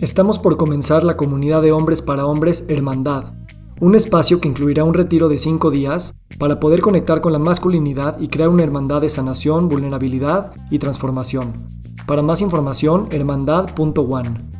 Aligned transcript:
Estamos 0.00 0.38
por 0.38 0.56
comenzar 0.56 1.02
la 1.02 1.16
comunidad 1.16 1.60
de 1.60 1.72
hombres 1.72 2.02
para 2.02 2.24
hombres 2.24 2.64
Hermandad, 2.68 3.32
un 3.80 3.96
espacio 3.96 4.40
que 4.40 4.46
incluirá 4.46 4.84
un 4.84 4.94
retiro 4.94 5.28
de 5.28 5.40
cinco 5.40 5.72
días 5.72 6.14
para 6.38 6.60
poder 6.60 6.82
conectar 6.82 7.20
con 7.20 7.32
la 7.32 7.40
masculinidad 7.40 8.16
y 8.20 8.28
crear 8.28 8.48
una 8.48 8.62
hermandad 8.62 9.00
de 9.00 9.08
sanación, 9.08 9.68
vulnerabilidad 9.68 10.52
y 10.70 10.78
transformación. 10.78 11.68
Para 12.06 12.22
más 12.22 12.42
información, 12.42 13.08
hermandad.one. 13.10 14.50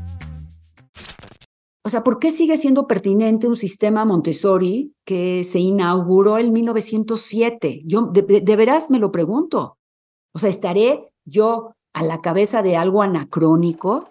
O 1.84 1.88
sea, 1.88 2.02
¿por 2.02 2.18
qué 2.18 2.32
sigue 2.32 2.56
siendo 2.56 2.88
pertinente 2.88 3.46
un 3.46 3.56
sistema 3.56 4.04
Montessori 4.04 4.92
que 5.04 5.44
se 5.44 5.60
inauguró 5.60 6.38
en 6.38 6.52
1907? 6.52 7.82
Yo 7.86 8.10
de, 8.12 8.40
de 8.40 8.56
veras 8.56 8.90
me 8.90 8.98
lo 8.98 9.12
pregunto. 9.12 9.78
O 10.34 10.40
sea, 10.40 10.50
¿estaré 10.50 11.12
yo 11.24 11.74
a 11.94 12.02
la 12.02 12.20
cabeza 12.22 12.60
de 12.62 12.76
algo 12.76 13.02
anacrónico? 13.02 14.08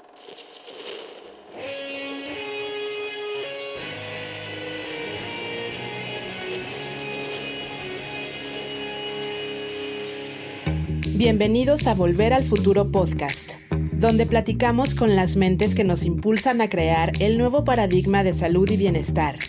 Bienvenidos 11.18 11.88
a 11.88 11.96
Volver 11.96 12.32
al 12.32 12.44
Futuro 12.44 12.92
Podcast, 12.92 13.54
donde 13.92 14.28
platicamos 14.28 14.94
con 14.94 15.16
las 15.16 15.36
mentes 15.36 15.74
que 15.74 15.84
nos 15.84 16.06
impulsan 16.06 16.62
a 16.62 16.70
crear 16.70 17.12
el 17.20 17.40
nuevo 17.40 17.64
paradigma 17.64 18.24
de 18.24 18.36
salud 18.36 18.70
y 18.70 18.78
bienestar, 18.78 19.40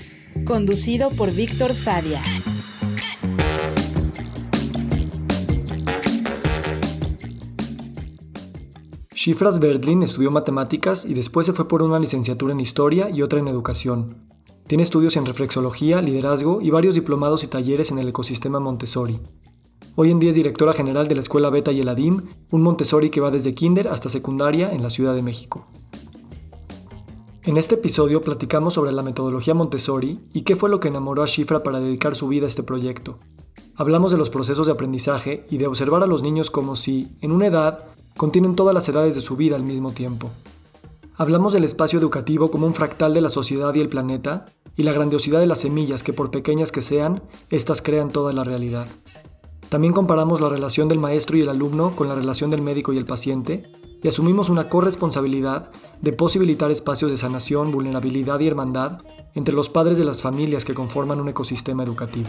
conducido 0.47 1.11
por 1.11 1.31
Víctor 1.31 1.75
Sadia. 1.75 2.23
Shifras 9.13 9.61
Berdlin 9.61 10.03
estudió 10.03 10.31
matemáticas 10.31 11.05
y 11.05 11.13
después 11.13 11.45
se 11.45 11.53
fue 11.53 11.69
por 11.69 11.83
una 11.83 11.99
licenciatura 11.99 12.55
en 12.55 12.61
historia 12.61 13.09
y 13.13 13.21
otra 13.21 13.41
en 13.41 13.49
educación. 13.49 14.17
Tiene 14.67 14.85
estudios 14.85 15.19
en 15.19 15.27
reflexología, 15.27 16.01
liderazgo 16.01 16.63
y 16.63 16.71
varios 16.71 16.95
diplomados 16.95 17.45
y 17.45 17.49
talleres 17.49 17.91
en 17.91 17.99
el 17.99 18.09
ecosistema 18.09 18.59
Montessori. 18.59 19.21
Hoy 20.01 20.13
en 20.13 20.21
día 20.21 20.31
es 20.31 20.37
directora 20.37 20.73
general 20.73 21.09
de 21.09 21.17
la 21.17 21.23
Escuela 21.23 21.51
Beta 21.51 21.73
y 21.73 21.81
el 21.81 21.89
ADIM, 21.89 22.29
un 22.53 22.63
Montessori 22.63 23.11
que 23.11 23.21
va 23.21 23.33
desde 23.33 23.57
kinder 23.57 23.89
hasta 23.89 24.09
secundaria 24.09 24.73
en 24.73 24.81
la 24.81 24.91
Ciudad 24.91 25.13
de 25.13 25.23
México. 25.23 25.67
En 27.43 27.57
este 27.57 27.75
episodio 27.75 28.23
platicamos 28.23 28.75
sobre 28.75 28.93
la 28.93 29.03
metodología 29.03 29.55
Montessori 29.55 30.21
y 30.33 30.43
qué 30.43 30.55
fue 30.55 30.71
lo 30.71 30.79
que 30.79 30.87
enamoró 30.87 31.25
a 31.25 31.27
Shifra 31.27 31.65
para 31.65 31.81
dedicar 31.81 32.15
su 32.15 32.29
vida 32.29 32.45
a 32.45 32.49
este 32.49 32.63
proyecto. 32.63 33.19
Hablamos 33.75 34.13
de 34.13 34.19
los 34.19 34.31
procesos 34.31 34.69
de 34.69 34.73
aprendizaje 34.75 35.45
y 35.51 35.59
de 35.59 35.67
observar 35.67 36.05
a 36.05 36.07
los 36.07 36.23
niños 36.23 36.53
como 36.53 36.77
si, 36.77 37.17
en 37.21 37.33
una 37.33 37.49
edad, 37.49 37.89
contienen 38.17 38.55
todas 38.55 38.75
las 38.75 38.89
edades 38.89 39.17
de 39.17 39.21
su 39.21 39.35
vida 39.35 39.57
al 39.57 39.65
mismo 39.65 39.91
tiempo. 39.91 40.31
Hablamos 41.17 41.53
del 41.53 41.65
espacio 41.65 41.99
educativo 41.99 42.53
como 42.53 42.69
un 42.69 42.75
fractal 42.75 43.15
de 43.15 43.21
la 43.21 43.31
sociedad 43.31 43.75
y 43.75 43.81
el 43.81 43.89
planeta 43.89 44.47
y 44.77 44.85
la 44.85 44.93
grandiosidad 44.93 45.41
de 45.41 45.49
las 45.49 45.59
semillas 45.59 46.05
que 46.05 46.13
por 46.13 46.31
pequeñas 46.31 46.71
que 46.71 46.83
sean, 46.83 47.21
éstas 47.51 47.83
crean 47.83 48.11
toda 48.11 48.33
la 48.33 48.45
realidad. 48.45 48.87
También 49.69 49.93
comparamos 49.93 50.41
la 50.41 50.49
relación 50.49 50.89
del 50.89 50.99
maestro 50.99 51.37
y 51.37 51.43
el 51.43 51.51
alumno 51.51 51.95
con 51.95 52.09
la 52.09 52.15
relación 52.15 52.51
del 52.51 52.63
médico 52.63 52.95
y 52.95 52.97
el 52.97 53.05
paciente 53.05 53.65
y 54.03 54.09
asumimos 54.09 54.49
una 54.49 54.71
corresponsabilidad 54.71 55.71
de 56.01 56.15
posibilitar 56.15 56.71
espacios 56.71 57.11
de 57.11 57.19
sanación, 57.19 57.71
vulnerabilidad 57.71 58.41
y 58.41 58.47
hermandad 58.47 59.03
entre 59.35 59.55
los 59.55 59.69
padres 59.69 59.99
de 59.99 60.05
las 60.05 60.23
familias 60.23 60.65
que 60.65 60.73
conforman 60.73 61.21
un 61.21 61.29
ecosistema 61.29 61.83
educativo. 61.83 62.29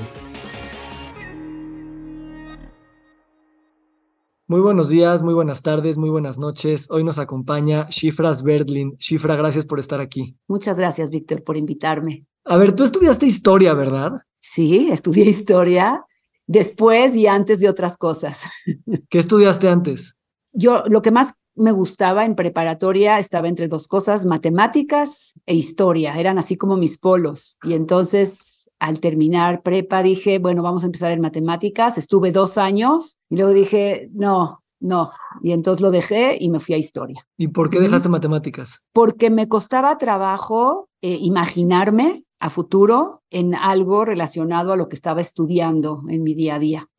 Muy 4.47 4.59
buenos 4.59 4.89
días, 4.89 5.23
muy 5.23 5.33
buenas 5.33 5.61
tardes, 5.61 5.97
muy 5.97 6.09
buenas 6.09 6.39
noches. 6.39 6.91
Hoy 6.91 7.05
nos 7.05 7.19
acompaña 7.19 7.87
Shifras 7.89 8.43
Berdlin. 8.43 8.97
Shifra, 8.97 9.37
gracias 9.37 9.65
por 9.65 9.79
estar 9.79 10.01
aquí. 10.01 10.35
Muchas 10.47 10.77
gracias, 10.77 11.09
Víctor, 11.09 11.43
por 11.45 11.55
invitarme. 11.55 12.25
A 12.43 12.57
ver, 12.57 12.75
tú 12.75 12.83
estudiaste 12.83 13.27
historia, 13.27 13.73
¿verdad? 13.75 14.11
Sí, 14.41 14.89
estudié 14.91 15.23
historia 15.29 16.03
después 16.49 17.15
y 17.15 17.27
antes 17.27 17.59
de 17.59 17.69
otras 17.69 17.95
cosas. 17.95 18.41
¿Qué 19.09 19.19
estudiaste 19.19 19.69
antes? 19.69 20.17
Yo 20.51 20.83
lo 20.87 21.01
que 21.01 21.11
más 21.11 21.35
me 21.55 21.71
gustaba 21.71 22.25
en 22.25 22.35
preparatoria 22.35 23.19
estaba 23.19 23.47
entre 23.47 23.67
dos 23.67 23.87
cosas, 23.87 24.25
matemáticas 24.25 25.33
e 25.45 25.53
historia, 25.53 26.17
eran 26.17 26.39
así 26.39 26.57
como 26.57 26.75
mis 26.75 26.97
polos. 26.97 27.57
Y 27.63 27.73
entonces 27.73 28.69
al 28.79 28.99
terminar 28.99 29.61
prepa 29.61 30.01
dije, 30.01 30.39
bueno, 30.39 30.63
vamos 30.63 30.83
a 30.83 30.87
empezar 30.87 31.11
en 31.11 31.21
matemáticas, 31.21 31.97
estuve 31.97 32.31
dos 32.31 32.57
años 32.57 33.19
y 33.29 33.35
luego 33.35 33.53
dije, 33.53 34.09
no, 34.13 34.63
no. 34.79 35.11
Y 35.43 35.51
entonces 35.51 35.81
lo 35.81 35.91
dejé 35.91 36.37
y 36.39 36.49
me 36.49 36.59
fui 36.59 36.73
a 36.73 36.79
historia. 36.79 37.27
¿Y 37.37 37.49
por 37.49 37.69
qué 37.69 37.79
dejaste 37.79 38.09
matemáticas? 38.09 38.85
Porque 38.91 39.29
me 39.29 39.47
costaba 39.47 39.97
trabajo 39.99 40.88
eh, 41.01 41.17
imaginarme 41.21 42.23
a 42.39 42.49
futuro 42.49 43.23
en 43.29 43.55
algo 43.55 44.05
relacionado 44.05 44.73
a 44.73 44.77
lo 44.77 44.87
que 44.89 44.95
estaba 44.95 45.21
estudiando 45.21 46.01
en 46.09 46.23
mi 46.23 46.33
día 46.33 46.55
a 46.55 46.59
día. 46.59 46.89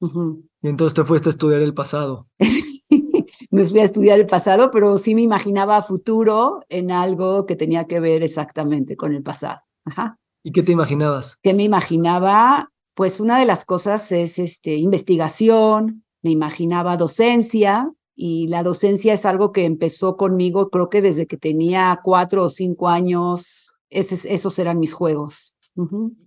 Y 0.63 0.69
entonces 0.69 0.95
te 0.95 1.05
fuiste 1.05 1.29
a 1.29 1.31
estudiar 1.31 1.63
el 1.63 1.75
pasado. 1.75 2.29
me 3.51 3.67
fui 3.67 3.81
a 3.81 3.85
estudiar 3.85 4.21
el 4.21 4.27
pasado, 4.27 4.71
pero 4.71 4.99
sí 4.99 5.15
me 5.15 5.23
imaginaba 5.23 5.77
a 5.77 5.83
futuro 5.83 6.61
en 6.69 6.91
algo 6.91 7.47
que 7.47 7.57
tenía 7.57 7.87
que 7.87 8.01
ver 8.01 8.23
exactamente 8.23 8.97
con 8.97 9.15
el 9.15 9.23
pasado. 9.23 9.61
Ajá. 9.85 10.19
¿Y 10.43 10.53
qué 10.53 10.63
te 10.63 10.73
imaginabas? 10.73 11.39
¿Qué 11.43 11.55
me 11.55 11.65
imaginaba? 11.65 12.71
Pues 12.95 13.21
una 13.21 13.39
de 13.39 13.47
las 13.47 13.65
cosas 13.65 14.13
es 14.13 14.39
este, 14.39 14.77
investigación, 14.77 16.05
me 16.23 16.31
imaginaba 16.31 16.97
docencia, 16.97 17.91
y 18.15 18.49
la 18.49 18.63
docencia 18.63 19.15
es 19.15 19.25
algo 19.25 19.51
que 19.51 19.65
empezó 19.65 20.19
conmigo, 20.19 20.69
creo 20.69 20.91
que 20.91 21.01
desde 21.01 21.27
que 21.27 21.39
tenía 21.39 22.01
cuatro 22.05 22.45
o 22.45 22.51
cinco 22.51 22.89
años, 22.89 23.70
esos 23.91 24.59
eran 24.59 24.79
mis 24.79 24.93
juegos. 24.93 25.57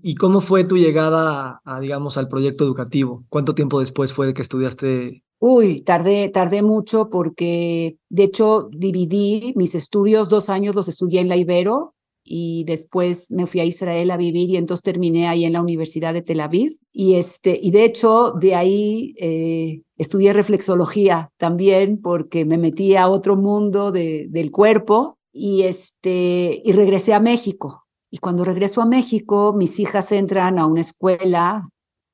¿Y 0.01 0.15
cómo 0.15 0.41
fue 0.41 0.63
tu 0.63 0.77
llegada, 0.77 1.61
a, 1.63 1.79
digamos, 1.79 2.17
al 2.17 2.27
proyecto 2.27 2.63
educativo? 2.63 3.25
¿Cuánto 3.29 3.55
tiempo 3.55 3.79
después 3.79 4.13
fue 4.13 4.27
de 4.27 4.33
que 4.33 4.41
estudiaste? 4.41 5.23
Uy, 5.39 5.81
tardé, 5.81 6.29
tardé 6.29 6.63
mucho 6.63 7.09
porque, 7.09 7.97
de 8.09 8.23
hecho, 8.23 8.69
dividí 8.71 9.53
mis 9.55 9.75
estudios, 9.75 10.29
dos 10.29 10.49
años 10.49 10.75
los 10.75 10.87
estudié 10.87 11.19
en 11.19 11.27
la 11.27 11.35
Ibero 11.35 11.93
y 12.23 12.63
después 12.63 13.29
me 13.31 13.45
fui 13.45 13.59
a 13.59 13.65
Israel 13.65 14.09
a 14.11 14.17
vivir 14.17 14.49
y 14.49 14.55
entonces 14.55 14.81
terminé 14.81 15.27
ahí 15.27 15.43
en 15.43 15.53
la 15.53 15.61
Universidad 15.61 16.13
de 16.13 16.21
Tel 16.21 16.39
Aviv. 16.39 16.77
Y, 16.93 17.15
este, 17.15 17.59
y 17.61 17.71
de 17.71 17.83
hecho, 17.83 18.31
de 18.39 18.55
ahí 18.55 19.13
eh, 19.19 19.81
estudié 19.97 20.31
reflexología 20.31 21.31
también 21.37 21.99
porque 22.01 22.45
me 22.45 22.57
metí 22.57 22.95
a 22.95 23.09
otro 23.09 23.35
mundo 23.35 23.91
de, 23.91 24.27
del 24.29 24.51
cuerpo 24.51 25.17
y, 25.33 25.63
este, 25.63 26.61
y 26.63 26.71
regresé 26.71 27.13
a 27.13 27.19
México. 27.19 27.85
Y 28.09 28.19
cuando 28.19 28.45
regreso 28.45 28.81
a 28.81 28.85
México, 28.85 29.53
mis 29.53 29.79
hijas 29.79 30.11
entran 30.11 30.59
a 30.59 30.67
una 30.67 30.81
escuela, 30.81 31.67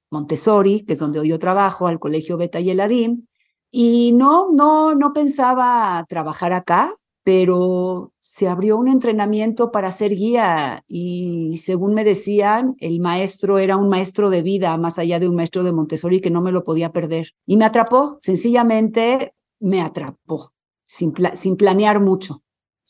Montessori, 0.09 0.85
que 0.85 0.93
es 0.93 0.99
donde 0.99 1.27
yo 1.27 1.37
trabajo, 1.37 1.87
al 1.87 1.99
colegio 1.99 2.37
Beta 2.37 2.59
y 2.59 2.71
Eladim, 2.71 3.27
y 3.69 4.13
no, 4.13 4.49
no, 4.51 4.95
no 4.95 5.13
pensaba 5.13 6.03
trabajar 6.09 6.53
acá, 6.53 6.91
pero 7.23 8.11
se 8.19 8.47
abrió 8.47 8.77
un 8.77 8.87
entrenamiento 8.87 9.71
para 9.71 9.91
ser 9.91 10.15
guía 10.15 10.83
y 10.87 11.57
según 11.63 11.93
me 11.93 12.03
decían, 12.03 12.75
el 12.79 12.99
maestro 12.99 13.59
era 13.59 13.77
un 13.77 13.89
maestro 13.89 14.29
de 14.29 14.41
vida, 14.41 14.75
más 14.77 14.97
allá 14.97 15.19
de 15.19 15.29
un 15.29 15.35
maestro 15.35 15.63
de 15.63 15.73
Montessori 15.73 16.21
que 16.21 16.31
no 16.31 16.41
me 16.41 16.51
lo 16.51 16.63
podía 16.63 16.91
perder. 16.91 17.33
Y 17.45 17.57
me 17.57 17.65
atrapó, 17.65 18.17
sencillamente 18.19 19.33
me 19.59 19.81
atrapó, 19.81 20.53
sin, 20.85 21.13
sin 21.35 21.55
planear 21.57 22.01
mucho. 22.01 22.41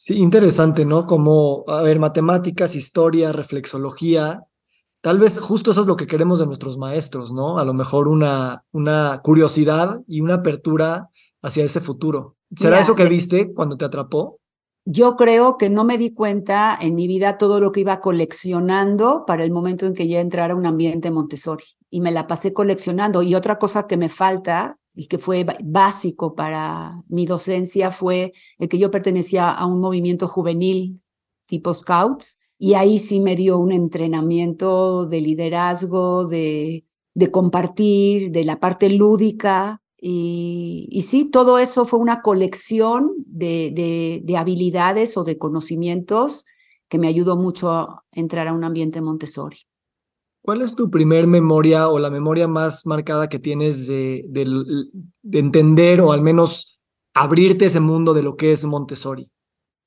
Sí, 0.01 0.15
interesante, 0.15 0.85
¿no? 0.85 1.05
Como, 1.05 1.65
a 1.67 1.81
ver, 1.81 1.99
matemáticas, 1.99 2.73
historia, 2.73 3.33
reflexología. 3.33 4.45
Tal 5.01 5.19
vez 5.19 5.37
justo 5.39 5.71
eso 5.71 5.81
es 5.81 5.87
lo 5.87 5.97
que 5.97 6.07
queremos 6.07 6.39
de 6.39 6.45
nuestros 6.45 6.77
maestros, 6.77 7.33
¿no? 7.33 7.59
A 7.59 7.65
lo 7.65 7.73
mejor 7.73 8.07
una, 8.07 8.63
una 8.71 9.19
curiosidad 9.21 9.99
y 10.07 10.21
una 10.21 10.35
apertura 10.35 11.09
hacia 11.41 11.65
ese 11.65 11.81
futuro. 11.81 12.37
¿Será 12.55 12.79
eso 12.79 12.95
que 12.95 13.09
viste 13.09 13.53
cuando 13.53 13.75
te 13.75 13.83
atrapó? 13.83 14.39
Yo 14.85 15.17
creo 15.17 15.57
que 15.57 15.69
no 15.69 15.83
me 15.83 15.97
di 15.97 16.13
cuenta 16.13 16.77
en 16.79 16.95
mi 16.95 17.05
vida 17.05 17.37
todo 17.37 17.59
lo 17.59 17.73
que 17.73 17.81
iba 17.81 17.99
coleccionando 17.99 19.25
para 19.27 19.43
el 19.43 19.51
momento 19.51 19.85
en 19.85 19.93
que 19.93 20.07
ya 20.07 20.21
entrara 20.21 20.53
a 20.53 20.57
un 20.57 20.65
ambiente 20.65 21.11
Montessori. 21.11 21.65
Y 21.89 21.99
me 21.99 22.13
la 22.13 22.25
pasé 22.25 22.53
coleccionando. 22.53 23.21
Y 23.21 23.35
otra 23.35 23.57
cosa 23.57 23.85
que 23.85 23.97
me 23.97 24.07
falta 24.07 24.78
y 24.93 25.07
que 25.07 25.17
fue 25.17 25.45
básico 25.63 26.35
para 26.35 27.03
mi 27.07 27.25
docencia 27.25 27.91
fue 27.91 28.33
el 28.57 28.69
que 28.69 28.77
yo 28.77 28.91
pertenecía 28.91 29.51
a 29.51 29.65
un 29.65 29.79
movimiento 29.79 30.27
juvenil 30.27 31.01
tipo 31.45 31.73
Scouts 31.73 32.39
y 32.59 32.73
ahí 32.73 32.99
sí 32.99 33.21
me 33.21 33.37
dio 33.37 33.57
un 33.57 33.71
entrenamiento 33.71 35.05
de 35.05 35.21
liderazgo, 35.21 36.25
de, 36.27 36.85
de 37.13 37.31
compartir, 37.31 38.31
de 38.31 38.43
la 38.43 38.59
parte 38.59 38.89
lúdica. 38.89 39.81
Y, 39.97 40.87
y, 40.91 41.03
sí, 41.03 41.29
todo 41.29 41.57
eso 41.57 41.85
fue 41.85 41.99
una 41.99 42.21
colección 42.21 43.13
de, 43.25 43.71
de, 43.73 44.21
de 44.23 44.37
habilidades 44.37 45.15
o 45.15 45.23
de 45.23 45.37
conocimientos 45.37 46.45
que 46.89 46.99
me 46.99 47.07
ayudó 47.07 47.37
mucho 47.37 47.71
a 47.71 48.03
entrar 48.11 48.47
a 48.47 48.53
un 48.53 48.65
ambiente 48.65 49.01
Montessori. 49.01 49.59
¿Cuál 50.41 50.61
es 50.61 50.75
tu 50.75 50.89
primer 50.89 51.27
memoria 51.27 51.89
o 51.89 51.99
la 51.99 52.09
memoria 52.09 52.47
más 52.47 52.85
marcada 52.85 53.29
que 53.29 53.39
tienes 53.39 53.87
de, 53.87 54.25
de, 54.27 55.39
entender 55.39 56.01
o 56.01 56.11
al 56.11 56.21
menos 56.21 56.79
abrirte 57.13 57.65
ese 57.65 57.79
mundo 57.79 58.13
de 58.13 58.23
lo 58.23 58.35
que 58.35 58.51
es 58.51 58.63
Montessori? 58.63 59.31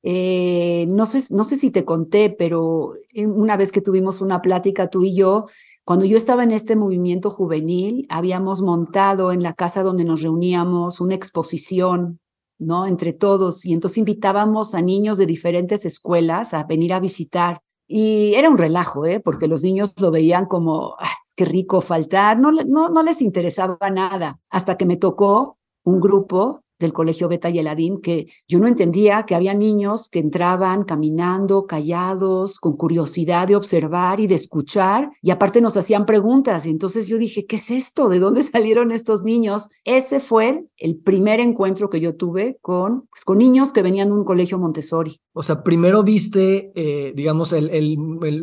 eh, 0.03 0.87
no, 0.89 1.07
sé, 1.07 1.23
no 1.31 1.45
sé 1.45 1.57
si 1.57 1.71
te 1.71 1.85
conté, 1.85 2.31
pero 2.31 2.91
una 3.15 3.57
vez 3.57 3.71
que 3.71 3.81
tuvimos 3.81 4.21
una 4.21 4.43
plática 4.43 4.89
tú 4.89 5.05
y 5.05 5.15
yo, 5.15 5.47
cuando 5.85 6.05
yo 6.05 6.17
estaba 6.17 6.43
en 6.45 6.53
este 6.53 6.77
movimiento 6.77 7.31
juvenil, 7.31 8.07
habíamos 8.09 8.63
montado 8.63 9.33
en 9.33 9.43
la 9.43 9.55
casa 9.55 9.83
donde 9.83 10.05
nos 10.05 10.23
reuníamos 10.23 11.01
una 11.01 11.15
exposición, 11.15 12.21
¿no? 12.59 12.87
Entre 12.87 13.13
todos, 13.13 13.65
y 13.65 13.73
entonces 13.73 13.99
invitábamos 13.99 14.75
a 14.75 14.83
niños 14.83 15.19
de 15.19 15.27
diferentes 15.27 15.85
escuelas 15.85 16.55
a 16.55 16.65
venir 16.65 16.93
a 16.93 17.01
visitar. 17.01 17.61
Y 17.87 18.35
era 18.35 18.49
un 18.51 18.59
relajo, 18.59 19.07
¿eh? 19.07 19.21
Porque 19.21 19.49
los 19.49 19.63
niños 19.63 19.93
lo 20.01 20.11
veían 20.11 20.47
como, 20.47 20.97
qué 21.35 21.45
rico 21.45 21.81
faltar, 21.81 22.39
no, 22.39 22.53
no, 22.53 22.89
no 22.89 23.03
les 23.03 23.23
interesaba 23.23 23.79
nada, 23.91 24.41
hasta 24.51 24.77
que 24.77 24.87
me 24.87 24.97
tocó 24.97 25.59
un 25.85 26.01
grupo 26.01 26.63
del 26.83 26.93
Colegio 26.93 27.29
Beta 27.29 27.49
y 27.49 27.63
que 28.03 28.27
yo 28.47 28.59
no 28.59 28.67
entendía 28.67 29.23
que 29.23 29.35
había 29.35 29.55
niños 29.55 30.11
que 30.11 30.19
entraban 30.19 30.85
caminando, 30.85 31.67
callados, 31.67 32.59
con 32.59 32.77
curiosidad 32.77 33.49
de 33.49 33.57
observar 33.57 34.21
y 34.21 34.27
de 34.27 34.35
escuchar, 34.35 35.11
y 35.23 35.31
aparte 35.31 35.61
nos 35.61 35.77
hacían 35.77 36.05
preguntas. 36.05 36.67
Y 36.67 36.71
entonces 36.71 37.09
yo 37.09 37.17
dije, 37.19 37.47
¿qué 37.47 37.57
es 37.57 37.71
esto? 37.71 38.09
¿De 38.09 38.19
dónde 38.19 38.43
salieron 38.43 38.93
estos 38.93 39.23
niños? 39.23 39.71
Ese 39.85 40.21
fue 40.21 40.67
el 40.77 40.97
primer 40.99 41.41
encuentro 41.41 41.89
que 41.89 42.01
yo 42.01 42.17
tuve 42.17 42.59
con, 42.61 43.07
pues, 43.11 43.25
con 43.25 43.39
niños 43.39 43.73
que 43.73 43.83
venían 43.83 44.09
de 44.09 44.15
un 44.15 44.25
colegio 44.25 44.59
Montessori. 44.59 45.21
O 45.35 45.43
sea, 45.43 45.63
primero 45.63 46.03
viste, 46.03 46.73
eh, 46.75 47.13
digamos, 47.17 47.55
el, 47.55 47.71
el, 47.71 47.95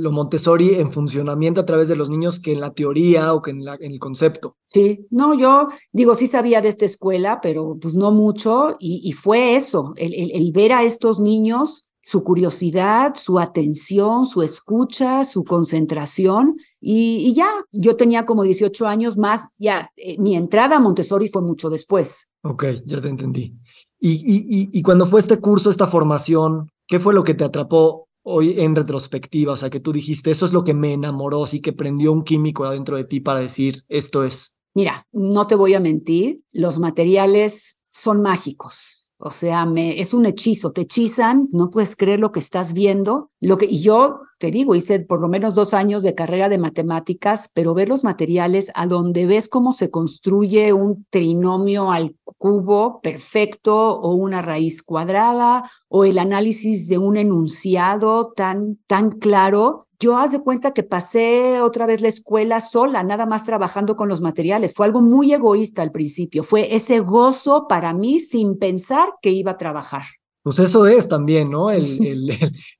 lo 0.02 0.12
Montessori 0.12 0.76
en 0.76 0.92
funcionamiento 0.92 1.62
a 1.62 1.66
través 1.66 1.88
de 1.88 1.96
los 1.96 2.10
niños 2.10 2.40
que 2.40 2.52
en 2.52 2.60
la 2.60 2.74
teoría 2.74 3.34
o 3.34 3.44
que 3.44 3.52
en, 3.52 3.64
la, 3.64 3.76
en 3.76 3.92
el 3.92 4.00
concepto. 4.00 4.58
Sí, 4.66 5.06
no, 5.12 5.36
yo 5.36 5.68
digo, 5.92 6.16
sí 6.16 6.26
sabía 6.26 6.62
de 6.62 6.70
esta 6.70 6.86
escuela, 6.86 7.42
pero 7.42 7.78
pues 7.80 7.94
no 7.94 8.12
mucho, 8.12 8.76
y, 8.80 9.02
y 9.04 9.12
fue 9.12 9.56
eso, 9.56 9.94
el, 9.98 10.14
el, 10.14 10.52
ver 10.52 10.74
a 10.74 10.84
estos 10.84 11.20
niños 11.20 11.90
su 12.02 12.24
curiosidad, 12.24 13.14
su 13.16 13.38
atención, 13.38 14.26
su 14.26 14.42
escucha, 14.42 15.26
su 15.26 15.44
concentración. 15.44 16.56
Y, 16.80 17.18
y, 17.28 17.36
ya, 17.36 17.50
yo 17.72 17.98
tenía 17.98 18.26
como 18.26 18.42
18 18.42 18.88
años 18.88 19.16
más, 19.16 19.50
ya, 19.60 19.92
eh, 19.96 20.18
mi 20.18 20.36
entrada 20.36 20.78
a 20.78 20.80
Montessori 20.80 21.28
fue 21.30 21.44
mucho 21.44 21.70
después. 21.70 22.30
Ok, 22.42 22.66
ya 22.86 23.00
te 23.00 23.10
entendí. 23.10 23.54
Y, 24.00 24.12
y, 24.12 24.70
y, 24.72 24.82
cuando 24.82 25.06
fue 25.06 25.20
este 25.20 25.40
curso, 25.40 25.70
esta 25.70 25.86
formación, 25.86 26.72
¿qué 26.90 27.00
fue 27.00 27.14
lo 27.14 27.24
que 27.24 27.36
te 27.36 27.46
atrapó 27.46 28.10
hoy 28.24 28.60
en 28.60 28.76
retrospectiva? 28.76 29.54
O 29.54 29.58
sea, 29.58 29.70
que 29.70 29.80
tú 29.80 29.94
dijiste, 29.94 30.32
esto 30.32 30.46
es 30.46 30.52
lo 30.52 30.66
que 30.66 30.74
me 30.74 30.92
enamoró, 30.92 31.46
sí 31.46 31.62
que 31.62 31.72
prendió 31.72 32.12
un 32.12 32.24
químico 32.24 32.66
adentro 32.66 32.98
de 32.98 33.06
ti 33.06 33.22
para 33.22 33.40
decir, 33.40 33.86
esto 33.88 34.26
es. 34.26 34.58
Mira, 34.74 35.08
no 35.14 35.48
te 35.48 35.56
voy 35.56 35.76
a 35.76 35.80
mentir, 35.80 36.44
los 36.52 36.80
materiales 36.80 37.80
son 37.86 38.22
mágicos 38.22 38.99
o 39.22 39.32
sea, 39.32 39.66
me, 39.66 40.00
es 40.00 40.14
un 40.14 40.26
hechizo, 40.26 40.72
te 40.72 40.82
hechizan, 40.82 41.50
no 41.52 41.70
puedes 41.70 41.98
creer 41.98 42.22
lo 42.22 42.32
que 42.32 42.40
estás 42.40 42.72
viendo. 42.72 43.32
Lo 43.42 43.58
que, 43.58 43.66
y 43.66 43.82
yo 43.82 44.22
te 44.40 44.50
digo, 44.50 44.76
hice 44.76 45.02
por 45.02 45.20
lo 45.20 45.28
menos 45.28 45.56
dos 45.56 45.74
años 45.74 46.04
de 46.04 46.16
carrera 46.16 46.48
de 46.48 46.58
matemáticas, 46.58 47.52
pero 47.54 47.74
ver 47.74 47.90
los 47.90 48.06
materiales 48.06 48.72
a 48.76 48.88
donde 48.88 49.26
ves 49.26 49.50
cómo 49.50 49.74
se 49.74 49.92
construye 49.92 50.72
un 50.72 51.06
trinomio 51.10 51.92
al 51.92 52.16
cubo 52.24 53.02
perfecto 53.02 54.00
o 54.00 54.14
una 54.14 54.42
raíz 54.42 54.82
cuadrada 54.82 55.70
o 55.90 56.06
el 56.06 56.18
análisis 56.18 56.88
de 56.88 56.98
un 56.98 57.18
enunciado 57.18 58.32
tan, 58.34 58.78
tan 58.88 59.12
claro, 59.12 59.89
yo 60.00 60.18
haz 60.18 60.32
de 60.32 60.42
cuenta 60.42 60.72
que 60.72 60.84
pasé 60.84 61.62
otra 61.62 61.86
vez 61.86 62.02
la 62.02 62.08
escuela 62.08 62.62
sola, 62.62 63.04
nada 63.04 63.26
más 63.26 63.44
trabajando 63.44 63.98
con 63.98 64.08
los 64.08 64.22
materiales. 64.22 64.74
Fue 64.74 64.86
algo 64.86 65.02
muy 65.02 65.34
egoísta 65.34 65.82
al 65.82 65.92
principio. 65.92 66.44
Fue 66.44 66.74
ese 66.74 67.00
gozo 67.02 67.68
para 67.68 67.94
mí 67.94 68.20
sin 68.20 68.58
pensar 68.58 69.10
que 69.22 69.32
iba 69.32 69.52
a 69.52 69.58
trabajar. 69.58 70.04
Pues 70.42 70.58
eso 70.60 70.88
es 70.88 71.10
también, 71.10 71.50
¿no? 71.50 71.70
El, 71.70 72.28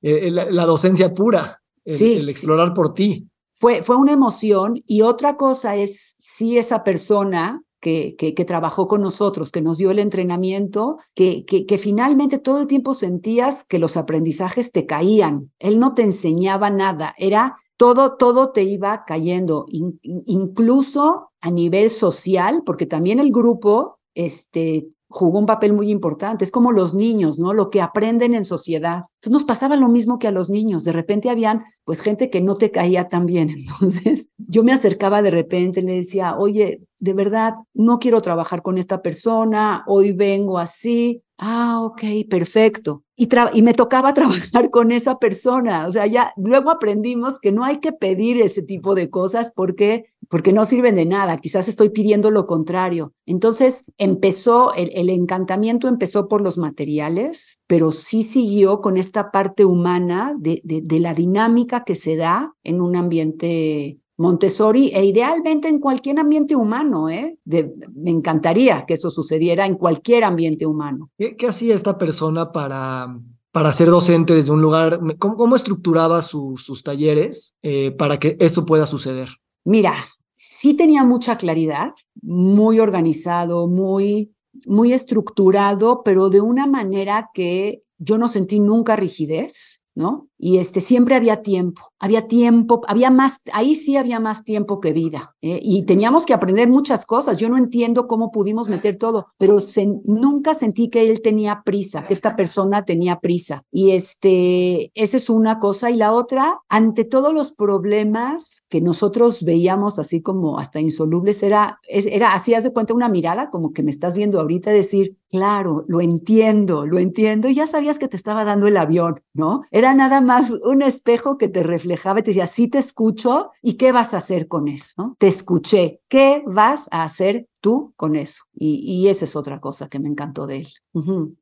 la 0.00 0.66
docencia 0.66 1.12
pura, 1.12 1.62
el, 1.84 2.28
explorar 2.28 2.72
por 2.72 2.94
ti. 2.94 3.28
Fue, 3.52 3.82
fue 3.82 3.96
una 3.96 4.12
emoción 4.12 4.80
y 4.86 5.02
otra 5.02 5.36
cosa 5.36 5.76
es 5.76 6.14
si 6.18 6.56
esa 6.56 6.82
persona 6.82 7.62
que, 7.80 8.14
que, 8.16 8.44
trabajó 8.44 8.88
con 8.88 9.00
nosotros, 9.00 9.50
que 9.50 9.62
nos 9.62 9.78
dio 9.78 9.90
el 9.90 9.98
entrenamiento, 9.98 10.98
que, 11.14 11.44
que, 11.44 11.78
finalmente 11.78 12.38
todo 12.38 12.60
el 12.60 12.66
tiempo 12.66 12.94
sentías 12.94 13.64
que 13.64 13.78
los 13.78 13.96
aprendizajes 13.96 14.72
te 14.72 14.86
caían. 14.86 15.50
Él 15.58 15.78
no 15.78 15.94
te 15.94 16.02
enseñaba 16.02 16.70
nada, 16.70 17.14
era 17.18 17.56
todo, 17.76 18.16
todo 18.16 18.50
te 18.50 18.62
iba 18.62 19.04
cayendo, 19.06 19.64
incluso 19.70 21.30
a 21.40 21.50
nivel 21.50 21.88
social, 21.88 22.62
porque 22.66 22.86
también 22.86 23.18
el 23.18 23.30
grupo 23.30 23.98
este, 24.14 24.90
jugó 25.10 25.40
un 25.40 25.46
papel 25.46 25.72
muy 25.72 25.90
importante. 25.90 26.44
Es 26.44 26.50
como 26.50 26.72
los 26.72 26.94
niños, 26.94 27.38
¿no? 27.38 27.52
Lo 27.52 27.68
que 27.68 27.82
aprenden 27.82 28.32
en 28.32 28.44
sociedad. 28.44 29.02
Entonces 29.16 29.32
nos 29.32 29.44
pasaba 29.44 29.76
lo 29.76 29.88
mismo 29.88 30.18
que 30.18 30.28
a 30.28 30.30
los 30.30 30.48
niños. 30.48 30.84
De 30.84 30.92
repente 30.92 31.28
habían, 31.28 31.64
pues, 31.84 32.00
gente 32.00 32.30
que 32.30 32.40
no 32.40 32.54
te 32.54 32.70
caía 32.70 33.08
tan 33.08 33.26
bien. 33.26 33.50
Entonces 33.80 34.30
yo 34.38 34.62
me 34.62 34.72
acercaba 34.72 35.20
de 35.20 35.32
repente 35.32 35.80
y 35.80 35.82
le 35.82 35.96
decía, 35.96 36.36
oye, 36.38 36.80
de 37.00 37.14
verdad, 37.14 37.54
no 37.74 37.98
quiero 37.98 38.22
trabajar 38.22 38.62
con 38.62 38.78
esta 38.78 39.02
persona, 39.02 39.84
hoy 39.86 40.12
vengo 40.12 40.58
así. 40.58 41.22
Ah, 41.42 41.80
ok, 41.80 42.02
perfecto. 42.28 43.02
Y, 43.16 43.26
y, 43.54 43.62
me 43.62 43.72
tocaba 43.72 44.12
trabajar 44.14 44.70
con 44.70 44.92
esa 44.92 45.18
persona. 45.18 45.86
O 45.86 45.92
sea, 45.92 46.06
ya 46.06 46.32
luego 46.36 46.70
aprendimos 46.70 47.40
que 47.40 47.50
no 47.50 47.64
hay 47.64 47.78
que 47.78 47.92
pedir 47.92 48.38
ese 48.40 48.62
tipo 48.62 48.94
de 48.94 49.08
cosas 49.08 49.50
porque 49.56 50.04
porque 50.28 50.52
no 50.52 50.64
sirven 50.64 50.94
de 50.94 51.06
nada, 51.06 51.36
quizás 51.38 51.66
estoy 51.66 51.90
pidiendo 51.90 52.30
lo 52.30 52.46
contrario. 52.46 53.14
Entonces 53.26 53.84
empezó, 53.98 54.72
el, 54.74 55.10
encantamiento 55.10 55.88
empezó 55.88 56.28
por 56.28 56.40
los 56.40 56.56
materiales, 56.56 57.58
pero 57.66 57.90
sí 57.90 58.22
siguió 58.22 58.80
con 58.80 58.96
esta 58.96 59.32
parte 59.32 59.64
humana 59.64 60.36
de, 60.38 60.60
de 60.62 61.00
la 61.00 61.14
dinámica 61.14 61.82
que 61.82 61.96
se 61.96 62.14
da 62.14 62.54
en 62.62 62.80
un 62.80 62.94
ambiente 62.94 63.99
Montessori 64.20 64.90
e 64.90 65.02
idealmente 65.04 65.68
en 65.68 65.78
cualquier 65.78 66.18
ambiente 66.18 66.54
humano. 66.54 67.08
¿eh? 67.08 67.38
De, 67.44 67.74
me 67.94 68.10
encantaría 68.10 68.84
que 68.84 68.94
eso 68.94 69.10
sucediera 69.10 69.64
en 69.64 69.76
cualquier 69.76 70.24
ambiente 70.24 70.66
humano. 70.66 71.10
¿Qué, 71.16 71.36
qué 71.36 71.46
hacía 71.46 71.74
esta 71.74 71.96
persona 71.96 72.52
para, 72.52 73.18
para 73.50 73.72
ser 73.72 73.88
docente 73.88 74.34
desde 74.34 74.52
un 74.52 74.60
lugar? 74.60 75.00
¿Cómo, 75.18 75.36
cómo 75.36 75.56
estructuraba 75.56 76.20
su, 76.20 76.58
sus 76.58 76.82
talleres 76.82 77.56
eh, 77.62 77.92
para 77.92 78.18
que 78.18 78.36
esto 78.40 78.66
pueda 78.66 78.84
suceder? 78.84 79.30
Mira, 79.64 79.94
sí 80.32 80.74
tenía 80.74 81.02
mucha 81.02 81.38
claridad, 81.38 81.94
muy 82.20 82.78
organizado, 82.78 83.68
muy, 83.68 84.34
muy 84.66 84.92
estructurado, 84.92 86.02
pero 86.04 86.28
de 86.28 86.42
una 86.42 86.66
manera 86.66 87.30
que 87.32 87.80
yo 87.96 88.18
no 88.18 88.28
sentí 88.28 88.60
nunca 88.60 88.96
rigidez, 88.96 89.82
¿no? 89.94 90.29
Y 90.42 90.56
este, 90.56 90.80
siempre 90.80 91.14
había 91.14 91.42
tiempo, 91.42 91.82
había 91.98 92.26
tiempo, 92.26 92.80
había 92.88 93.10
más, 93.10 93.42
ahí 93.52 93.74
sí 93.74 93.98
había 93.98 94.20
más 94.20 94.42
tiempo 94.42 94.80
que 94.80 94.94
vida. 94.94 95.36
¿eh? 95.42 95.60
Y 95.62 95.84
teníamos 95.84 96.24
que 96.24 96.32
aprender 96.32 96.66
muchas 96.66 97.04
cosas. 97.04 97.36
Yo 97.36 97.50
no 97.50 97.58
entiendo 97.58 98.06
cómo 98.06 98.32
pudimos 98.32 98.70
meter 98.70 98.96
todo, 98.96 99.26
pero 99.36 99.58
nunca 100.04 100.54
sentí 100.54 100.88
que 100.88 101.10
él 101.10 101.20
tenía 101.20 101.62
prisa, 101.62 102.06
que 102.06 102.14
esta 102.14 102.36
persona 102.36 102.86
tenía 102.86 103.20
prisa. 103.20 103.64
Y 103.70 103.90
este, 103.90 104.90
esa 104.94 105.18
es 105.18 105.28
una 105.28 105.58
cosa. 105.58 105.90
Y 105.90 105.96
la 105.96 106.12
otra, 106.12 106.56
ante 106.70 107.04
todos 107.04 107.34
los 107.34 107.52
problemas 107.52 108.64
que 108.70 108.80
nosotros 108.80 109.44
veíamos 109.44 109.98
así 109.98 110.22
como 110.22 110.58
hasta 110.58 110.80
insolubles, 110.80 111.42
era, 111.42 111.80
era 111.86 112.32
así, 112.32 112.54
hace 112.54 112.72
cuenta 112.72 112.94
una 112.94 113.10
mirada 113.10 113.50
como 113.50 113.74
que 113.74 113.82
me 113.82 113.90
estás 113.90 114.14
viendo 114.14 114.40
ahorita 114.40 114.70
decir, 114.70 115.18
claro, 115.28 115.84
lo 115.86 116.00
entiendo, 116.00 116.86
lo 116.86 116.98
entiendo. 116.98 117.48
Y 117.48 117.54
ya 117.54 117.66
sabías 117.66 117.98
que 117.98 118.08
te 118.08 118.16
estaba 118.16 118.44
dando 118.44 118.66
el 118.66 118.78
avión, 118.78 119.20
¿no? 119.34 119.62
Era 119.70 119.94
nada 119.94 120.22
más 120.30 120.52
un 120.62 120.80
espejo 120.80 121.38
que 121.38 121.48
te 121.48 121.64
reflejaba 121.64 122.20
y 122.20 122.22
te 122.22 122.30
decía, 122.30 122.46
sí 122.46 122.68
te 122.68 122.78
escucho, 122.78 123.50
¿y 123.62 123.72
qué 123.72 123.90
vas 123.90 124.14
a 124.14 124.18
hacer 124.18 124.46
con 124.46 124.68
eso? 124.68 125.16
Te 125.18 125.26
escuché, 125.26 126.02
¿qué 126.06 126.44
vas 126.46 126.86
a 126.92 127.02
hacer 127.02 127.48
tú 127.60 127.92
con 127.96 128.14
eso? 128.14 128.44
Y, 128.54 129.08
esa 129.08 129.24
es 129.24 129.34
otra 129.34 129.60
cosa 129.60 129.88
que 129.88 129.98
me 129.98 130.08
encantó 130.08 130.46
de 130.46 130.58
él. 130.58 130.68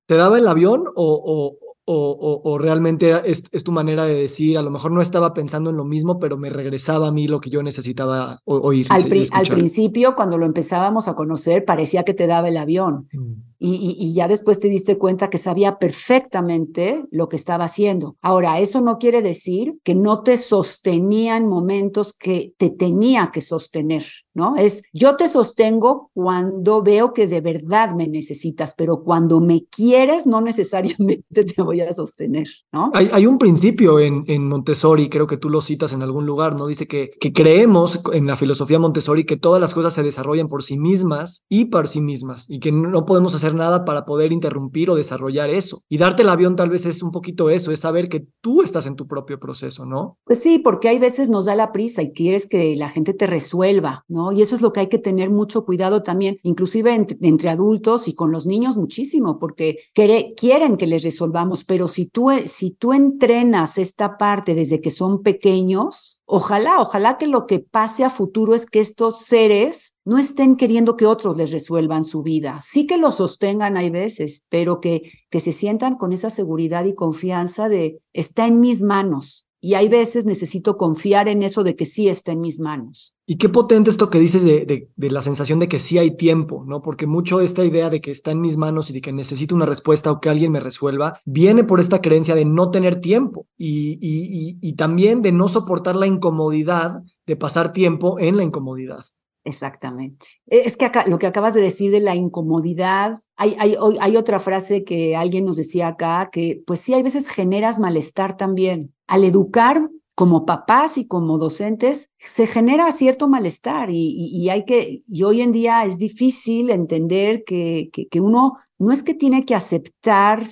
¿Te 0.07 0.14
daba 0.14 0.38
el 0.38 0.49
avión 0.49 0.85
o, 0.95 1.59
o, 1.90 2.59
realmente 2.59 3.14
es, 3.25 3.45
es, 3.50 3.64
tu 3.64 3.73
manera 3.73 4.04
de 4.04 4.14
decir, 4.14 4.59
a 4.59 4.62
lo 4.62 4.71
mejor 4.71 4.92
no 4.92 5.00
estaba 5.00 5.33
pensando 5.33 5.71
en 5.71 5.76
lo 5.76 5.85
mismo, 5.85 6.18
pero 6.18 6.37
me 6.37 6.50
regresaba 6.50 7.09
a 7.09 7.12
mí 7.12 7.28
lo 7.28 7.40
que 7.40 7.49
yo 7.49 7.62
necesitaba 7.62 8.40
oír. 8.45 8.87
Al, 8.90 9.04
al 9.33 9.47
principio, 9.47 10.14
cuando 10.14 10.37
lo 10.37 10.45
empezábamos 10.45 11.09
a 11.09 11.14
conocer, 11.14 11.64
parecía 11.64 12.04
que 12.04 12.12
te 12.12 12.26
daba 12.26 12.49
el 12.49 12.59
avión. 12.59 13.09
Mm. 13.12 13.49
Y, 13.61 13.75
y, 13.75 13.97
y, 13.99 14.14
ya 14.14 14.28
después 14.28 14.61
te 14.61 14.68
diste 14.68 14.99
cuenta 14.99 15.30
que 15.30 15.38
sabía 15.38 15.78
perfectamente 15.78 17.04
lo 17.11 17.28
que 17.28 17.35
estaba 17.35 17.64
haciendo. 17.64 18.16
Ahora, 18.23 18.61
eso 18.61 18.80
no 18.80 18.99
quiere 18.99 19.21
decir 19.21 19.80
que 19.83 19.97
no 19.97 20.23
te 20.23 20.37
sostenía 20.37 21.37
en 21.37 21.49
momentos 21.49 22.12
que 22.12 22.52
te 22.57 22.71
tenía 22.71 23.30
que 23.33 23.40
sostener. 23.40 24.04
¿No? 24.35 24.56
Es 24.56 24.82
yo 24.92 25.16
te 25.16 25.28
sostengo 25.28 26.11
cuando 26.14 26.82
veo 26.82 27.12
que 27.12 27.26
de 27.26 27.40
verdad 27.40 27.94
me 27.94 28.08
necesitas, 28.08 28.75
pero 28.76 29.02
cuando 29.02 29.40
me 29.40 29.66
quieres 29.66 30.26
no 30.26 30.40
necesariamente 30.40 31.25
te 31.56 31.62
voy 31.62 31.80
a 31.80 31.92
sostener, 31.92 32.49
¿no? 32.73 32.90
Hay, 32.94 33.11
hay 33.12 33.26
un 33.26 33.38
principio 33.38 33.99
en, 33.99 34.25
en, 34.26 34.49
Montessori, 34.49 35.08
creo 35.08 35.26
que 35.26 35.37
tú 35.37 35.50
lo 35.50 35.61
citas 35.61 35.92
en 35.92 36.02
algún 36.02 36.26
lugar, 36.26 36.56
¿no? 36.56 36.66
Dice 36.66 36.87
que, 36.87 37.11
que 37.20 37.32
creemos 37.32 38.00
en 38.12 38.26
la 38.26 38.37
filosofía 38.37 38.78
Montessori 38.78 39.25
que 39.25 39.37
todas 39.37 39.61
las 39.61 39.75
cosas 39.75 39.94
se 39.94 40.02
desarrollan 40.02 40.49
por 40.49 40.62
sí 40.62 40.78
mismas 40.78 41.44
y 41.49 41.66
por 41.66 41.88
sí 41.88 42.00
mismas 42.00 42.49
y 42.49 42.61
que 42.61 42.73
no 42.73 43.04
podemos 43.06 43.35
hacer 43.35 43.54
nada 43.54 43.85
para 43.85 44.04
poder 44.04 44.32
interrumpir 44.32 44.90
o 44.90 44.94
desarrollar 44.94 45.50
eso. 45.50 45.82
Y 45.88 45.99
darte 45.99 46.23
el 46.23 46.28
avión 46.28 46.56
tal 46.56 46.70
vez 46.70 46.87
es 46.87 47.02
un 47.02 47.12
poquito 47.12 47.50
eso, 47.50 47.73
es 47.73 47.80
saber 47.80 48.08
que 48.08 48.26
tú 48.40 48.62
estás 48.62 48.87
en 48.87 48.97
tu 48.97 49.06
propio 49.06 49.38
proceso, 49.38 49.87
¿no? 49.87 50.18
Pues 50.25 50.40
sí, 50.42 50.58
porque 50.58 50.88
hay 50.88 50.99
veces 50.99 51.28
nos 51.28 51.44
da 51.44 51.54
la 51.54 51.73
prisa 51.73 52.02
y 52.02 52.12
quieres 52.12 52.47
que 52.47 52.76
la 52.76 52.88
gente 52.88 53.14
te 53.14 53.26
resuelva, 53.26 54.04
¿no? 54.08 54.17
Y 54.32 54.42
eso 54.42 54.54
es 54.54 54.62
lo 54.62 54.72
que 54.72 54.80
hay 54.80 54.88
que 54.88 54.98
tener 54.98 55.30
mucho 55.30 55.64
cuidado 55.64 56.02
también, 56.02 56.38
inclusive 56.42 56.94
entre, 56.94 57.48
adultos 57.48 58.08
y 58.08 58.14
con 58.14 58.30
los 58.30 58.46
niños 58.46 58.76
muchísimo, 58.76 59.38
porque 59.38 59.78
quieren 59.94 60.76
que 60.76 60.87
les 60.87 61.02
resolvamos, 61.02 61.64
pero 61.64 61.88
si 61.88 62.06
tú, 62.06 62.30
si 62.46 62.72
tú 62.72 62.92
entrenas 62.92 63.78
esta 63.78 64.18
parte 64.18 64.54
desde 64.54 64.80
que 64.80 64.90
son 64.90 65.22
pequeños, 65.22 66.18
Ojalá, 66.30 66.82
ojalá 66.82 67.16
que 67.16 67.26
lo 67.26 67.46
que 67.46 67.58
pase 67.58 68.04
a 68.04 68.10
futuro 68.10 68.54
es 68.54 68.66
que 68.66 68.80
estos 68.80 69.20
seres 69.20 69.96
no 70.04 70.18
estén 70.18 70.56
queriendo 70.56 70.94
que 70.94 71.06
otros 71.06 71.38
les 71.38 71.50
resuelvan 71.52 72.04
su 72.04 72.22
vida. 72.22 72.60
Sí 72.62 72.87
que 72.87 72.98
lo 72.98 73.12
sostengan 73.12 73.78
hay 73.78 73.88
veces, 73.88 74.44
pero 74.50 74.78
que, 74.78 75.10
que 75.30 75.40
se 75.40 75.54
sientan 75.54 75.94
con 75.94 76.12
esa 76.12 76.28
seguridad 76.28 76.84
y 76.84 76.94
confianza 76.94 77.70
de 77.70 78.02
está 78.12 78.46
en 78.46 78.60
mis 78.60 78.82
manos. 78.82 79.48
Y 79.60 79.74
hay 79.74 79.88
veces 79.88 80.24
necesito 80.24 80.76
confiar 80.76 81.28
en 81.28 81.42
eso 81.42 81.64
de 81.64 81.74
que 81.74 81.84
sí 81.84 82.08
está 82.08 82.32
en 82.32 82.40
mis 82.40 82.60
manos. 82.60 83.14
Y 83.26 83.36
qué 83.36 83.48
potente 83.48 83.90
esto 83.90 84.08
que 84.08 84.18
dices 84.18 84.44
de, 84.44 84.88
de, 84.94 85.10
la 85.10 85.20
sensación 85.20 85.58
de 85.58 85.68
que 85.68 85.78
sí 85.78 85.98
hay 85.98 86.16
tiempo, 86.16 86.64
¿no? 86.66 86.80
Porque 86.80 87.06
mucho 87.06 87.38
de 87.38 87.44
esta 87.44 87.64
idea 87.64 87.90
de 87.90 88.00
que 88.00 88.10
está 88.10 88.30
en 88.30 88.40
mis 88.40 88.56
manos 88.56 88.88
y 88.88 88.92
de 88.94 89.00
que 89.00 89.12
necesito 89.12 89.54
una 89.54 89.66
respuesta 89.66 90.10
o 90.10 90.20
que 90.20 90.30
alguien 90.30 90.52
me 90.52 90.60
resuelva, 90.60 91.20
viene 91.26 91.64
por 91.64 91.80
esta 91.80 92.00
creencia 92.00 92.34
de 92.34 92.44
no 92.44 92.70
tener 92.70 93.00
tiempo 93.00 93.46
y, 93.58 93.98
y, 94.00 94.58
y, 94.60 94.72
también 94.76 95.20
de 95.20 95.32
no 95.32 95.48
soportar 95.48 95.96
la 95.96 96.06
incomodidad 96.06 97.02
de 97.26 97.36
pasar 97.36 97.72
tiempo 97.72 98.18
en 98.18 98.36
la 98.36 98.44
incomodidad. 98.44 99.04
Exactamente. 99.45 100.26
E, 100.47 100.62
es 100.66 100.76
que 100.76 100.85
acá, 100.85 101.04
lo 101.07 101.18
que 101.18 101.26
acabas 101.26 101.54
de 101.54 101.61
decir 101.61 101.90
de 101.90 102.00
la 102.00 102.14
incomodidad, 102.14 103.21
hay, 103.37 103.57
hay, 103.59 103.76
hay 104.00 104.16
otra 104.16 104.40
frase 104.40 104.85
que 104.85 105.16
alguien 105.16 105.45
nos 105.45 105.57
decía 105.57 105.88
acá, 105.88 106.28
que 106.30 106.62
pues 106.66 106.80
sí, 106.80 106.95
hay 106.95 107.02
veces 107.02 107.28
generas 107.28 107.78
malestar 107.78 108.37
también. 108.37 108.95
Al 109.07 109.25
educar 109.25 109.80
como 110.18 110.45
papás 110.45 110.99
y 110.99 111.07
como 111.07 111.38
docentes, 111.38 112.11
se 112.18 112.49
genera 112.49 112.90
cierto 112.90 113.28
malestar 113.28 113.88
y, 113.92 114.49
hay 114.50 114.64
que, 114.64 114.99
y 115.07 115.23
hoy 115.23 115.42
en 115.42 115.52
día 115.52 115.85
es 115.85 115.99
difícil 115.99 116.71
entender 116.71 117.45
que, 117.47 117.88
que, 117.92 118.21
uno 118.21 118.57
no 118.80 118.90
es 118.90 119.04
que 119.04 119.14
tiene 119.14 119.45
que 119.45 119.54
aceptar 119.54 120.42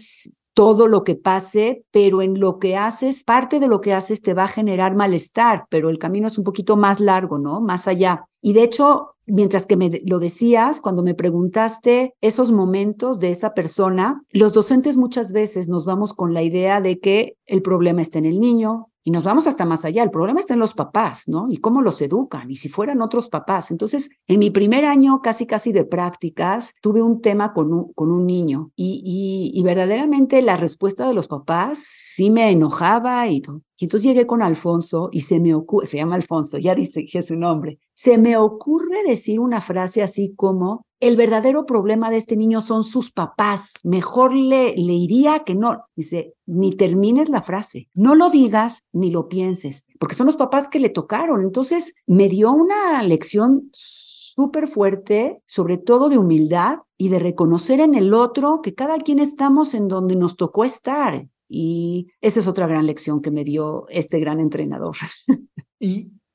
todo 0.57 0.89
lo 0.89 1.05
que 1.05 1.17
pase, 1.17 1.85
pero 1.91 2.23
en 2.23 2.41
lo 2.41 2.59
que 2.59 2.79
haces, 2.79 3.25
parte 3.25 3.61
de 3.61 3.69
lo 3.69 3.83
que 3.83 3.93
haces 3.93 4.23
te 4.23 4.33
va 4.33 4.45
a 4.45 4.49
generar 4.49 4.97
malestar, 4.97 5.67
pero 5.69 5.91
el 5.91 5.99
camino 5.99 6.29
es 6.29 6.39
un 6.39 6.45
poquito 6.45 6.79
más 6.79 6.99
largo, 6.99 7.39
¿no? 7.39 7.61
Más 7.61 7.87
allá. 7.87 8.25
Y 8.41 8.55
de 8.55 8.63
hecho, 8.63 9.17
mientras 9.27 9.67
que 9.67 9.77
me 9.77 10.01
lo 10.07 10.19
decías, 10.19 10.81
cuando 10.81 11.03
me 11.03 11.15
preguntaste 11.15 12.15
esos 12.23 12.53
momentos 12.53 13.21
de 13.21 13.33
esa 13.33 13.53
persona, 13.53 14.23
los 14.31 14.55
docentes 14.55 14.97
muchas 14.97 15.35
veces 15.35 15.69
nos 15.69 15.85
vamos 15.85 16.15
con 16.15 16.33
la 16.33 16.43
idea 16.43 16.81
de 16.81 17.01
que 17.01 17.37
el 17.45 17.61
problema 17.61 18.01
está 18.01 18.19
en 18.19 18.25
el 18.25 18.41
niño, 18.41 18.89
y 19.07 19.13
nos 19.13 19.23
vamos 19.23 19.47
hasta 19.47 19.65
más 19.65 19.85
allá. 19.85 20.03
El 20.03 20.11
problema 20.11 20.41
está 20.41 20.55
en 20.55 20.59
los 20.59 20.75
papás, 20.75 21.29
¿no? 21.29 21.47
Y 21.49 21.59
cómo 21.59 21.81
los 21.81 22.03
educan, 22.03 22.51
y 22.51 22.57
si 22.57 22.69
fueran 22.69 23.01
otros 23.01 23.29
papás. 23.29 23.71
Entonces, 23.71 24.11
en 24.27 24.41
mi 24.41 24.51
primer 24.51 24.85
año 24.85 25.23
casi, 25.23 25.47
casi 25.47 25.71
de 25.71 25.85
prácticas, 25.85 26.75
tuve 26.83 27.03
un 27.03 27.23
tema 27.23 27.53
con 27.53 27.73
un, 27.73 27.93
con 27.93 28.11
un 28.11 28.27
niño 28.27 28.73
y, 28.75 29.53
y, 29.55 29.63
verdaderamente 29.63 30.43
la 30.43 30.57
respuesta 30.57 31.07
de 31.07 31.15
los 31.15 31.29
papás 31.29 31.85
sí 31.87 32.31
me 32.31 32.51
enojaba 32.51 33.29
y. 33.29 33.43
Y 33.79 33.85
entonces 33.85 34.09
llegué 34.09 34.27
con 34.27 34.43
Alfonso 34.43 35.11
y 35.13 35.21
se 35.21 35.39
me 35.39 35.55
ocurre, 35.55 35.87
se 35.87 35.99
llama 35.99 36.17
Alfonso, 36.17 36.59
ya 36.59 36.75
dice 36.75 37.05
que 37.05 37.19
es 37.19 37.27
su 37.27 37.37
nombre, 37.37 37.79
se 37.95 38.19
me 38.19 38.37
ocurre 38.37 39.03
decir 39.07 39.39
una 39.39 39.61
frase 39.61 40.03
así 40.03 40.35
como, 40.35 40.87
el 40.99 41.17
verdadero 41.17 41.67
problema 41.67 42.09
de 42.11 42.17
este 42.17 42.37
niño 42.37 42.63
son 42.63 42.83
sus 42.83 43.13
papás, 43.13 43.75
mejor 43.85 44.35
le, 44.35 44.75
le 44.77 44.95
iría 44.95 45.41
que 45.41 45.55
no, 45.55 45.85
dice, 45.95 46.33
ni 46.47 46.75
termines 46.75 47.29
la 47.29 47.43
frase, 47.43 47.91
no 47.93 48.15
lo 48.15 48.31
digas 48.31 48.85
ni 48.93 49.11
lo 49.11 49.29
pienses, 49.29 49.85
porque 49.99 50.15
son 50.15 50.27
los 50.27 50.37
papás 50.37 50.69
que 50.69 50.81
le 50.81 50.89
tocaron. 50.89 51.43
Entonces 51.43 51.95
me 52.07 52.31
dio 52.31 52.51
una 52.51 53.03
lección 53.03 53.69
súper 53.73 54.69
fuerte, 54.69 55.43
sobre 55.47 55.77
todo 55.77 56.09
de 56.09 56.19
humildad 56.19 56.79
y 56.97 57.09
de 57.09 57.19
reconocer 57.19 57.81
en 57.81 57.95
el 57.95 58.15
otro 58.15 58.61
que 58.63 58.75
cada 58.75 58.99
quien 58.99 59.19
estamos 59.19 59.75
en 59.75 59.89
donde 59.89 60.17
nos 60.17 60.37
tocó 60.37 60.65
estar 60.65 61.29
y 61.49 62.09
esa 62.21 62.41
es 62.41 62.47
otra 62.47 62.67
gran 62.67 62.87
lección 62.87 63.21
que 63.23 63.31
me 63.31 63.45
dio 63.45 63.89
este 63.89 64.21
gran 64.21 64.41
entrenador. 64.41 64.97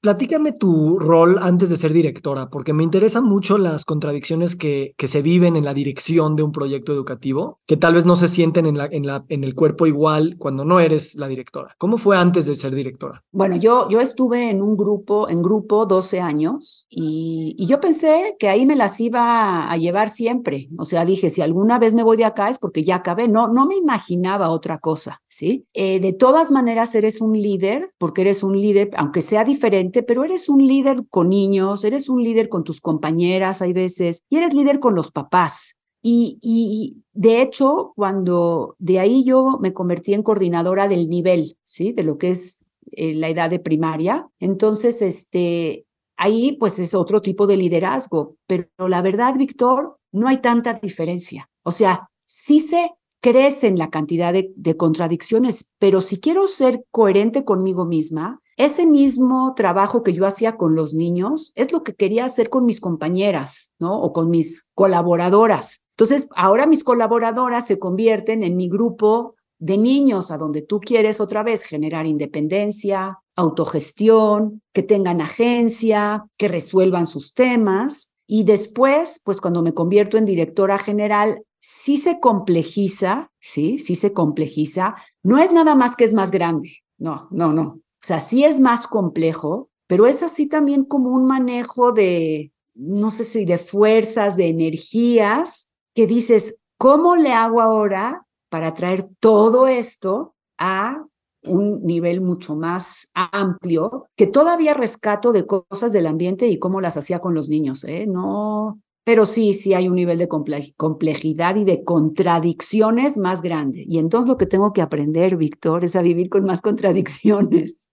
Platícame 0.02 0.52
tu 0.52 0.98
rol 0.98 1.38
antes 1.40 1.70
de 1.70 1.78
ser 1.78 1.94
directora, 1.94 2.50
porque 2.50 2.74
me 2.74 2.84
interesan 2.84 3.24
mucho 3.24 3.60
las 3.60 3.86
contradicciones 3.86 4.56
que, 4.56 4.96
que 4.98 5.08
se 5.08 5.22
viven 5.22 5.56
en 5.56 5.64
la 5.64 5.76
dirección 5.76 6.36
de 6.36 6.42
un 6.42 6.52
proyecto 6.52 6.92
educativo, 6.92 7.60
que 7.68 7.78
tal 7.78 7.94
vez 7.94 8.04
no 8.04 8.16
se 8.16 8.28
sienten 8.28 8.66
en, 8.66 8.80
la, 8.80 8.86
en, 8.92 9.06
la, 9.06 9.26
en 9.30 9.44
el 9.44 9.54
cuerpo 9.54 9.86
igual 9.86 10.38
cuando 10.40 10.66
no 10.66 10.80
eres 10.80 11.14
la 11.14 11.28
directora. 11.28 11.76
¿Cómo 11.78 12.00
fue 12.00 12.18
antes 12.18 12.48
de 12.48 12.56
ser 12.56 12.74
directora? 12.74 13.24
Bueno, 13.32 13.58
yo, 13.58 13.88
yo 13.90 14.02
estuve 14.02 14.50
en 14.50 14.64
un 14.64 14.76
grupo, 14.76 15.30
en 15.30 15.44
grupo 15.44 15.86
12 15.86 16.20
años 16.20 16.88
y, 16.90 17.56
y 17.60 17.68
yo 17.68 17.80
pensé 17.80 18.36
que 18.40 18.50
ahí 18.50 18.66
me 18.66 18.76
las 18.76 19.00
iba 19.00 19.72
a 19.72 19.78
llevar 19.78 20.10
siempre. 20.10 20.68
O 20.80 20.86
sea, 20.86 21.06
dije, 21.06 21.30
si 21.30 21.44
alguna 21.44 21.78
vez 21.78 21.94
me 21.94 22.02
voy 22.02 22.18
de 22.18 22.26
acá 22.26 22.50
es 22.50 22.58
porque 22.58 22.84
ya 22.84 22.96
acabé. 22.96 23.28
No, 23.28 23.50
no 23.50 23.68
me 23.68 23.76
imaginaba 23.76 24.50
otra 24.50 24.80
cosa, 24.80 25.22
¿sí? 25.28 25.68
Eh, 25.74 26.00
de 26.00 26.14
todas 26.14 26.50
maneras, 26.50 26.96
eres 26.96 27.22
un 27.22 27.34
líder, 27.34 27.84
porque 28.00 28.22
eres 28.22 28.42
un 28.42 28.60
líder, 28.60 28.90
aunque 28.98 29.22
sea 29.22 29.44
diferente 29.44 29.91
pero 29.92 30.24
eres 30.24 30.50
un 30.50 30.66
líder 30.68 31.04
con 31.10 31.30
niños, 31.30 31.84
eres 31.84 32.10
un 32.10 32.24
líder 32.24 32.50
con 32.50 32.64
tus 32.64 32.82
compañeras, 32.82 33.62
hay 33.62 33.74
veces, 33.74 34.24
y 34.30 34.38
eres 34.38 34.54
líder 34.54 34.80
con 34.80 34.96
los 34.96 35.12
papás. 35.12 35.76
Y, 36.02 36.40
y, 36.42 37.04
de 37.14 37.42
hecho, 37.42 37.94
cuando 37.96 38.76
de 38.80 39.00
ahí 39.00 39.24
yo 39.24 39.60
me 39.62 39.74
convertí 39.74 40.14
en 40.14 40.24
coordinadora 40.24 40.88
del 40.88 41.10
nivel, 41.10 41.58
¿sí? 41.64 41.92
De 41.92 42.04
lo 42.04 42.18
que 42.18 42.32
es 42.32 42.66
eh, 42.92 43.14
la 43.14 43.30
edad 43.30 43.50
de 43.50 43.60
primaria. 43.60 44.28
Entonces, 44.40 45.02
este, 45.02 45.86
ahí 46.18 46.58
pues 46.60 46.80
es 46.80 46.96
otro 46.96 47.22
tipo 47.22 47.46
de 47.46 47.58
liderazgo. 47.58 48.36
Pero 48.48 48.68
la 48.88 49.02
verdad, 49.02 49.36
Víctor, 49.38 49.96
no 50.12 50.28
hay 50.28 50.38
tanta 50.38 50.74
diferencia. 50.74 51.50
O 51.64 51.72
sea, 51.72 52.10
sí 52.26 52.60
se 52.60 52.92
crece 53.22 53.68
en 53.68 53.78
la 53.78 53.92
cantidad 53.92 54.34
de 54.34 54.78
contradicciones, 54.78 55.72
pero 55.78 56.02
si 56.02 56.20
quiero 56.20 56.48
ser 56.48 56.84
coherente 56.90 57.46
conmigo 57.46 57.86
misma, 57.86 58.41
ese 58.66 58.86
mismo 58.86 59.54
trabajo 59.56 60.04
que 60.04 60.14
yo 60.14 60.26
hacía 60.26 60.58
con 60.58 60.76
los 60.76 60.94
niños 60.94 61.52
es 61.56 61.72
lo 61.72 61.84
que 61.84 61.96
quería 61.96 62.26
hacer 62.26 62.50
con 62.50 62.66
mis 62.66 62.80
compañeras, 62.80 63.74
¿no? 63.80 64.00
O 64.00 64.14
con 64.14 64.30
mis 64.30 64.70
colaboradoras. 64.74 65.84
Entonces, 65.98 66.28
ahora 66.36 66.66
mis 66.66 66.84
colaboradoras 66.84 67.68
se 67.68 67.80
convierten 67.80 68.44
en 68.44 68.56
mi 68.58 68.70
grupo 68.70 69.36
de 69.60 69.78
niños 69.78 70.32
a 70.32 70.38
donde 70.38 70.62
tú 70.62 70.80
quieres 70.80 71.20
otra 71.20 71.44
vez 71.44 71.64
generar 71.64 72.06
independencia, 72.06 73.20
autogestión, 73.36 74.62
que 74.74 74.84
tengan 74.84 75.22
agencia, 75.22 76.26
que 76.38 76.48
resuelvan 76.48 77.06
sus 77.06 77.34
temas. 77.34 78.12
Y 78.26 78.44
después, 78.44 79.22
pues 79.24 79.42
cuando 79.42 79.62
me 79.62 79.74
convierto 79.74 80.18
en 80.18 80.26
directora 80.26 80.78
general, 80.78 81.44
sí 81.60 81.98
se 81.98 82.20
complejiza, 82.20 83.30
sí, 83.40 83.78
sí 83.78 83.96
se 83.96 84.14
complejiza. 84.14 84.96
No 85.22 85.38
es 85.38 85.52
nada 85.52 85.76
más 85.76 85.96
que 85.96 86.06
es 86.06 86.14
más 86.14 86.32
grande. 86.32 86.78
No, 86.98 87.28
no, 87.32 87.54
no. 87.54 87.81
O 88.04 88.08
sea, 88.08 88.20
sí 88.20 88.44
es 88.44 88.60
más 88.60 88.88
complejo, 88.88 89.70
pero 89.88 90.08
es 90.08 90.24
así 90.24 90.48
también 90.48 90.86
como 90.86 91.10
un 91.10 91.26
manejo 91.26 91.92
de, 91.92 92.52
no 92.74 93.12
sé 93.12 93.26
si 93.26 93.46
de 93.46 93.58
fuerzas, 93.58 94.36
de 94.36 94.48
energías, 94.48 95.70
que 95.94 96.08
dices, 96.08 96.58
¿cómo 96.78 97.16
le 97.16 97.34
hago 97.34 97.62
ahora 97.62 98.26
para 98.50 98.74
traer 98.74 99.10
todo 99.20 99.68
esto 99.68 100.36
a 100.58 101.06
un 101.44 101.84
nivel 101.84 102.22
mucho 102.22 102.56
más 102.56 103.10
amplio, 103.14 104.08
que 104.16 104.28
todavía 104.28 104.74
rescato 104.74 105.32
de 105.32 105.46
cosas 105.46 105.92
del 105.92 106.06
ambiente 106.08 106.48
y 106.48 106.60
cómo 106.60 106.82
las 106.82 106.98
hacía 106.98 107.20
con 107.20 107.34
los 107.34 107.50
niños, 107.50 107.84
¿eh? 107.84 108.06
No, 108.08 108.80
pero 109.04 109.26
sí, 109.26 109.54
sí 109.54 109.74
hay 109.74 109.88
un 109.88 109.96
nivel 109.96 110.20
de 110.20 110.28
complejidad 110.28 111.56
y 111.56 111.66
de 111.66 111.84
contradicciones 111.84 113.18
más 113.18 113.42
grande. 113.42 113.84
Y 113.88 113.98
entonces 113.98 114.30
lo 114.30 114.38
que 114.38 114.46
tengo 114.46 114.74
que 114.74 114.82
aprender, 114.82 115.38
Víctor, 115.38 115.84
es 115.84 115.96
a 115.96 116.02
vivir 116.02 116.30
con 116.30 116.44
más 116.44 116.62
contradicciones. 116.62 117.91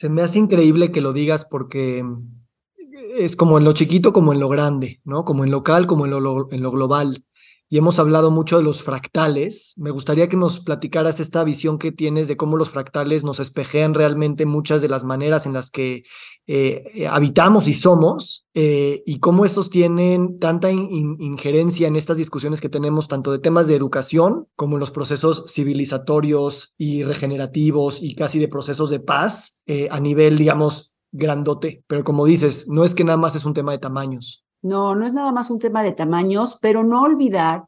Se 0.00 0.08
me 0.08 0.22
hace 0.22 0.38
increíble 0.38 0.92
que 0.92 1.02
lo 1.02 1.12
digas 1.12 1.44
porque 1.44 2.02
es 3.18 3.36
como 3.36 3.58
en 3.58 3.64
lo 3.64 3.74
chiquito 3.74 4.14
como 4.14 4.32
en 4.32 4.40
lo 4.40 4.48
grande, 4.48 5.02
¿no? 5.04 5.26
Como 5.26 5.44
en 5.44 5.50
local 5.50 5.86
como 5.86 6.06
en 6.06 6.12
lo, 6.12 6.50
en 6.50 6.62
lo 6.62 6.70
global 6.70 7.22
y 7.72 7.78
hemos 7.78 8.00
hablado 8.00 8.32
mucho 8.32 8.56
de 8.56 8.64
los 8.64 8.82
fractales. 8.82 9.74
Me 9.76 9.92
gustaría 9.92 10.28
que 10.28 10.36
nos 10.36 10.58
platicaras 10.58 11.20
esta 11.20 11.44
visión 11.44 11.78
que 11.78 11.92
tienes 11.92 12.26
de 12.26 12.36
cómo 12.36 12.56
los 12.56 12.70
fractales 12.70 13.22
nos 13.22 13.38
espejean 13.38 13.94
realmente 13.94 14.44
muchas 14.44 14.82
de 14.82 14.88
las 14.88 15.04
maneras 15.04 15.46
en 15.46 15.52
las 15.52 15.70
que 15.70 16.02
eh, 16.48 16.90
eh, 16.94 17.06
habitamos 17.06 17.68
y 17.68 17.74
somos 17.74 18.48
eh, 18.54 19.04
y 19.06 19.20
cómo 19.20 19.44
estos 19.44 19.70
tienen 19.70 20.40
tanta 20.40 20.72
injerencia 20.72 21.86
en 21.86 21.94
estas 21.94 22.16
discusiones 22.16 22.60
que 22.60 22.68
tenemos 22.68 23.06
tanto 23.06 23.30
de 23.30 23.38
temas 23.38 23.68
de 23.68 23.76
educación 23.76 24.48
como 24.56 24.74
en 24.74 24.80
los 24.80 24.90
procesos 24.90 25.44
civilizatorios 25.48 26.74
y 26.76 27.04
regenerativos 27.04 28.02
y 28.02 28.16
casi 28.16 28.40
de 28.40 28.48
procesos 28.48 28.90
de 28.90 28.98
paz 28.98 29.62
a 29.90 30.00
nivel, 30.00 30.36
digamos, 30.36 30.96
grandote. 31.12 31.84
Pero 31.86 32.02
como 32.02 32.26
dices, 32.26 32.66
no 32.66 32.82
es 32.82 32.94
que 32.94 33.04
nada 33.04 33.16
más 33.16 33.36
es 33.36 33.44
un 33.44 33.54
tema 33.54 33.70
de 33.70 33.78
tamaños. 33.78 34.44
No, 34.62 34.94
no 34.94 35.06
es 35.06 35.12
nada 35.12 35.32
más 35.32 35.50
un 35.50 35.58
tema 35.58 35.82
de 35.82 35.92
tamaños, 35.92 36.58
pero 36.60 36.84
no 36.84 37.02
olvidar 37.02 37.64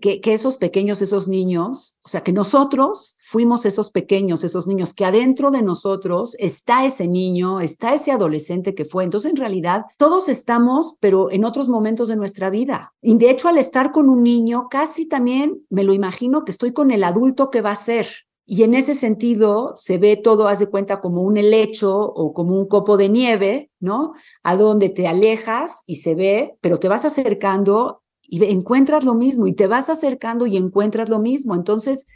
que, 0.00 0.20
que, 0.20 0.32
esos 0.34 0.58
pequeños, 0.58 1.00
esos 1.00 1.28
niños, 1.28 1.96
o 2.04 2.08
sea, 2.08 2.22
que 2.22 2.32
nosotros 2.32 3.16
fuimos 3.20 3.64
esos 3.64 3.90
pequeños, 3.90 4.44
esos 4.44 4.66
niños, 4.66 4.92
que 4.92 5.06
adentro 5.06 5.50
de 5.50 5.62
nosotros 5.62 6.36
está 6.38 6.84
ese 6.84 7.08
niño, 7.08 7.60
está 7.60 7.94
ese 7.94 8.12
adolescente 8.12 8.74
que 8.74 8.84
fue. 8.84 9.04
Entonces, 9.04 9.30
en 9.30 9.38
realidad, 9.38 9.86
todos 9.96 10.28
estamos, 10.28 10.96
pero 11.00 11.30
en 11.30 11.44
otros 11.46 11.70
momentos 11.70 12.08
de 12.08 12.16
nuestra 12.16 12.50
vida. 12.50 12.92
Y 13.00 13.16
de 13.16 13.30
hecho, 13.30 13.48
al 13.48 13.56
estar 13.56 13.92
con 13.92 14.10
un 14.10 14.22
niño, 14.22 14.68
casi 14.70 15.06
también 15.06 15.64
me 15.70 15.84
lo 15.84 15.94
imagino 15.94 16.44
que 16.44 16.52
estoy 16.52 16.72
con 16.72 16.90
el 16.90 17.02
adulto 17.02 17.48
que 17.48 17.62
va 17.62 17.70
a 17.70 17.76
ser. 17.76 18.08
Y 18.44 18.64
en 18.64 18.74
ese 18.74 18.94
sentido 18.94 19.74
se 19.76 19.98
ve 19.98 20.16
todo, 20.16 20.48
haz 20.48 20.58
de 20.58 20.66
cuenta, 20.66 21.00
como 21.00 21.22
un 21.22 21.36
helecho 21.36 21.96
o 21.96 22.32
como 22.32 22.58
un 22.58 22.66
copo 22.66 22.96
de 22.96 23.08
nieve, 23.08 23.70
¿no? 23.80 24.14
A 24.42 24.56
donde 24.56 24.88
te 24.88 25.06
alejas 25.06 25.82
y 25.86 25.96
se 25.96 26.14
ve, 26.14 26.56
pero 26.60 26.78
te 26.78 26.88
vas 26.88 27.04
acercando 27.04 28.02
y 28.22 28.44
encuentras 28.44 29.04
lo 29.04 29.14
mismo 29.14 29.46
y 29.46 29.52
te 29.52 29.66
vas 29.66 29.88
acercando 29.88 30.46
y 30.46 30.56
encuentras 30.56 31.08
lo 31.08 31.18
mismo. 31.18 31.54
Entonces, 31.54 32.06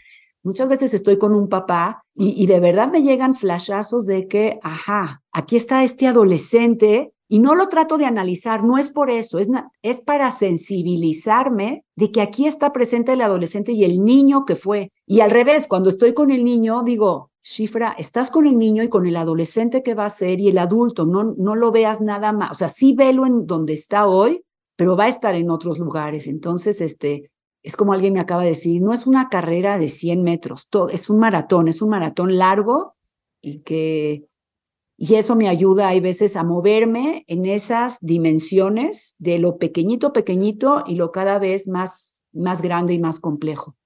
muchas 0.42 0.68
veces 0.68 0.94
estoy 0.94 1.18
con 1.18 1.34
un 1.34 1.48
papá 1.48 2.04
y, 2.14 2.42
y 2.42 2.46
de 2.46 2.60
verdad 2.60 2.90
me 2.90 3.02
llegan 3.02 3.34
flashazos 3.34 4.06
de 4.06 4.26
que, 4.26 4.58
ajá, 4.62 5.22
aquí 5.32 5.56
está 5.56 5.84
este 5.84 6.06
adolescente 6.06 7.12
y 7.28 7.40
no 7.40 7.54
lo 7.54 7.68
trato 7.68 7.98
de 7.98 8.04
analizar, 8.04 8.62
no 8.62 8.78
es 8.78 8.90
por 8.90 9.10
eso, 9.10 9.38
es, 9.38 9.48
es 9.82 10.00
para 10.00 10.30
sensibilizarme 10.30 11.82
de 11.96 12.12
que 12.12 12.20
aquí 12.20 12.46
está 12.46 12.72
presente 12.72 13.12
el 13.12 13.20
adolescente 13.20 13.72
y 13.72 13.84
el 13.84 14.04
niño 14.04 14.44
que 14.44 14.56
fue. 14.56 14.90
Y 15.06 15.20
al 15.20 15.30
revés, 15.30 15.66
cuando 15.66 15.90
estoy 15.90 16.14
con 16.14 16.30
el 16.30 16.44
niño, 16.44 16.82
digo, 16.84 17.30
Shifra, 17.42 17.94
estás 17.98 18.30
con 18.30 18.46
el 18.46 18.58
niño 18.58 18.82
y 18.82 18.88
con 18.88 19.06
el 19.06 19.16
adolescente 19.16 19.82
que 19.82 19.94
va 19.94 20.06
a 20.06 20.10
ser 20.10 20.40
y 20.40 20.48
el 20.48 20.58
adulto, 20.58 21.06
no, 21.06 21.34
no 21.36 21.54
lo 21.54 21.70
veas 21.72 22.00
nada 22.00 22.32
más, 22.32 22.52
o 22.52 22.54
sea, 22.54 22.68
sí 22.68 22.94
velo 22.94 23.26
en 23.26 23.46
donde 23.46 23.72
está 23.72 24.06
hoy, 24.06 24.42
pero 24.76 24.96
va 24.96 25.04
a 25.04 25.08
estar 25.08 25.34
en 25.34 25.50
otros 25.50 25.78
lugares. 25.78 26.26
Entonces, 26.26 26.80
este, 26.80 27.30
es 27.62 27.76
como 27.76 27.92
alguien 27.92 28.12
me 28.12 28.20
acaba 28.20 28.42
de 28.42 28.50
decir, 28.50 28.82
no 28.82 28.92
es 28.92 29.06
una 29.06 29.28
carrera 29.28 29.78
de 29.78 29.88
100 29.88 30.22
metros, 30.22 30.68
todo, 30.68 30.88
es 30.88 31.10
un 31.10 31.18
maratón, 31.18 31.68
es 31.68 31.82
un 31.82 31.90
maratón 31.90 32.36
largo 32.36 32.94
y 33.40 33.60
que 33.60 34.26
y 34.98 35.14
eso 35.16 35.36
me 35.36 35.48
ayuda, 35.48 35.88
hay 35.88 36.00
veces, 36.00 36.36
a 36.36 36.44
moverme 36.44 37.24
en 37.28 37.44
esas 37.44 37.98
dimensiones 38.00 39.14
de 39.18 39.38
lo 39.38 39.58
pequeñito, 39.58 40.12
pequeñito 40.12 40.84
y 40.86 40.94
lo 40.94 41.12
cada 41.12 41.38
vez 41.38 41.68
más, 41.68 42.20
más 42.32 42.62
grande 42.62 42.94
y 42.94 42.98
más 42.98 43.20
complejo. 43.20 43.76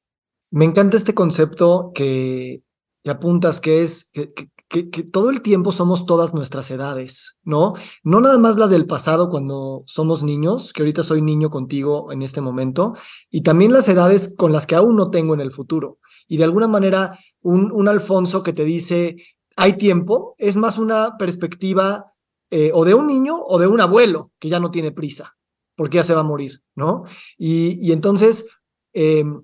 Me 0.51 0.65
encanta 0.65 0.97
este 0.97 1.15
concepto 1.15 1.91
que, 1.95 2.63
apuntas, 3.05 3.61
que 3.61 3.83
es 3.83 4.11
que, 4.13 4.33
que, 4.69 5.03
todo 5.03 5.31
el 5.31 5.43
tiempo 5.43 5.73
somos 5.73 6.07
todas 6.07 6.33
nuestras 6.33 6.71
edades, 6.71 7.41
¿no? 7.43 7.75
No 8.05 8.21
nada 8.21 8.39
más 8.39 8.57
las 8.57 8.71
del 8.71 8.87
pasado 8.87 9.31
cuando 9.31 9.83
somos 9.87 10.23
niños, 10.23 10.73
que 10.73 10.83
ahorita 10.83 11.03
soy 11.03 11.23
niño 11.23 11.51
contigo 11.51 12.13
en 12.13 12.23
este 12.23 12.41
momento, 12.41 12.95
y 13.31 13.43
también 13.43 13.73
las 13.73 13.89
edades 13.89 14.37
con 14.37 14.53
las 14.53 14.67
que 14.67 14.77
aún 14.77 14.95
no 14.95 15.11
tengo 15.11 15.35
en 15.35 15.41
el 15.41 15.51
futuro. 15.51 15.99
Y 16.29 16.37
de 16.37 16.45
alguna 16.45 16.69
manera, 16.69 17.19
un, 17.43 17.73
un 17.73 17.89
Alfonso 17.89 18.45
que 18.45 18.53
te 18.53 18.65
dice, 18.65 19.17
hay 19.57 19.75
tiempo, 19.75 20.35
es 20.39 20.57
más 20.57 20.79
una 20.79 21.17
perspectiva 21.19 22.07
eh, 22.51 22.71
o 22.75 22.85
de 22.85 22.95
un 22.95 23.07
niño 23.07 23.37
o 23.37 23.59
de 23.59 23.67
un 23.67 23.81
abuelo 23.81 24.33
que 24.39 24.49
ya 24.49 24.59
no 24.59 24.71
tiene 24.71 24.91
prisa, 24.91 25.37
porque 25.77 25.97
ya 25.97 26.03
se 26.03 26.15
va 26.15 26.21
a 26.21 26.25
morir, 26.25 26.63
¿no? 26.75 27.05
Y, 27.39 27.93
entonces, 27.93 28.49
em, 28.93 29.43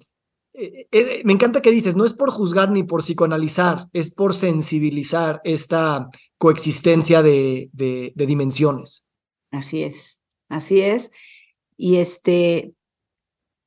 eh, 0.55 0.89
eh, 0.91 1.23
me 1.25 1.33
encanta 1.33 1.63
que 1.63 1.71
dices, 1.71 1.95
no 1.95 2.05
es 2.05 2.13
por 2.13 2.31
juzgar 2.31 2.71
ni 2.71 2.83
por 2.83 3.03
psicoanalizar, 3.03 3.89
es 3.93 4.13
por 4.13 4.35
sensibilizar 4.35 5.41
esta 5.45 6.09
coexistencia 6.39 7.23
de, 7.23 7.71
de, 7.73 8.13
dimensiones. 8.27 9.07
Así 9.51 9.83
es, 9.83 10.23
así 10.49 10.81
es. 10.81 11.11
Y 11.77 11.97
este, 11.97 12.75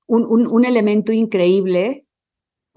un, 0.07 0.25
un, 0.25 0.47
un 0.47 0.65
elemento 0.65 1.13
increíble, 1.13 2.05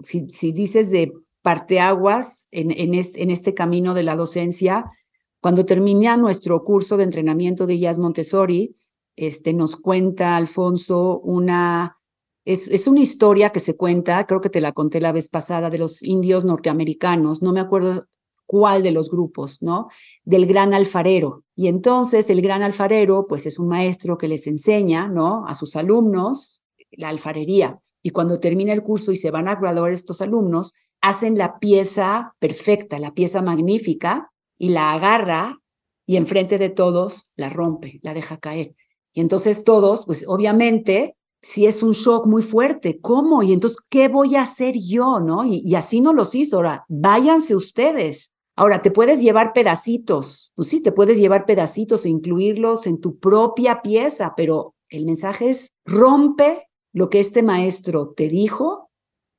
si, 0.01 0.29
si 0.29 0.53
dices 0.53 0.91
de 0.91 1.11
parteaguas 1.43 2.47
en, 2.51 2.71
en, 2.71 2.95
en 2.95 3.29
este 3.29 3.53
camino 3.53 3.93
de 3.93 4.03
la 4.03 4.15
docencia. 4.15 4.85
Cuando 5.39 5.65
termina 5.65 6.17
nuestro 6.17 6.63
curso 6.63 6.97
de 6.97 7.03
entrenamiento 7.03 7.67
de 7.67 7.77
Jazz 7.77 7.99
Montessori, 7.99 8.75
este, 9.15 9.53
nos 9.53 9.75
cuenta 9.75 10.37
Alfonso 10.37 11.19
una, 11.19 11.97
es, 12.45 12.67
es, 12.69 12.87
una 12.87 13.01
historia 13.01 13.51
que 13.51 13.59
se 13.59 13.75
cuenta, 13.75 14.25
creo 14.25 14.41
que 14.41 14.49
te 14.49 14.61
la 14.61 14.71
conté 14.71 14.99
la 15.01 15.11
vez 15.11 15.29
pasada, 15.29 15.69
de 15.69 15.77
los 15.77 16.01
indios 16.01 16.45
norteamericanos, 16.45 17.43
no 17.43 17.53
me 17.53 17.59
acuerdo 17.59 18.03
cuál 18.45 18.81
de 18.83 18.91
los 18.91 19.09
grupos, 19.09 19.61
¿no? 19.61 19.89
Del 20.23 20.45
gran 20.45 20.73
alfarero. 20.73 21.43
Y 21.55 21.67
entonces 21.67 22.29
el 22.29 22.41
gran 22.41 22.63
alfarero, 22.63 23.27
pues 23.27 23.45
es 23.45 23.59
un 23.59 23.67
maestro 23.67 24.17
que 24.17 24.27
les 24.27 24.47
enseña, 24.47 25.07
¿no? 25.07 25.45
A 25.45 25.55
sus 25.55 25.75
alumnos 25.75 26.65
la 26.91 27.09
alfarería. 27.09 27.79
Y 28.01 28.11
cuando 28.11 28.39
termina 28.39 28.73
el 28.73 28.83
curso 28.83 29.11
y 29.11 29.17
se 29.17 29.31
van 29.31 29.47
a 29.47 29.55
graduar 29.55 29.91
estos 29.91 30.21
alumnos, 30.21 30.73
hacen 31.03 31.37
la 31.37 31.59
pieza 31.59 32.33
perfecta, 32.39 32.97
la 32.97 33.13
pieza 33.13 33.41
magnífica, 33.41 34.31
y 34.57 34.69
la 34.69 34.93
agarra 34.93 35.57
y 36.05 36.15
enfrente 36.15 36.57
de 36.57 36.69
todos 36.69 37.33
la 37.35 37.49
rompe, 37.49 37.99
la 38.01 38.13
deja 38.13 38.37
caer. 38.37 38.75
Y 39.11 39.19
entonces 39.19 39.65
todos, 39.65 40.05
pues 40.05 40.23
obviamente, 40.25 41.17
si 41.41 41.65
es 41.65 41.83
un 41.83 41.91
shock 41.91 42.25
muy 42.25 42.41
fuerte, 42.41 43.01
¿cómo? 43.01 43.43
Y 43.43 43.51
entonces, 43.51 43.77
¿qué 43.89 44.07
voy 44.07 44.37
a 44.37 44.43
hacer 44.43 44.75
yo? 44.77 45.19
¿No? 45.19 45.43
Y, 45.45 45.75
así 45.75 45.99
no 45.99 46.13
los 46.13 46.33
hizo. 46.35 46.55
Ahora, 46.55 46.85
váyanse 46.87 47.53
ustedes. 47.53 48.31
Ahora, 48.55 48.81
te 48.81 48.89
puedes 48.89 49.21
llevar 49.21 49.51
pedacitos, 49.51 50.53
pues 50.55 50.69
sí, 50.69 50.79
te 50.79 50.93
puedes 50.93 51.17
llevar 51.17 51.45
pedacitos 51.45 52.05
e 52.05 52.09
incluirlos 52.09 52.87
en 52.87 53.01
tu 53.01 53.17
propia 53.17 53.81
pieza, 53.81 54.35
pero 54.37 54.75
el 54.87 55.05
mensaje 55.05 55.49
es 55.49 55.73
rompe 55.85 56.63
lo 56.93 57.09
que 57.09 57.19
este 57.19 57.43
maestro 57.43 58.13
te 58.15 58.29
dijo 58.29 58.91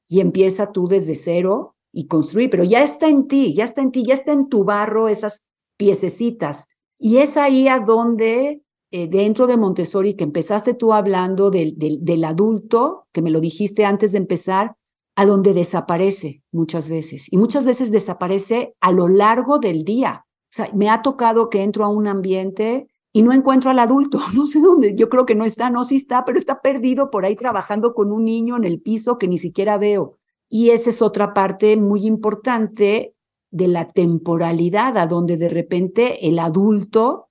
y 0.08 0.20
empieza 0.20 0.72
tú 0.72 0.86
desde 0.88 1.14
cero 1.14 1.76
y 1.92 2.06
construir, 2.06 2.50
pero 2.50 2.64
ya 2.64 2.82
está 2.82 3.08
en 3.08 3.28
ti, 3.28 3.54
ya 3.54 3.64
está 3.64 3.82
en 3.82 3.92
ti, 3.92 4.04
ya 4.04 4.14
está 4.14 4.32
en 4.32 4.48
tu 4.48 4.64
barro 4.64 5.08
esas 5.08 5.44
piececitas. 5.76 6.66
Y 6.98 7.18
es 7.18 7.36
ahí 7.36 7.68
a 7.68 7.78
donde, 7.78 8.62
eh, 8.90 9.08
dentro 9.08 9.46
de 9.46 9.56
Montessori, 9.56 10.14
que 10.14 10.24
empezaste 10.24 10.74
tú 10.74 10.92
hablando 10.92 11.50
del, 11.50 11.78
del, 11.78 12.04
del 12.04 12.24
adulto, 12.24 13.06
que 13.12 13.22
me 13.22 13.30
lo 13.30 13.40
dijiste 13.40 13.84
antes 13.84 14.12
de 14.12 14.18
empezar, 14.18 14.76
a 15.16 15.24
donde 15.24 15.54
desaparece 15.54 16.42
muchas 16.50 16.88
veces. 16.88 17.32
Y 17.32 17.36
muchas 17.36 17.64
veces 17.66 17.90
desaparece 17.92 18.74
a 18.80 18.90
lo 18.90 19.08
largo 19.08 19.58
del 19.58 19.84
día. 19.84 20.24
O 20.26 20.56
sea, 20.56 20.68
me 20.74 20.90
ha 20.90 21.02
tocado 21.02 21.50
que 21.50 21.62
entro 21.62 21.84
a 21.84 21.88
un 21.88 22.08
ambiente 22.08 22.88
y 23.16 23.22
no 23.22 23.32
encuentro 23.32 23.70
al 23.70 23.78
adulto, 23.78 24.18
no 24.34 24.46
sé 24.46 24.60
dónde, 24.60 24.96
yo 24.96 25.08
creo 25.08 25.24
que 25.24 25.36
no 25.36 25.44
está, 25.44 25.70
no, 25.70 25.84
sí 25.84 25.96
está, 25.96 26.24
pero 26.26 26.36
está 26.36 26.60
perdido 26.60 27.10
por 27.10 27.24
ahí 27.24 27.36
trabajando 27.36 27.94
con 27.94 28.12
un 28.12 28.24
niño 28.24 28.56
en 28.56 28.64
el 28.64 28.82
piso 28.82 29.16
que 29.16 29.28
ni 29.28 29.38
siquiera 29.38 29.78
veo. 29.78 30.18
Y 30.50 30.70
esa 30.70 30.90
es 30.90 31.00
otra 31.00 31.32
parte 31.32 31.76
muy 31.76 32.06
importante 32.06 33.14
de 33.50 33.68
la 33.68 33.86
temporalidad, 33.86 34.98
a 34.98 35.06
donde 35.06 35.36
de 35.36 35.48
repente 35.48 36.28
el 36.28 36.40
adulto 36.40 37.28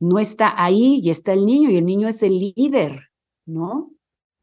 no 0.00 0.18
está 0.18 0.54
ahí 0.62 1.00
y 1.02 1.10
está 1.10 1.34
el 1.34 1.44
niño 1.44 1.68
y 1.70 1.76
el 1.76 1.84
niño 1.84 2.08
es 2.08 2.22
el 2.22 2.38
líder, 2.38 3.10
¿no? 3.44 3.92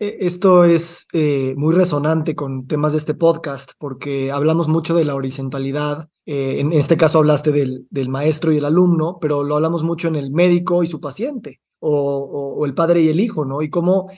E, 0.02 0.18
esto 0.22 0.64
es 0.64 1.06
eh, 1.14 1.54
muy 1.58 1.76
resonante 1.76 2.36
con 2.36 2.66
temas 2.66 2.94
de 2.94 2.98
este 2.98 3.14
podcast 3.14 3.74
porque 3.78 4.32
hablamos 4.32 4.68
mucho 4.68 4.96
de 4.96 5.06
la 5.06 5.14
horizontalidad. 5.14 6.10
Eh, 6.26 6.60
en 6.60 6.74
este 6.74 6.98
caso 6.98 7.20
hablaste 7.20 7.52
del, 7.52 7.86
del, 7.92 8.10
maestro 8.10 8.52
y 8.52 8.58
el 8.58 8.66
alumno, 8.66 9.20
pero 9.22 9.44
lo 9.44 9.56
hablamos 9.58 9.84
mucho 9.84 10.08
en 10.08 10.16
el 10.16 10.32
médico 10.32 10.82
y 10.82 10.88
su 10.88 11.00
paciente 11.00 11.62
o, 11.80 12.56
o, 12.58 12.66
el 12.66 12.74
padre 12.74 13.02
y 13.02 13.10
el 13.10 13.20
hijo, 13.20 13.46
¿no? 13.46 13.62
Y 13.62 13.70
cómo, 13.70 14.10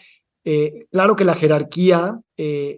eh, 0.45 0.85
claro 0.89 1.17
que 1.17 1.25
la 1.25 1.35
jerarquía 1.35 2.19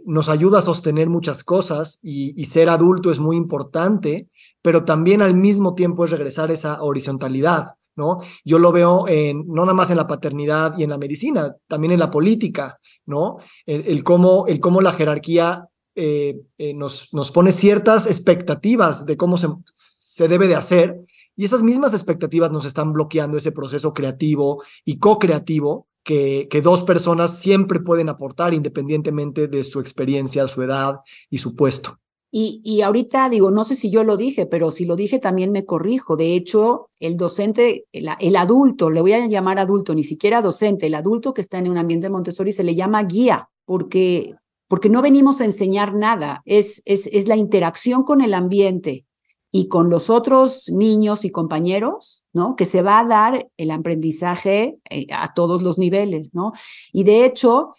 nos 0.06 0.30
ayuda 0.30 0.60
a 0.60 0.62
sostener 0.64 1.10
muchas 1.10 1.44
cosas 1.44 2.00
y, 2.04 2.40
y 2.40 2.46
ser 2.46 2.70
adulto 2.70 3.10
es 3.10 3.20
muy 3.20 3.36
importante, 3.36 4.30
pero 4.62 4.84
también 4.84 5.22
al 5.22 5.34
mismo 5.34 5.74
tiempo 5.76 6.06
es 6.06 6.12
regresar 6.12 6.52
esa 6.52 6.82
horizontalidad. 6.84 7.76
¿No? 7.96 8.20
Yo 8.44 8.60
lo 8.60 8.72
veo 8.72 9.08
en, 9.08 9.46
no 9.48 9.64
nada 9.64 9.74
más 9.74 9.90
en 9.92 9.98
la 9.98 10.08
paternidad 10.08 10.78
y 10.78 10.84
en 10.84 10.90
la 10.90 10.98
medicina, 10.98 11.56
también 11.68 11.94
en 11.94 12.00
la 12.00 12.12
política, 12.12 12.80
¿no? 13.06 13.38
El, 13.66 14.04
cómo, 14.04 14.46
el 14.48 14.60
cómo 14.60 14.82
la 14.82 14.92
jerarquía 14.92 15.68
eh, 15.96 16.42
eh, 16.58 16.74
nos, 16.74 17.14
nos 17.14 17.32
pone 17.32 17.52
ciertas 17.52 18.06
expectativas 18.08 19.06
de 19.06 19.18
cómo 19.18 19.38
se, 19.38 19.48
se 19.74 20.28
debe 20.28 20.48
de 20.48 20.56
hacer 20.56 21.00
y 21.38 21.46
esas 21.46 21.64
mismas 21.64 21.94
expectativas 21.94 22.52
nos 22.52 22.66
están 22.66 22.94
bloqueando 22.94 23.38
ese 23.38 23.52
proceso 23.52 23.94
creativo 23.94 24.64
y 24.86 25.00
co-creativo 25.00 25.88
que, 26.04 26.48
que, 26.50 26.62
dos 26.62 26.84
personas 26.84 27.40
siempre 27.40 27.80
pueden 27.80 28.10
aportar 28.10 28.54
independientemente 28.54 29.48
de 29.48 29.64
su 29.64 29.80
experiencia, 29.80 30.48
su 30.48 30.62
edad 30.62 31.00
y 31.30 31.40
su 31.40 31.56
puesto. 31.56 32.00
Y, 32.38 32.60
y, 32.66 32.82
ahorita 32.82 33.30
digo, 33.30 33.50
no 33.50 33.64
sé 33.64 33.76
si 33.76 33.90
yo 33.90 34.04
lo 34.04 34.18
dije, 34.18 34.46
pero 34.46 34.70
si 34.70 34.84
lo 34.84 34.98
dije 34.98 35.20
también 35.20 35.54
me 35.54 35.64
corrijo. 35.64 36.18
De 36.18 36.36
hecho, 36.36 36.90
el 37.00 37.16
docente, 37.16 37.86
el, 37.94 38.36
adulto, 38.36 38.90
le 38.90 39.00
voy 39.00 39.14
a 39.14 39.26
llamar 39.26 39.58
adulto, 39.58 39.96
ni 39.96 40.04
siquiera 40.04 40.42
docente, 40.42 40.88
el 40.88 40.96
adulto 40.96 41.34
que 41.34 41.40
está 41.40 41.60
en 41.60 41.70
un 41.70 41.78
ambiente 41.78 42.10
Montessori 42.10 42.52
se 42.52 42.66
le 42.66 42.76
llama 42.76 43.04
guía, 43.04 43.48
porque, 43.64 44.34
porque 44.68 44.90
no 44.90 45.02
venimos 45.02 45.40
a 45.40 45.46
enseñar 45.46 45.96
nada, 45.96 46.42
es, 46.44 46.82
es, 46.84 47.08
es 47.08 47.30
la 47.30 47.38
interacción 47.38 48.04
con 48.04 48.20
el 48.20 48.34
ambiente 48.34 49.06
y 49.50 49.70
con 49.70 49.90
los 49.90 50.10
otros 50.10 50.70
niños 50.70 51.24
y 51.24 51.30
compañeros, 51.30 52.26
¿no? 52.34 52.58
Que 52.58 52.66
se 52.66 52.82
va 52.82 53.00
a 53.00 53.06
dar 53.06 53.48
el 53.56 53.72
aprendizaje 53.72 54.78
eh, 54.90 55.06
a 55.14 55.34
todos 55.34 55.64
los 55.64 55.78
niveles, 55.78 56.32
¿no? 56.34 56.52
Y 56.92 57.06
de 57.06 57.24
hecho, 57.24 57.70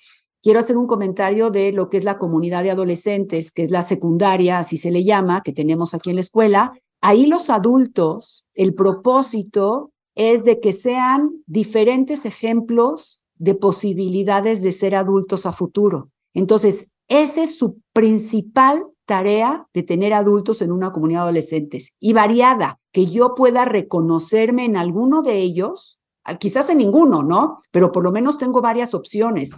quiero 0.47 0.61
hacer 0.61 0.77
un 0.77 0.87
comentario 0.87 1.51
de 1.51 1.73
lo 1.73 1.89
que 1.89 1.97
es 1.97 2.05
la 2.05 2.19
comunidad 2.19 2.63
de 2.63 2.71
adolescentes, 2.71 3.51
que 3.51 3.65
es 3.65 3.73
la 3.73 3.83
secundaria, 3.83 4.61
así 4.61 4.77
se 4.77 4.93
le 4.93 5.03
llama, 5.03 5.43
que 5.43 5.53
tenemos 5.53 5.93
aquí 5.93 6.11
en 6.11 6.15
la 6.15 6.21
escuela. 6.21 6.73
Ahí 7.01 7.27
los 7.27 7.51
adultos, 7.51 8.47
el 8.55 8.73
propósito 8.73 9.91
es 10.15 10.45
de 10.45 10.61
que 10.61 10.71
sean 10.71 11.43
diferentes 11.47 12.27
ejemplos 12.27 13.25
de 13.35 13.57
posibilidades 13.57 14.63
de 14.63 14.71
ser 14.71 14.95
adultos 14.95 15.47
a 15.47 15.53
futuro. 15.53 16.11
Entonces, 16.33 16.93
esa 17.09 17.43
es 17.43 17.59
su 17.59 17.81
principal 17.93 18.81
tarea 19.05 19.67
de 19.75 19.83
tener 19.83 20.15
adultos 20.15 20.63
en 20.63 20.71
una 20.71 20.93
comunidad 20.93 21.23
de 21.23 21.25
adolescentes 21.25 21.97
y 21.99 22.13
variada, 22.13 22.79
que 22.93 23.07
yo 23.07 23.35
pueda 23.35 23.65
reconocerme 23.65 24.65
en 24.65 24.77
alguno 24.77 25.23
de 25.23 25.39
ellos, 25.39 25.99
quizás 26.39 26.71
en 26.71 26.79
ninguno, 26.79 27.25
¿no? 27.25 27.59
Pero 27.73 27.91
por 27.91 28.05
lo 28.05 28.13
menos 28.13 28.39
tengo 28.39 28.61
varias 28.61 28.95
opciones 28.95 29.57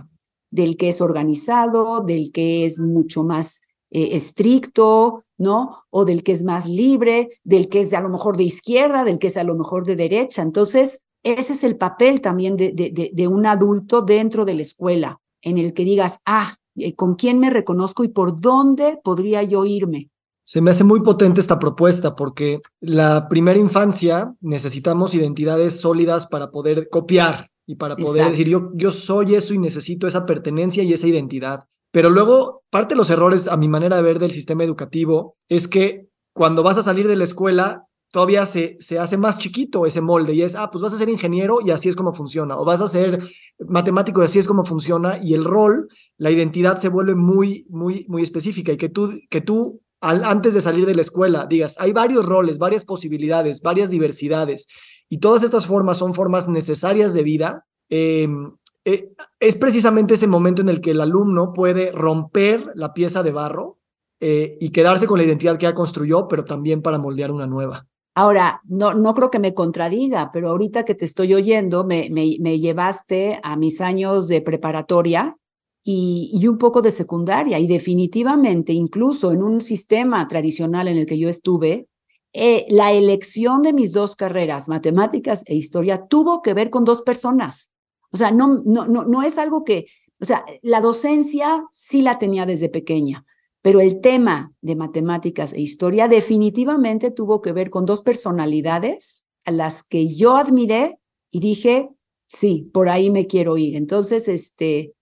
del 0.50 0.76
que 0.76 0.88
es 0.88 1.00
organizado, 1.00 2.00
del 2.00 2.32
que 2.32 2.64
es 2.64 2.78
mucho 2.78 3.24
más 3.24 3.60
eh, 3.90 4.10
estricto, 4.12 5.24
¿no? 5.36 5.84
O 5.90 6.04
del 6.04 6.22
que 6.22 6.32
es 6.32 6.42
más 6.42 6.66
libre, 6.66 7.28
del 7.44 7.68
que 7.68 7.80
es 7.80 7.90
de, 7.90 7.96
a 7.96 8.00
lo 8.00 8.08
mejor 8.08 8.36
de 8.36 8.44
izquierda, 8.44 9.04
del 9.04 9.18
que 9.18 9.28
es 9.28 9.36
a 9.36 9.44
lo 9.44 9.54
mejor 9.54 9.84
de 9.86 9.96
derecha. 9.96 10.42
Entonces, 10.42 11.04
ese 11.22 11.52
es 11.52 11.64
el 11.64 11.76
papel 11.76 12.20
también 12.20 12.56
de, 12.56 12.72
de, 12.72 13.10
de 13.12 13.28
un 13.28 13.46
adulto 13.46 14.02
dentro 14.02 14.44
de 14.44 14.54
la 14.54 14.62
escuela, 14.62 15.20
en 15.42 15.58
el 15.58 15.72
que 15.72 15.84
digas, 15.84 16.20
ah, 16.26 16.56
eh, 16.76 16.94
con 16.94 17.14
quién 17.14 17.38
me 17.38 17.50
reconozco 17.50 18.04
y 18.04 18.08
por 18.08 18.40
dónde 18.40 19.00
podría 19.02 19.42
yo 19.42 19.64
irme. 19.64 20.10
Se 20.44 20.60
me 20.60 20.70
hace 20.70 20.84
muy 20.84 21.00
potente 21.00 21.40
esta 21.40 21.58
propuesta 21.58 22.16
porque 22.16 22.60
la 22.80 23.28
primera 23.28 23.58
infancia 23.58 24.34
necesitamos 24.40 25.14
identidades 25.14 25.80
sólidas 25.80 26.26
para 26.26 26.50
poder 26.50 26.88
copiar 26.88 27.48
y 27.68 27.76
para 27.76 27.96
poder 27.96 28.30
decir 28.30 28.48
yo, 28.48 28.70
yo 28.74 28.90
soy 28.90 29.34
eso 29.34 29.52
y 29.52 29.58
necesito 29.58 30.08
esa 30.08 30.24
pertenencia 30.24 30.82
y 30.82 30.94
esa 30.94 31.06
identidad. 31.06 31.64
Pero 31.92 32.08
luego, 32.08 32.62
parte 32.70 32.94
de 32.94 32.98
los 32.98 33.10
errores, 33.10 33.46
a 33.46 33.58
mi 33.58 33.68
manera 33.68 33.96
de 33.96 34.02
ver, 34.02 34.18
del 34.18 34.30
sistema 34.30 34.64
educativo 34.64 35.36
es 35.50 35.68
que 35.68 36.08
cuando 36.32 36.62
vas 36.62 36.78
a 36.78 36.82
salir 36.82 37.06
de 37.06 37.16
la 37.16 37.24
escuela, 37.24 37.84
todavía 38.10 38.46
se, 38.46 38.78
se 38.80 38.98
hace 38.98 39.18
más 39.18 39.36
chiquito 39.36 39.84
ese 39.84 40.00
molde 40.00 40.32
y 40.32 40.40
es, 40.40 40.54
ah, 40.54 40.70
pues 40.72 40.80
vas 40.80 40.94
a 40.94 40.98
ser 40.98 41.10
ingeniero 41.10 41.58
y 41.62 41.70
así 41.70 41.90
es 41.90 41.96
como 41.96 42.14
funciona, 42.14 42.56
o 42.56 42.64
vas 42.64 42.80
a 42.80 42.88
ser 42.88 43.22
matemático 43.68 44.22
y 44.22 44.24
así 44.24 44.38
es 44.38 44.46
como 44.46 44.64
funciona, 44.64 45.18
y 45.22 45.34
el 45.34 45.44
rol, 45.44 45.88
la 46.16 46.30
identidad 46.30 46.78
se 46.78 46.88
vuelve 46.88 47.14
muy, 47.16 47.66
muy, 47.68 48.06
muy 48.08 48.22
específica 48.22 48.72
y 48.72 48.78
que 48.78 48.88
tú, 48.88 49.12
que 49.28 49.42
tú 49.42 49.82
al, 50.00 50.24
antes 50.24 50.54
de 50.54 50.62
salir 50.62 50.86
de 50.86 50.94
la 50.94 51.02
escuela 51.02 51.44
digas, 51.46 51.76
hay 51.78 51.92
varios 51.92 52.24
roles, 52.24 52.56
varias 52.56 52.86
posibilidades, 52.86 53.60
varias 53.60 53.90
diversidades, 53.90 54.68
y 55.08 55.18
todas 55.18 55.42
estas 55.42 55.66
formas 55.66 55.98
son 55.98 56.14
formas 56.14 56.48
necesarias 56.48 57.14
de 57.14 57.22
vida. 57.22 57.66
Em, 57.88 58.52
eh, 58.84 59.12
es 59.40 59.56
precisamente 59.56 60.14
ese 60.14 60.26
momento 60.26 60.62
en 60.62 60.68
el 60.68 60.80
que 60.80 60.92
el 60.92 61.00
alumno 61.00 61.52
puede 61.52 61.92
romper 61.92 62.72
la 62.74 62.94
pieza 62.94 63.22
de 63.22 63.32
barro 63.32 63.78
eh, 64.20 64.56
y 64.60 64.70
quedarse 64.70 65.06
con 65.06 65.18
la 65.18 65.24
identidad 65.24 65.58
que 65.58 65.64
ya 65.64 65.74
construyó, 65.74 66.28
pero 66.28 66.44
también 66.44 66.82
para 66.82 66.98
moldear 66.98 67.30
una 67.30 67.46
nueva. 67.46 67.86
Ahora, 68.14 68.60
no, 68.64 68.94
no 68.94 69.14
creo 69.14 69.30
que 69.30 69.38
me 69.38 69.54
contradiga, 69.54 70.30
pero 70.32 70.48
ahorita 70.48 70.84
que 70.84 70.96
te 70.96 71.04
estoy 71.04 71.34
oyendo, 71.34 71.84
me, 71.84 72.08
me, 72.10 72.58
llevaste 72.58 73.38
a 73.44 73.56
mis 73.56 73.80
años 73.80 74.26
de 74.26 74.42
preparatoria 74.42 75.36
y, 75.84 76.30
y, 76.34 76.48
un 76.48 76.58
poco 76.58 76.82
de 76.82 76.90
secundaria. 76.90 77.60
Y 77.60 77.68
definitivamente, 77.68 78.72
incluso 78.72 79.30
en 79.30 79.42
un 79.44 79.60
sistema 79.60 80.26
tradicional 80.26 80.88
en 80.88 80.96
el 80.96 81.06
que 81.06 81.18
yo 81.18 81.28
estuve, 81.28 81.87
eh, 82.32 82.66
la 82.68 82.92
elección 82.92 83.62
de 83.62 83.72
mis 83.72 83.92
dos 83.92 84.16
carreras, 84.16 84.68
matemáticas 84.68 85.42
e 85.46 85.54
historia, 85.54 86.06
tuvo 86.06 86.42
que 86.42 86.54
ver 86.54 86.70
con 86.70 86.84
dos 86.84 87.02
personas. 87.02 87.72
O 88.10 88.16
sea, 88.16 88.30
no, 88.30 88.62
no, 88.64 88.86
no, 88.86 89.04
no 89.04 89.22
es 89.22 89.38
algo 89.38 89.64
que, 89.64 89.86
o 90.20 90.24
sea, 90.24 90.44
la 90.62 90.80
docencia 90.80 91.66
sí 91.72 92.02
la 92.02 92.18
tenía 92.18 92.46
desde 92.46 92.68
pequeña, 92.68 93.24
pero 93.62 93.80
el 93.80 94.00
tema 94.00 94.52
de 94.60 94.76
matemáticas 94.76 95.52
e 95.52 95.60
historia 95.60 96.08
definitivamente 96.08 97.10
tuvo 97.10 97.42
que 97.42 97.52
ver 97.52 97.70
con 97.70 97.86
dos 97.86 98.02
personalidades 98.02 99.24
a 99.44 99.50
las 99.50 99.82
que 99.82 100.14
yo 100.14 100.36
admiré 100.36 100.98
y 101.30 101.40
dije, 101.40 101.90
sí, 102.28 102.70
por 102.72 102.88
ahí 102.88 103.10
me 103.10 103.26
quiero 103.26 103.56
ir. 103.56 103.76
Entonces, 103.76 104.28
este, 104.28 104.94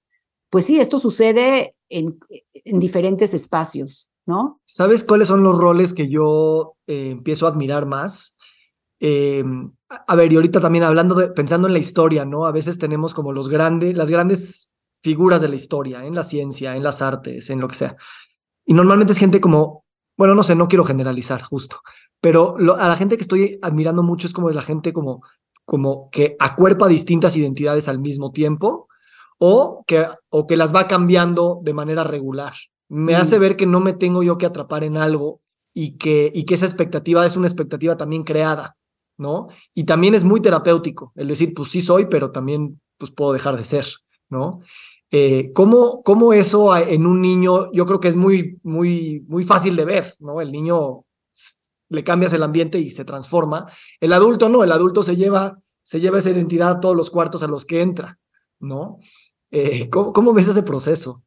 pues 0.51 0.65
sí, 0.65 0.81
esto 0.81 0.99
sucede 0.99 1.73
en, 1.89 2.19
en 2.65 2.79
diferentes 2.79 3.35
espacios, 3.35 4.11
¿no? 4.27 4.61
¿Sabes 4.65 5.05
cuáles 5.05 5.29
son 5.29 5.43
los 5.43 5.57
roles 5.57 5.95
que 5.95 6.09
yo 6.09 6.77
eh, 6.87 7.11
empiezo 7.11 7.47
a 7.47 7.51
admirar 7.51 7.87
más? 7.87 8.37
Eh, 9.01 9.45
a 9.89 10.17
ver, 10.17 10.33
y 10.33 10.37
ahorita 10.37 10.61
también 10.61 10.85
hablando 10.85 11.15
de, 11.15 11.29
pensando 11.29 11.69
en 11.69 11.73
la 11.73 11.79
historia, 11.79 12.25
¿no? 12.25 12.45
A 12.45 12.53
veces 12.53 12.79
tenemos 12.79 13.15
como 13.15 13.33
los 13.33 13.49
grandes, 13.49 13.95
las 13.97 14.11
grandes 14.11 14.75
figuras 15.03 15.41
de 15.41 15.49
la 15.49 15.57
historia, 15.57 16.05
en 16.05 16.15
la 16.15 16.25
ciencia, 16.25 16.75
en 16.75 16.83
las 16.83 17.03
artes, 17.03 17.51
en 17.51 17.61
lo 17.61 17.69
que 17.69 17.77
sea. 17.77 17.97
Y 18.65 18.75
normalmente 18.75 19.13
es 19.13 19.19
gente 19.19 19.41
como, 19.41 19.85
bueno, 20.17 20.35
no 20.35 20.43
sé, 20.43 20.57
no 20.57 20.67
quiero 20.67 20.85
generalizar 20.85 21.43
justo, 21.43 21.81
pero 22.21 22.57
a 22.57 22.89
la 22.89 22.97
gente 22.97 23.17
que 23.17 23.23
estoy 23.23 23.59
admirando 23.63 24.03
mucho 24.03 24.27
es 24.27 24.33
como 24.33 24.51
la 24.51 24.63
gente 24.63 24.93
como, 24.93 25.23
como 25.65 26.11
que 26.11 26.37
acuerpa 26.41 26.89
distintas 26.89 27.37
identidades 27.37 27.89
al 27.89 28.01
mismo 28.01 28.33
tiempo 28.33 28.89
o 29.39 29.85
que, 29.87 30.07
o 30.31 30.47
que 30.47 30.57
las 30.57 30.75
va 30.75 30.89
cambiando 30.89 31.61
de 31.63 31.75
manera 31.75 32.03
regular. 32.03 32.55
Me 32.89 33.15
mm. 33.15 33.17
hace 33.17 33.39
ver 33.39 33.57
que 33.57 33.67
no 33.67 33.81
me 33.81 33.93
tengo 33.93 34.23
yo 34.23 34.39
que 34.39 34.47
atrapar 34.47 34.85
en 34.85 34.97
algo 34.97 35.41
y 35.75 35.99
que, 35.99 36.31
y 36.35 36.45
que 36.45 36.55
esa 36.55 36.67
expectativa 36.67 37.27
es 37.27 37.37
una 37.37 37.47
expectativa 37.47 37.97
también 37.97 38.25
creada, 38.25 38.77
¿no? 39.19 39.49
Y 39.75 39.85
también 39.85 40.15
es 40.15 40.25
muy 40.25 40.41
terapéutico 40.41 41.13
el 41.17 41.29
decir, 41.29 41.53
pues 41.55 41.71
sí 41.71 41.81
soy, 41.81 42.07
pero 42.07 42.31
también 42.31 42.81
pues 42.99 43.11
puedo 43.13 43.33
dejar 43.33 43.57
de 43.57 43.65
ser, 43.65 43.87
¿no? 44.31 44.61
Eh, 45.11 45.53
¿cómo, 45.53 46.03
¿Cómo 46.03 46.33
eso 46.33 46.75
en 46.77 47.07
un 47.07 47.21
niño, 47.21 47.71
yo 47.73 47.87
creo 47.87 48.01
que 48.01 48.09
es 48.09 48.17
muy, 48.17 48.59
muy, 48.63 49.25
muy 49.29 49.45
fácil 49.45 49.77
de 49.77 49.85
ver, 49.85 50.15
¿no? 50.19 50.41
El 50.41 50.51
niño 50.51 51.05
le 51.89 52.05
cambias 52.05 52.33
el 52.33 52.43
ambiente 52.43 52.79
y 52.79 52.91
se 52.91 53.05
transforma. 53.05 53.67
El 54.01 54.13
adulto 54.13 54.49
no, 54.49 54.65
el 54.65 54.73
adulto 54.73 55.03
se 55.03 55.17
lleva, 55.17 55.59
se 55.83 56.01
lleva 56.01 56.19
esa 56.19 56.31
identidad 56.31 56.71
a 56.71 56.81
todos 56.81 56.97
los 56.97 57.11
cuartos 57.11 57.43
a 57.43 57.47
los 57.49 57.65
que 57.65 57.83
entra, 57.83 58.19
¿no? 58.59 58.99
Eh, 59.51 59.89
¿cómo, 59.91 60.13
¿Cómo 60.13 60.33
ves 60.33 60.49
ese 60.49 60.63
proceso? 60.63 61.23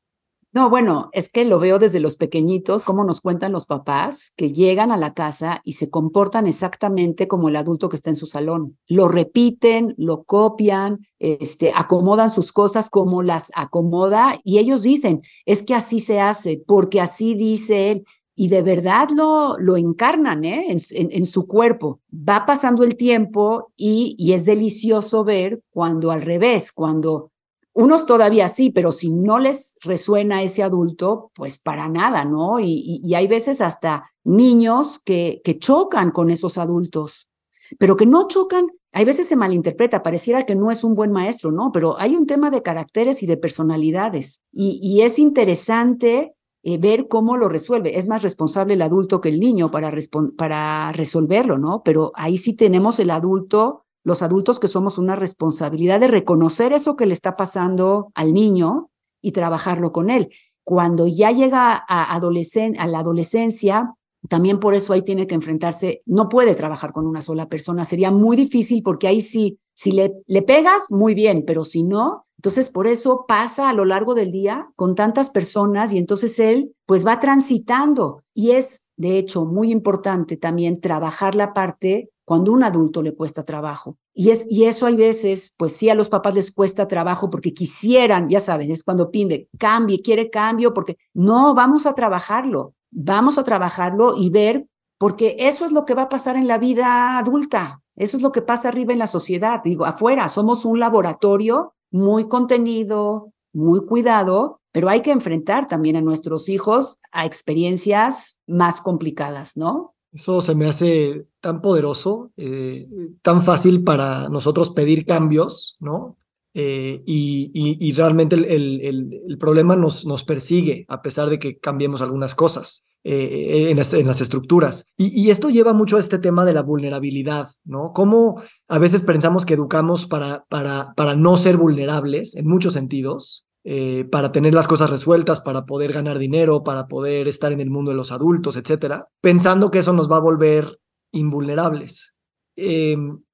No, 0.52 0.68
bueno, 0.68 1.10
es 1.14 1.30
que 1.32 1.46
lo 1.46 1.60
veo 1.60 1.78
desde 1.78 2.00
los 2.00 2.16
pequeñitos, 2.16 2.82
como 2.82 3.04
nos 3.04 3.22
cuentan 3.22 3.52
los 3.52 3.68
papás, 3.68 4.34
que 4.36 4.52
llegan 4.52 4.92
a 4.92 4.98
la 4.98 5.14
casa 5.14 5.62
y 5.64 5.74
se 5.74 5.92
comportan 5.92 6.48
exactamente 6.48 7.28
como 7.28 7.50
el 7.50 7.56
adulto 7.56 7.88
que 7.88 7.96
está 7.96 8.10
en 8.10 8.16
su 8.16 8.26
salón. 8.26 8.76
Lo 8.88 9.08
repiten, 9.08 9.94
lo 10.00 10.24
copian, 10.24 11.06
este, 11.20 11.72
acomodan 11.76 12.32
sus 12.32 12.52
cosas 12.52 12.90
como 12.90 13.22
las 13.22 13.52
acomoda 13.54 14.40
y 14.44 14.58
ellos 14.58 14.82
dicen, 14.82 15.22
es 15.46 15.62
que 15.62 15.76
así 15.76 16.00
se 16.00 16.20
hace, 16.20 16.64
porque 16.66 17.00
así 17.00 17.36
dice 17.36 17.92
él. 17.92 18.04
Y 18.34 18.48
de 18.48 18.64
verdad 18.64 19.10
lo, 19.14 19.56
lo 19.60 19.78
encarnan 19.78 20.46
¿eh? 20.46 20.68
en, 20.72 20.80
en, 21.12 21.26
su 21.26 21.46
cuerpo. 21.46 22.00
Va 22.12 22.46
pasando 22.46 22.86
el 22.86 22.96
tiempo 22.96 23.72
y, 23.76 24.16
y 24.18 24.32
es 24.32 24.46
delicioso 24.46 25.26
ver 25.26 25.62
cuando 25.72 26.10
al 26.10 26.22
revés, 26.22 26.72
cuando 26.72 27.32
unos 27.74 28.06
todavía 28.06 28.48
sí, 28.48 28.72
pero 28.72 28.92
si 28.92 29.10
no 29.10 29.40
les 29.40 29.78
resuena 29.84 30.44
ese 30.44 30.64
adulto, 30.64 31.32
pues 31.36 31.60
para 31.60 31.88
nada, 31.88 32.26
¿no? 32.26 32.60
Y, 32.60 33.02
hay 33.16 33.28
veces 33.28 33.62
hasta 33.62 34.12
niños 34.24 35.00
que, 35.04 35.42
chocan 35.60 36.12
con 36.12 36.30
esos 36.30 36.58
adultos, 36.58 37.30
pero 37.78 37.96
que 37.96 38.06
no 38.06 38.28
chocan, 38.28 38.68
hay 38.92 39.06
veces 39.06 39.28
se 39.28 39.36
malinterpreta, 39.36 40.02
pareciera 40.02 40.46
que 40.46 40.56
no 40.56 40.72
es 40.72 40.84
un 40.84 40.96
buen 40.96 41.12
maestro, 41.12 41.52
¿no? 41.52 41.72
Pero 41.72 42.00
hay 42.00 42.16
un 42.16 42.26
tema 42.26 42.50
de 42.50 42.64
caracteres 42.64 43.22
y 43.22 43.28
de 43.28 43.38
personalidades 43.38 44.42
y, 44.52 45.02
es 45.02 45.20
interesante 45.20 46.34
eh, 46.64 46.78
ver 46.80 47.08
cómo 47.08 47.38
lo 47.38 47.50
resuelve. 47.50 47.98
Es 47.98 48.08
más 48.08 48.24
responsable 48.24 48.74
el 48.74 48.82
adulto 48.82 49.22
que 49.22 49.30
el 49.30 49.40
niño 49.40 49.70
para, 49.70 49.94
para 50.38 50.92
resolverlo, 50.92 51.60
¿no? 51.60 51.84
Pero 51.84 52.12
ahí 52.16 52.38
sí 52.38 52.56
tenemos 52.56 53.00
el 53.00 53.12
adulto 53.12 53.86
los 54.04 54.22
adultos 54.22 54.60
que 54.60 54.68
somos 54.68 54.98
una 54.98 55.16
responsabilidad 55.16 56.00
de 56.00 56.08
reconocer 56.08 56.74
eso 56.74 56.96
que 56.96 57.06
le 57.06 57.14
está 57.14 57.36
pasando 57.36 58.12
al 58.16 58.34
niño 58.34 58.90
y 59.22 59.32
trabajarlo 59.32 59.92
con 59.92 60.10
él. 60.10 60.30
Cuando 60.64 61.08
ya 61.08 61.32
llega 61.32 61.74
a, 61.74 62.04
a 62.04 62.88
la 62.88 63.00
adolescencia, 63.00 63.94
también 64.28 64.60
por 64.60 64.74
eso 64.74 64.94
ahí 64.94 65.02
tiene 65.02 65.28
que 65.28 65.36
enfrentarse, 65.36 66.02
no 66.06 66.30
puede 66.30 66.56
trabajar 66.56 66.92
con 66.92 67.08
una 67.08 67.22
sola 67.22 67.48
persona, 67.48 67.86
sería 67.86 68.12
muy 68.12 68.36
difícil 68.36 68.84
porque 68.84 69.08
ahí 69.08 69.22
sí, 69.22 69.60
si 69.74 69.94
le, 69.94 70.14
le 70.28 70.42
pegas, 70.42 70.84
muy 70.90 71.16
bien, 71.16 71.44
pero 71.48 71.64
si 71.64 71.84
no, 71.84 72.26
entonces 72.38 72.70
por 72.70 72.88
eso 72.88 73.26
pasa 73.28 73.70
a 73.70 73.74
lo 73.74 73.86
largo 73.86 74.16
del 74.16 74.32
día 74.32 74.66
con 74.76 74.96
tantas 74.96 75.30
personas 75.30 75.92
y 75.94 75.98
entonces 75.98 76.40
él 76.40 76.74
pues 76.86 77.06
va 77.06 77.20
transitando 77.20 78.24
y 78.34 78.52
es 78.52 78.90
de 78.98 79.18
hecho 79.18 79.46
muy 79.46 79.72
importante 79.72 80.38
también 80.38 80.80
trabajar 80.80 81.36
la 81.36 81.54
parte 81.54 82.10
cuando 82.30 82.52
un 82.52 82.62
adulto 82.62 83.02
le 83.02 83.16
cuesta 83.16 83.44
trabajo. 83.44 83.98
Y, 84.14 84.30
es, 84.30 84.46
y 84.48 84.66
eso 84.66 84.86
hay 84.86 84.96
veces, 84.96 85.56
pues 85.58 85.72
sí, 85.72 85.90
a 85.90 85.96
los 85.96 86.10
papás 86.10 86.36
les 86.36 86.52
cuesta 86.52 86.88
trabajo 86.88 87.32
porque 87.32 87.56
quisieran, 87.56 88.30
ya 88.30 88.40
saben, 88.40 88.70
es 88.70 88.84
cuando 88.84 89.10
pide, 89.10 89.50
cambie, 89.58 90.04
quiere 90.04 90.30
cambio, 90.30 90.72
porque 90.76 91.00
no, 91.16 91.56
vamos 91.56 91.88
a 91.88 91.96
trabajarlo, 91.96 92.76
vamos 92.92 93.40
a 93.40 93.44
trabajarlo 93.44 94.16
y 94.16 94.30
ver, 94.30 94.68
porque 95.00 95.38
eso 95.40 95.66
es 95.66 95.72
lo 95.72 95.86
que 95.86 95.96
va 95.96 96.04
a 96.04 96.10
pasar 96.10 96.36
en 96.36 96.48
la 96.48 96.60
vida 96.60 97.18
adulta, 97.18 97.82
eso 97.96 98.18
es 98.18 98.22
lo 98.22 98.32
que 98.32 98.44
pasa 98.44 98.70
arriba 98.70 98.94
en 98.94 99.00
la 99.00 99.08
sociedad, 99.08 99.62
digo, 99.64 99.86
afuera, 99.86 100.30
somos 100.30 100.66
un 100.66 100.78
laboratorio 100.78 101.74
muy 101.90 102.28
contenido, 102.28 103.34
muy 103.54 103.88
cuidado, 103.88 104.62
pero 104.72 104.90
hay 104.90 105.02
que 105.02 105.10
enfrentar 105.10 105.68
también 105.68 105.96
a 105.96 106.02
nuestros 106.02 106.48
hijos 106.48 107.00
a 107.12 107.26
experiencias 107.26 108.40
más 108.46 108.82
complicadas, 108.82 109.58
¿no? 109.58 109.96
Eso 110.12 110.42
se 110.42 110.56
me 110.56 110.68
hace 110.68 111.28
tan 111.40 111.62
poderoso, 111.62 112.32
eh, 112.38 112.88
tan 113.22 113.44
fácil 113.44 113.84
para 113.84 114.28
nosotros 114.30 114.72
pedir 114.72 115.06
cambios, 115.06 115.78
¿no? 115.80 116.18
Eh, 116.56 117.04
y, 117.06 117.92
realmente 117.94 118.36
el, 118.36 119.38
problema 119.40 119.76
nos, 119.76 120.06
nos, 120.06 120.24
persigue 120.24 120.86
a 120.88 121.02
pesar 121.02 121.30
de 121.30 121.38
que 121.38 121.60
cambiemos 121.60 122.02
algunas 122.02 122.34
cosas 122.34 122.86
eh, 123.06 123.70
en, 123.70 123.78
las 123.78 124.22
estructuras. 124.22 124.92
Y, 124.98 125.30
esto 125.30 125.50
lleva 125.50 125.74
mucho 125.74 125.96
a 125.96 126.02
este 126.02 126.20
tema 126.20 126.44
de 126.44 126.54
la 126.54 126.64
vulnerabilidad, 126.64 127.48
¿no? 127.64 127.94
Cómo 127.94 128.42
a 128.68 128.78
veces 128.80 129.04
pensamos 129.04 129.46
que 129.46 129.54
educamos 129.54 130.06
para, 130.06 130.44
para, 130.50 130.94
para 130.96 131.16
no 131.16 131.38
ser 131.38 131.56
vulnerables 131.56 132.36
en 132.36 132.48
muchos 132.48 132.74
sentidos, 132.74 133.48
eh, 133.72 134.04
para 134.06 134.32
tener 134.32 134.56
las 134.56 134.68
cosas 134.68 134.90
resueltas, 134.90 135.42
para 135.42 135.68
poder 135.68 135.94
ganar 135.94 136.18
dinero, 136.18 136.64
para 136.64 136.88
poder 136.88 137.28
estar 137.28 137.52
en 137.52 137.62
el 137.62 137.70
mundo 137.70 137.92
de 137.92 137.98
los 137.98 138.12
adultos, 138.12 138.58
etcétera, 138.58 139.10
pensando 139.22 139.70
que 139.70 139.78
eso 139.78 139.94
nos 139.94 140.12
va 140.12 140.16
a 140.16 140.22
volver 140.22 140.80
invulnerables. 141.12 142.16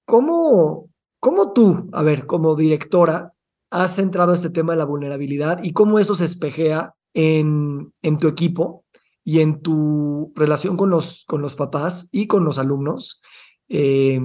¿cómo, 0.03 0.89
¿Cómo 1.21 1.53
tú, 1.53 1.89
a 1.93 2.03
ver, 2.03 2.25
como 2.25 2.57
directora, 2.57 3.31
has 3.71 3.95
centrado 3.95 4.33
este 4.33 4.49
tema 4.49 4.73
de 4.73 4.79
la 4.79 4.85
vulnerabilidad 4.85 5.63
y 5.63 5.71
cómo 5.71 5.99
eso 5.99 6.15
se 6.15 6.25
espejea 6.25 6.95
en, 7.13 7.93
en 8.01 8.17
tu 8.17 8.27
equipo 8.27 8.83
y 9.23 9.39
en 9.39 9.61
tu 9.61 10.33
relación 10.35 10.75
con 10.75 10.89
los, 10.89 11.23
con 11.27 11.41
los 11.41 11.55
papás 11.55 12.09
y 12.11 12.27
con 12.27 12.43
los 12.43 12.57
alumnos? 12.57 13.21
Eh, 13.69 14.19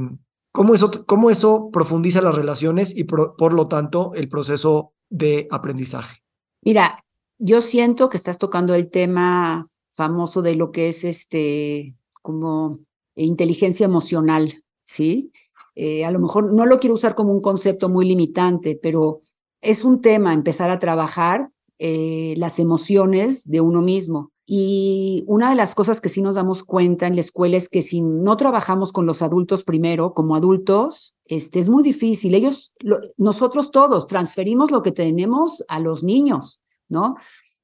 ¿cómo, 0.51 0.75
eso, 0.75 0.90
¿Cómo 1.07 1.31
eso 1.31 1.70
profundiza 1.73 2.20
las 2.20 2.35
relaciones 2.35 2.96
y 2.96 3.05
por 3.05 3.55
lo 3.55 3.68
tanto 3.68 4.12
el 4.16 4.29
proceso 4.29 4.92
de 5.11 5.46
aprendizaje? 5.51 6.16
Mira, 6.62 7.05
yo 7.38 7.61
siento 7.61 8.09
que 8.09 8.16
estás 8.16 8.38
tocando 8.38 8.75
el 8.75 8.90
tema 8.90 9.66
famoso 9.90 10.40
de 10.40 10.55
lo 10.55 10.73
que 10.73 10.88
es 10.88 11.05
este 11.05 11.94
como 12.23 12.81
inteligencia 13.16 13.85
emocional, 13.85 14.62
¿sí? 14.83 15.33
Eh, 15.75 16.05
a 16.05 16.11
lo 16.11 16.20
mejor 16.20 16.53
no 16.53 16.66
lo 16.66 16.79
quiero 16.79 16.94
usar 16.94 17.14
como 17.14 17.33
un 17.33 17.40
concepto 17.40 17.88
muy 17.88 18.07
limitante, 18.07 18.79
pero 18.81 19.23
es 19.61 19.85
un 19.85 20.01
tema 20.01 20.33
empezar 20.33 20.70
a 20.70 20.79
trabajar 20.79 21.51
eh, 21.79 22.35
las 22.37 22.59
emociones 22.59 23.49
de 23.51 23.61
uno 23.61 23.83
mismo. 23.83 24.30
Y 24.52 25.22
una 25.28 25.50
de 25.50 25.54
las 25.54 25.76
cosas 25.76 26.00
que 26.00 26.08
sí 26.08 26.22
nos 26.22 26.34
damos 26.34 26.64
cuenta 26.64 27.06
en 27.06 27.14
la 27.14 27.20
escuela 27.20 27.56
es 27.56 27.68
que 27.68 27.82
si 27.82 28.00
no 28.00 28.36
trabajamos 28.36 28.90
con 28.90 29.06
los 29.06 29.22
adultos 29.22 29.62
primero, 29.62 30.12
como 30.12 30.34
adultos, 30.34 31.14
este, 31.26 31.60
es 31.60 31.68
muy 31.68 31.84
difícil. 31.84 32.34
Ellos, 32.34 32.72
nosotros 33.16 33.70
todos 33.70 34.08
transferimos 34.08 34.72
lo 34.72 34.82
que 34.82 34.90
tenemos 34.90 35.64
a 35.68 35.78
los 35.78 36.02
niños, 36.02 36.60
¿no? 36.88 37.14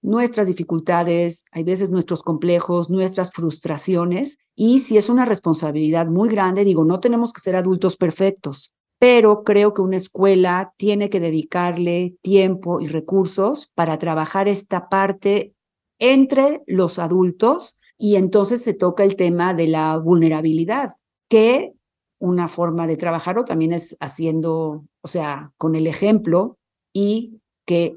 nuestras 0.00 0.46
dificultades, 0.46 1.46
hay 1.50 1.64
veces 1.64 1.90
nuestros 1.90 2.22
complejos, 2.22 2.88
nuestras 2.88 3.32
frustraciones, 3.32 4.38
y 4.54 4.78
si 4.78 4.96
es 4.96 5.08
una 5.08 5.24
responsabilidad 5.24 6.06
muy 6.06 6.28
grande, 6.28 6.64
digo, 6.64 6.84
no 6.84 7.00
tenemos 7.00 7.32
que 7.32 7.40
ser 7.40 7.56
adultos 7.56 7.96
perfectos, 7.96 8.72
pero 9.00 9.42
creo 9.42 9.74
que 9.74 9.82
una 9.82 9.96
escuela 9.96 10.72
tiene 10.76 11.10
que 11.10 11.18
dedicarle 11.18 12.16
tiempo 12.22 12.80
y 12.80 12.86
recursos 12.86 13.72
para 13.74 13.98
trabajar 13.98 14.46
esta 14.46 14.88
parte 14.88 15.55
entre 15.98 16.62
los 16.66 16.98
adultos 16.98 17.78
y 17.98 18.16
entonces 18.16 18.62
se 18.62 18.74
toca 18.74 19.04
el 19.04 19.16
tema 19.16 19.54
de 19.54 19.68
la 19.68 19.96
vulnerabilidad, 19.98 20.94
que 21.28 21.72
una 22.18 22.48
forma 22.48 22.86
de 22.86 22.96
trabajarlo 22.96 23.44
también 23.44 23.72
es 23.72 23.96
haciendo, 24.00 24.84
o 25.02 25.08
sea, 25.08 25.52
con 25.56 25.74
el 25.74 25.86
ejemplo 25.86 26.58
y 26.92 27.40
que 27.66 27.96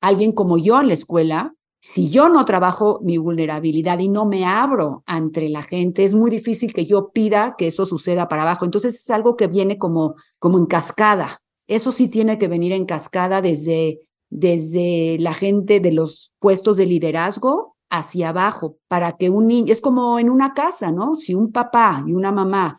alguien 0.00 0.32
como 0.32 0.58
yo 0.58 0.80
en 0.80 0.88
la 0.88 0.94
escuela, 0.94 1.54
si 1.82 2.10
yo 2.10 2.28
no 2.28 2.44
trabajo 2.44 3.00
mi 3.02 3.16
vulnerabilidad 3.16 3.98
y 4.00 4.08
no 4.08 4.26
me 4.26 4.44
abro 4.44 5.02
ante 5.06 5.48
la 5.48 5.62
gente, 5.62 6.04
es 6.04 6.14
muy 6.14 6.30
difícil 6.30 6.72
que 6.72 6.84
yo 6.84 7.10
pida 7.10 7.54
que 7.56 7.68
eso 7.68 7.86
suceda 7.86 8.28
para 8.28 8.42
abajo. 8.42 8.64
Entonces 8.64 8.94
es 8.94 9.10
algo 9.10 9.36
que 9.36 9.46
viene 9.46 9.78
como, 9.78 10.14
como 10.38 10.58
en 10.58 10.66
cascada. 10.66 11.38
Eso 11.68 11.90
sí 11.92 12.08
tiene 12.08 12.38
que 12.38 12.48
venir 12.48 12.72
en 12.72 12.84
cascada 12.84 13.40
desde, 13.40 14.00
desde 14.30 15.16
la 15.18 15.34
gente 15.34 15.80
de 15.80 15.92
los 15.92 16.32
puestos 16.38 16.76
de 16.76 16.86
liderazgo 16.86 17.76
hacia 17.90 18.28
abajo, 18.28 18.78
para 18.88 19.16
que 19.16 19.30
un 19.30 19.48
niño, 19.48 19.72
es 19.72 19.80
como 19.80 20.18
en 20.18 20.30
una 20.30 20.54
casa, 20.54 20.92
¿no? 20.92 21.16
Si 21.16 21.34
un 21.34 21.50
papá 21.50 22.04
y 22.06 22.12
una 22.12 22.30
mamá 22.30 22.78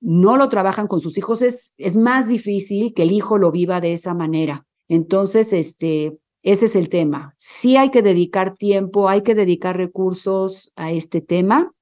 no 0.00 0.36
lo 0.36 0.48
trabajan 0.48 0.86
con 0.86 1.00
sus 1.00 1.18
hijos, 1.18 1.42
es, 1.42 1.74
es 1.76 1.96
más 1.96 2.28
difícil 2.28 2.94
que 2.94 3.02
el 3.02 3.10
hijo 3.10 3.38
lo 3.38 3.50
viva 3.50 3.80
de 3.80 3.92
esa 3.92 4.14
manera. 4.14 4.64
Entonces, 4.88 5.52
este, 5.52 6.18
ese 6.42 6.66
es 6.66 6.76
el 6.76 6.88
tema. 6.88 7.34
Sí 7.36 7.76
hay 7.76 7.90
que 7.90 8.02
dedicar 8.02 8.56
tiempo, 8.56 9.08
hay 9.08 9.22
que 9.22 9.34
dedicar 9.34 9.76
recursos 9.76 10.72
a 10.76 10.92
este 10.92 11.20
tema. 11.20 11.72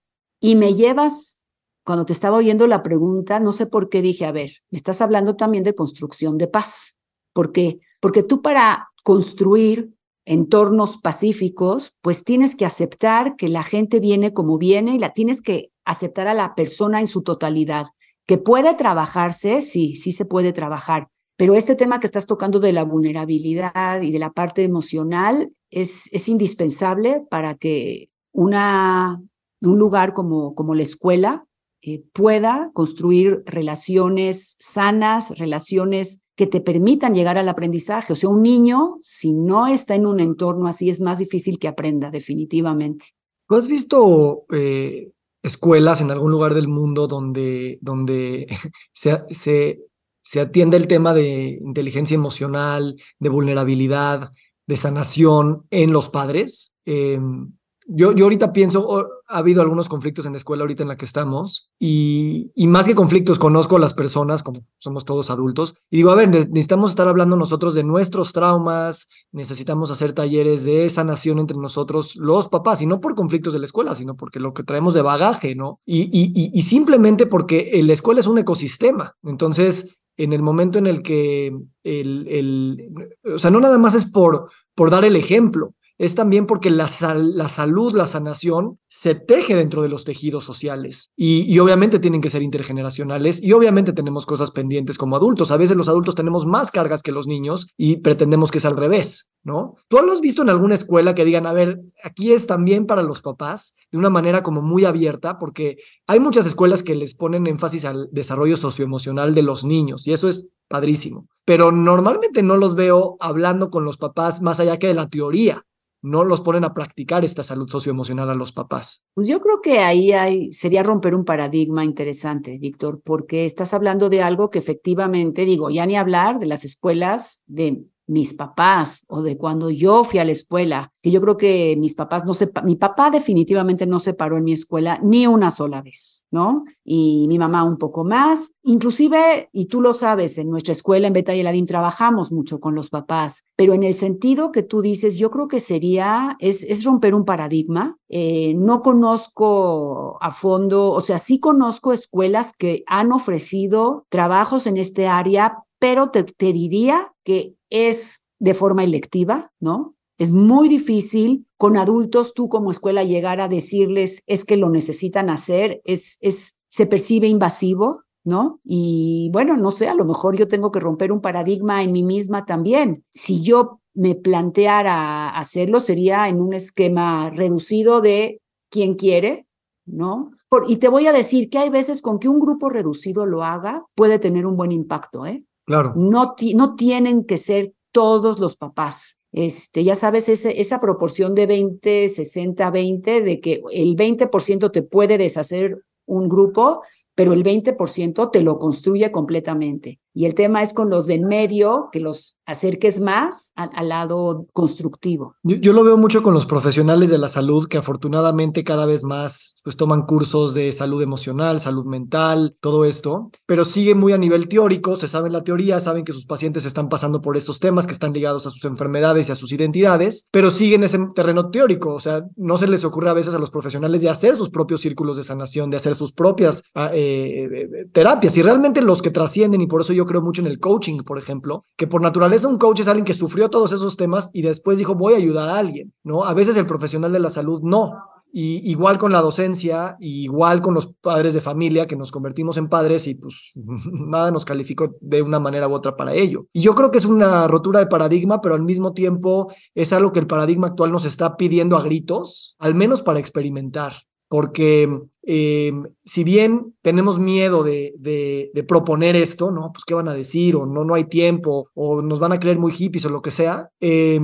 Y 0.41 0.57
me 0.57 0.73
llevas, 0.73 1.43
cuando 1.85 2.07
te 2.07 2.15
estaba 2.15 2.39
oyendo 2.39 2.67
la 2.67 2.83
pregunta, 2.83 3.41
no 3.41 3.53
sé 3.53 3.67
por 3.67 3.91
qué 3.91 4.01
dije, 4.01 4.25
a 4.25 4.33
ver, 4.33 4.53
me 4.71 4.79
estás 4.79 5.03
hablando 5.03 5.37
también 5.37 5.65
de 5.65 5.75
construcción 5.75 6.39
de 6.39 6.49
paz. 6.49 6.97
¿Por 7.35 7.53
qué? 7.53 7.79
Porque 8.05 8.23
tú 8.23 8.43
para 8.43 8.91
construir 9.03 9.95
entornos 10.27 10.99
pacíficos, 10.99 11.97
pues 12.03 12.23
tienes 12.23 12.55
que 12.55 12.67
aceptar 12.67 13.35
que 13.35 13.49
la 13.49 13.63
gente 13.63 13.99
viene 13.99 14.35
como 14.35 14.59
viene 14.59 14.95
y 14.95 14.99
la 14.99 15.15
tienes 15.15 15.41
que 15.41 15.71
aceptar 15.87 16.29
a 16.29 16.35
la 16.35 16.55
persona 16.55 17.01
en 17.01 17.09
su 17.09 17.23
totalidad. 17.23 17.87
Que 18.27 18.37
puede 18.37 18.75
trabajarse, 18.75 19.63
sí, 19.63 19.95
sí 19.95 20.13
se 20.13 20.27
puede 20.27 20.53
trabajar, 20.53 21.09
pero 21.39 21.55
este 21.55 21.77
tema 21.77 21.99
que 21.99 22.07
estás 22.07 22.27
tocando 22.27 22.61
de 22.61 22.75
la 22.75 22.85
vulnerabilidad 22.85 24.03
y 24.03 24.13
de 24.13 24.19
la 24.19 24.33
parte 24.33 24.65
emocional 24.65 25.49
es, 25.71 26.29
indispensable 26.29 27.25
para 27.31 27.55
que 27.55 28.09
una, 28.33 29.19
un 29.63 29.79
lugar 29.79 30.13
como, 30.13 30.55
como 30.55 30.75
la 30.75 30.83
escuela 30.83 31.43
eh, 31.81 32.05
pueda 32.13 32.71
construir 32.75 33.45
relaciones 33.47 34.59
sanas, 34.59 35.39
relaciones 35.39 36.21
que 36.37 36.47
te 36.47 36.61
permitan 36.61 37.15
llegar 37.15 37.39
al 37.39 37.49
aprendizaje. 37.49 38.13
O 38.13 38.17
sea, 38.17 38.31
un 38.31 38.43
niño, 38.43 38.97
si 39.01 39.33
no 39.33 39.67
está 39.67 39.95
en 39.95 40.07
un 40.07 40.21
entorno 40.21 40.67
así, 40.67 40.91
es 40.91 41.01
más 41.01 41.19
difícil 41.19 41.59
que 41.59 41.69
aprenda, 41.69 42.11
definitivamente. 42.11 43.07
¿Tú 43.49 43.57
has 43.57 43.67
visto 43.67 44.45
eh, 44.53 45.11
escuelas 45.43 46.01
en 46.01 46.11
algún 46.11 46.31
lugar 46.31 46.55
del 46.55 46.69
mundo 46.69 47.07
donde, 47.07 47.79
donde 47.81 48.47
se, 48.93 49.19
se 49.31 49.81
se 50.25 50.41
atiende 50.41 50.79
el 50.79 50.89
tema 50.89 51.13
de 51.13 51.59
inteligencia 51.61 52.15
emocional, 52.15 52.97
de 53.19 53.29
vulnerabilidad, 53.29 54.33
de 54.67 54.77
sanación 54.79 55.67
en 55.71 55.93
los 55.93 56.09
padres. 56.09 56.75
Em, 56.87 57.53
yo, 57.87 58.13
yo 58.13 58.25
ahorita 58.25 58.53
pienso, 58.53 59.07
ha 59.27 59.39
habido 59.39 59.61
algunos 59.61 59.89
conflictos 59.89 60.27
en 60.27 60.33
la 60.33 60.39
escuela 60.39 60.63
ahorita 60.63 60.83
en 60.83 60.89
la 60.89 60.97
que 60.97 61.05
estamos 61.05 61.71
y, 61.79 62.51
y, 62.55 62.67
más 62.67 62.87
que 62.87 62.95
conflictos 62.95 63.39
conozco 63.39 63.79
las 63.79 63.95
personas, 63.95 64.43
como 64.43 64.61
somos 64.79 65.05
todos 65.05 65.31
adultos, 65.31 65.75
y 65.91 65.99
digo, 65.99 66.11
a 66.11 66.15
ver, 66.15 66.29
necesitamos 66.29 66.91
estar 66.91 67.09
hablando 67.09 67.37
nosotros 67.37 67.75
de 67.75 67.85
nuestros 67.85 68.33
traumas, 68.33 69.09
necesitamos 69.33 69.91
hacer 69.91 70.13
talleres 70.13 70.65
de 70.65 70.89
sanación 70.89 71.39
entre 71.39 71.57
nosotros, 71.59 72.17
los 72.17 72.49
papás, 72.49 72.81
y 72.83 72.87
no 72.87 73.01
por 73.01 73.15
conflictos 73.15 73.53
de 73.53 73.59
la 73.59 73.67
escuela, 73.67 73.95
sino 73.95 74.17
porque 74.17 74.41
lo 74.41 74.55
que 74.55 74.63
traemos 74.63 74.95
de 74.95 75.03
bagaje, 75.03 75.55
¿no? 75.55 75.81
Y, 75.85 76.03
y, 76.13 76.51
y 76.53 76.63
simplemente 76.63 77.27
porque 77.27 77.81
la 77.85 77.93
escuela 77.93 78.21
es 78.21 78.27
un 78.27 78.39
ecosistema. 78.39 79.15
Entonces, 79.23 79.99
en 80.17 80.33
el 80.33 80.43
momento 80.43 80.79
en 80.79 80.87
el 80.87 81.03
que 81.03 81.57
el, 81.83 82.29
el, 82.29 83.09
o 83.35 83.39
sea, 83.39 83.51
no 83.51 83.61
nada 83.61 83.79
más 83.79 83.95
es 83.95 84.11
por, 84.11 84.49
por 84.75 84.91
dar 84.91 85.05
el 85.05 85.17
ejemplo, 85.17 85.75
es 85.99 86.15
también 86.15 86.47
porque 86.47 86.71
la, 86.71 86.91
la 87.15 87.49
salud, 87.49 87.95
la 87.95 88.07
sanación, 88.07 88.79
se 88.89 89.15
teje 89.15 89.55
dentro 89.55 89.83
de 89.83 89.89
los 89.89 90.05
tejidos 90.05 90.45
sociales 90.45 91.11
y, 91.17 91.43
y, 91.43 91.59
obviamente 91.59 91.99
tienen 91.99 92.21
que 92.21 92.31
ser 92.31 92.43
intergeneracionales 92.43 93.43
y 93.43 93.53
obviamente 93.53 93.93
tenemos 93.93 94.27
cosas 94.27 94.51
pendientes 94.51 94.99
como 94.99 95.17
adultos. 95.17 95.51
A 95.51 95.57
veces 95.57 95.77
los 95.77 95.89
adultos 95.89 96.15
tenemos 96.15 96.47
más 96.47 96.71
cargas 96.71 97.03
que 97.03 97.13
los 97.13 97.27
niños 97.27 97.69
y 97.77 97.97
pretendemos 97.97 98.51
que 98.51 98.59
es 98.59 98.65
al 98.65 98.77
revés, 98.77 99.33
¿no? 99.43 99.75
¿Tú 99.89 99.99
lo 99.99 100.13
has 100.13 100.21
visto 100.21 100.43
en 100.43 100.51
alguna 100.51 100.75
escuela 100.75 101.15
que 101.15 101.25
digan, 101.25 101.47
a 101.47 101.53
ver, 101.53 101.81
aquí 102.03 102.33
es 102.33 102.47
también 102.47 102.87
para 102.87 103.03
los 103.03 103.23
papás 103.23 103.77
de 103.91 103.99
una 103.99 104.11
manera 104.11 104.43
como 104.43 104.63
muy 104.63 104.85
abierta? 104.85 105.39
Porque 105.39 105.77
hay 106.07 106.21
muchas 106.21 106.47
escuelas 106.47 106.83
que 106.83 106.95
les 106.95 107.15
ponen 107.15 107.47
énfasis 107.47 107.85
al 107.85 108.09
desarrollo 108.11 108.57
socioemocional 108.57 109.35
de 109.35 109.43
los 109.43 109.65
niños 109.65 110.07
y 110.07 110.13
eso 110.13 110.29
es 110.29 110.51
padrísimo. 110.69 111.29
Pero 111.45 111.73
normalmente 111.73 112.43
no 112.43 112.57
los 112.57 112.75
veo 112.75 113.17
hablando 113.21 113.71
con 113.71 113.85
los 113.85 113.97
papás 113.97 114.41
más 114.41 114.61
allá 114.61 114.79
que 114.79 114.87
de 114.87 114.95
la 114.95 115.09
teoría 115.09 115.65
no 116.05 116.23
los 116.23 116.43
ponen 116.43 116.65
a 116.65 116.75
practicar 116.75 117.25
esta 117.25 117.43
salud 117.43 117.67
socioemocional 117.67 118.29
a 118.29 118.35
los 118.35 118.53
papás? 118.53 119.09
Pues 119.15 119.27
yo 119.27 119.41
creo 119.41 119.63
que 119.63 119.79
ahí 119.79 120.13
hay, 120.13 120.53
sería 120.53 120.83
romper 120.83 121.15
un 121.15 121.25
paradigma 121.25 121.83
interesante, 121.83 122.59
Víctor, 122.59 123.01
porque 123.03 123.47
estás 123.47 123.73
hablando 123.73 124.11
de 124.11 124.23
algo 124.23 124.51
que 124.51 124.59
efectivamente, 124.59 125.47
digo, 125.47 125.71
ya 125.71 125.87
ni 125.87 125.97
hablar 125.97 126.39
de 126.39 126.47
las 126.47 126.67
escuelas 126.67 127.43
de 127.47 127.87
mis 128.07 128.35
papás 128.35 129.05
o 129.09 129.23
de 129.23 129.37
cuando 129.37 129.71
yo 129.71 130.05
fui 130.05 130.19
a 130.19 130.25
la 130.25 130.33
escuela, 130.33 130.93
que 131.03 131.11
yo 131.11 131.21
creo 131.21 131.37
que 131.37 131.77
mis 131.79 131.95
papás 131.95 132.25
no 132.25 132.35
se, 132.35 132.51
mi 132.65 132.77
papá 132.77 133.11
definitivamente 133.11 133.87
no 133.87 133.99
se 133.99 134.15
paró 134.15 134.37
en 134.37 134.45
mi 134.45 134.53
escuela 134.53 134.99
ni 135.03 135.27
una 135.27 135.51
sola 135.51 135.83
vez, 135.83 136.27
¿no? 136.31 136.65
Y 136.85 137.27
mi 137.29 137.39
mamá 137.39 137.65
un 137.65 137.79
poco 137.79 138.05
más. 138.05 138.53
Inclusive, 138.63 139.49
y 139.53 139.67
tú 139.67 139.81
lo 139.81 139.93
sabes, 139.93 140.39
en 140.39 140.51
nuestra 140.51 140.73
escuela 140.73 141.07
en 141.07 141.13
Beta 141.13 141.35
y 141.35 141.41
Eladín 141.41 141.67
trabajamos 141.67 142.33
mucho 142.33 142.61
con 142.61 142.75
los 142.75 142.91
papás, 142.91 143.45
pero 143.57 143.75
en 143.75 143.83
el 143.83 143.95
sentido 143.95 144.53
que 144.53 144.63
tú 144.63 144.81
dices, 144.81 145.19
yo 145.19 145.31
creo 145.31 145.49
que 145.49 145.61
sería, 145.61 146.37
es, 146.41 146.63
es 146.63 146.85
romper 146.85 147.15
un 147.15 147.25
paradigma. 147.25 147.97
Eh, 148.09 148.55
no 148.57 148.81
conozco 148.81 150.19
a 150.21 150.31
fondo, 150.31 150.93
o 150.93 151.01
sea, 151.01 151.19
sí 151.19 151.41
conozco 151.41 151.93
escuelas 151.93 152.53
que 152.57 152.85
han 152.87 153.13
ofrecido 153.13 154.07
trabajos 154.09 154.67
en 154.67 154.77
este 154.77 155.07
área, 155.07 155.65
pero 155.79 156.11
te, 156.11 156.25
te 156.25 156.53
diría 156.53 157.01
que 157.25 157.57
es 157.75 158.25
de 158.39 158.55
forma 158.55 158.85
electiva, 158.85 159.51
¿no? 159.59 159.97
Es 160.17 160.31
muy 160.31 160.69
difícil 160.69 161.49
con 161.57 161.77
adultos 161.77 162.35
tú 162.35 162.49
como 162.49 162.71
escuela 162.71 163.03
llegar 163.03 163.41
a 163.41 163.49
decirles 163.49 164.23
es 164.29 164.45
que 164.45 164.57
lo 164.57 164.71
necesitan 164.71 165.29
hacer, 165.29 165.81
es, 165.85 166.19
es, 166.21 166.57
se 166.69 166.87
percibe 166.87 167.27
invasivo, 167.27 168.03
¿no? 168.23 168.61
Y 168.63 169.29
bueno, 169.33 169.57
no 169.57 169.73
sé, 169.73 169.89
a 169.89 169.95
lo 169.95 170.05
mejor 170.05 170.37
yo 170.37 170.47
tengo 170.47 170.71
que 170.71 170.79
romper 170.79 171.11
un 171.11 171.21
paradigma 171.21 171.83
en 171.83 171.91
mí 171.91 172.05
misma 172.05 172.45
también. 172.47 173.05
Si 173.13 173.43
yo 173.43 173.81
me 173.93 174.15
planteara 174.15 175.31
hacerlo, 175.31 175.81
sería 175.81 176.29
en 176.29 176.41
un 176.41 176.53
esquema 176.53 177.31
reducido 177.31 178.01
de 178.01 178.41
quien 178.71 178.95
quiere, 178.95 179.49
¿no? 179.85 180.31
Por, 180.49 180.71
y 180.71 180.77
te 180.77 180.89
voy 180.89 181.09
a 181.09 181.13
decir 181.13 181.51
que 181.51 181.59
hay 181.59 181.71
veces 181.71 182.01
con 182.01 182.21
que 182.21 182.29
un 182.29 182.39
grupo 182.39 182.71
reducido 182.71 183.27
lo 183.27 183.43
haga, 183.43 183.85
puede 183.97 184.21
tener 184.21 184.47
un 184.47 184.57
buen 184.57 184.71
impacto, 184.71 185.27
¿eh? 185.27 185.45
Claro. 185.67 185.93
No, 185.97 186.35
no 186.55 186.75
tienen 186.77 187.25
que 187.25 187.39
ser 187.39 187.73
todos 187.93 188.39
los 188.39 188.57
papás. 188.57 189.19
Este, 189.33 189.83
ya 189.83 189.97
sabes, 189.97 190.29
esa 190.29 190.81
proporción 190.81 191.35
de 191.35 191.47
20, 191.47 192.09
60, 192.09 192.71
20, 192.71 193.21
de 193.21 193.41
que 193.41 193.63
el 193.73 193.97
20% 193.97 194.71
te 194.71 194.83
puede 194.83 195.19
deshacer 195.19 195.83
un 196.07 196.29
grupo, 196.29 196.83
pero 197.15 197.33
el 197.33 197.43
20% 197.43 198.31
te 198.31 198.43
lo 198.43 198.59
construye 198.59 199.11
completamente. 199.11 200.01
Y 200.15 200.27
el 200.27 200.35
tema 200.35 200.63
es 200.63 200.73
con 200.73 200.91
los 200.91 201.07
de 201.09 201.15
en 201.15 201.27
medio, 201.27 201.89
que 201.93 202.01
los 202.01 202.39
acerques 202.47 203.01
más 203.01 203.53
al, 203.57 203.89
lado 203.89 204.47
constructivo. 204.53 205.37
Yo, 205.43 205.73
lo 205.73 205.85
veo 205.85 205.97
mucho 205.97 206.23
con 206.23 206.35
los 206.35 206.47
profesionales 206.47 207.11
de 207.11 207.19
la 207.19 207.29
salud 207.29 207.67
que 207.67 207.79
afortunadamente 207.79 208.65
cada 208.65 208.87
vez 208.87 209.03
más 209.03 209.61
pues 209.65 209.77
toman 209.77 210.03
cursos 210.03 210.55
de 210.55 210.73
salud 210.73 211.03
emocional, 211.03 211.61
salud 211.61 211.87
mental, 211.87 212.57
todo 212.61 212.85
esto, 212.85 213.31
pero 213.47 213.65
sigue 213.65 213.95
muy 213.95 214.13
a 214.13 214.19
nivel 214.19 214.49
teórico, 214.49 214.97
se 214.97 215.09
sabe 215.09 215.31
la 215.31 215.43
teoría, 215.43 215.81
saben 215.81 216.05
que 216.05 216.13
sus 216.13 216.27
pacientes 216.27 216.65
están 216.65 216.89
pasando 216.89 217.23
por 217.23 217.37
estos 217.37 217.61
temas 217.61 217.87
que 217.87 217.93
están 217.93 218.13
ligados 218.13 218.47
a 218.47 218.51
sus 218.51 218.65
enfermedades 218.65 219.29
y 219.29 219.33
a 219.33 219.37
sus 219.37 219.53
identidades, 219.53 220.29
pero 220.31 220.51
siguen 220.51 220.85
ese 220.85 220.99
terreno 221.15 221.51
teórico, 221.51 221.95
o 221.95 222.01
sea, 222.01 222.25
no 222.37 222.57
se 222.59 222.69
les 222.69 222.85
ocurre 222.85 223.11
a 223.11 223.15
veces 223.15 223.35
a 223.35 223.39
los 223.39 223.51
profesionales 223.51 224.03
de 224.03 224.11
hacer 224.11 224.37
sus 224.37 224.51
propios 224.51 224.81
círculos 224.83 225.17
de 225.17 225.23
sanación, 225.23 225.71
de 225.71 225.79
hacer 225.79 225.95
sus 225.95 226.13
propias 226.13 226.63
ah, 226.75 226.91
eh, 226.93 227.49
eh, 227.53 227.87
terapias 227.93 228.37
y 228.37 228.43
realmente 228.43 228.83
los 228.83 229.01
que 229.01 229.11
trascienden 229.11 229.61
y 229.61 229.67
por 229.67 229.81
eso 229.81 229.93
yo 229.93 230.04
creo 230.07 230.23
mucho 230.23 230.41
en 230.41 230.47
el 230.47 230.61
coaching, 230.61 231.01
por 231.01 231.19
ejemplo, 231.19 231.65
que 231.77 231.87
por 231.87 232.01
naturaleza 232.01 232.49
un 232.49 232.59
coach 232.59 232.81
es 232.81 232.89
alguien 232.89 233.05
que 233.05 233.15
sufrió 233.15 233.51
todos 233.51 233.73
esos 233.73 233.97
temas 233.97 234.31
y 234.33 234.43
después 234.43 234.79
dijo, 234.79 234.95
voy 234.95 235.15
a 235.15 235.19
ayudar 235.19 235.49
a 235.49 235.59
alguien, 235.59 235.93
¿no? 236.03 236.25
A 236.25 236.35
veces 236.35 236.57
el 236.57 236.67
profesional 236.67 237.13
de 237.13 237.21
la 237.21 237.31
salud 237.31 237.61
no. 237.63 237.93
Y 238.37 238.69
igual 238.69 238.99
con 238.99 239.13
la 239.13 239.21
docencia, 239.21 239.97
igual 240.01 240.61
con 240.61 240.75
los 240.75 240.89
padres 240.95 241.35
de 241.35 241.41
familia, 241.41 241.87
que 241.87 241.95
nos 241.95 242.11
convertimos 242.11 242.57
en 242.57 242.69
padres 242.69 243.07
y 243.07 243.15
pues 243.15 243.53
nada 243.93 244.33
nos 244.33 244.45
calificó 244.45 244.97
de 245.01 245.23
una 245.23 245.39
manera 245.39 245.69
u 245.69 245.73
otra 245.73 245.95
para 245.95 246.15
ello. 246.15 246.47
Y 246.53 246.61
yo 246.61 246.75
creo 246.75 246.91
que 246.91 246.99
es 246.99 247.05
una 247.05 247.47
rotura 247.47 247.79
de 247.79 247.87
paradigma, 247.87 248.41
pero 248.41 248.57
al 248.57 248.63
mismo 248.63 248.93
tiempo 248.93 249.53
es 249.75 249.93
algo 249.93 250.11
que 250.11 250.19
el 250.19 250.27
paradigma 250.27 250.67
actual 250.67 250.91
nos 250.91 251.05
está 251.05 251.37
pidiendo 251.37 251.77
a 251.77 251.83
gritos, 251.83 252.57
al 252.59 252.75
menos 252.75 253.03
para 253.03 253.21
experimentar 253.21 253.93
porque 254.35 255.01
eh, 255.23 255.73
si 256.05 256.25
bien 256.25 256.75
tenemos 256.83 257.21
miedo 257.21 257.63
de, 257.63 258.51
proponer 258.67 259.15
esto, 259.15 259.53
¿no? 259.53 259.71
Pues 259.73 259.85
qué 259.85 259.95
van 259.95 260.09
a 260.09 260.13
decir, 260.13 260.57
o 260.57 260.67
no, 260.67 260.85
no 260.85 260.95
hay 260.95 261.05
tiempo, 261.05 261.69
o 261.73 262.03
nos 262.03 262.19
van 262.19 262.33
a 262.33 262.41
creer 262.41 262.59
muy 262.59 262.73
hippies 262.73 263.05
o 263.05 263.11
lo 263.11 263.23
que 263.23 263.31
sea, 263.31 263.71
eh, 263.79 264.19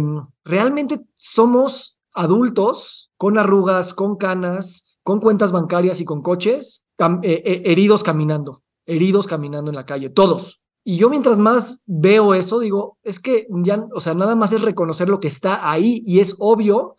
realmente 0.44 0.98
somos 1.16 2.00
adultos 2.12 3.12
con 3.16 3.38
arrugas, 3.38 3.94
con 3.94 4.16
canas, 4.16 4.98
con 5.04 5.20
cuentas 5.20 5.52
bancarias 5.52 6.00
y 6.00 6.04
con 6.04 6.22
coches, 6.22 6.88
eh, 7.22 7.62
heridos 7.64 8.02
caminando, 8.02 8.64
heridos 8.86 9.28
caminando 9.28 9.70
en 9.70 9.76
la 9.76 9.86
calle, 9.86 10.10
todos. 10.10 10.64
Y 10.82 10.96
yo 10.96 11.08
mientras 11.08 11.38
más 11.38 11.84
veo 11.86 12.34
eso, 12.34 12.58
digo, 12.58 12.98
es 13.04 13.20
que 13.20 13.46
ya, 13.62 13.86
o 13.94 14.00
sea, 14.00 14.14
nada 14.14 14.34
más 14.34 14.52
es 14.52 14.62
reconocer 14.62 15.08
lo 15.08 15.20
que 15.20 15.28
está 15.28 15.70
ahí 15.70 16.02
y 16.04 16.18
es 16.18 16.34
obvio 16.40 16.96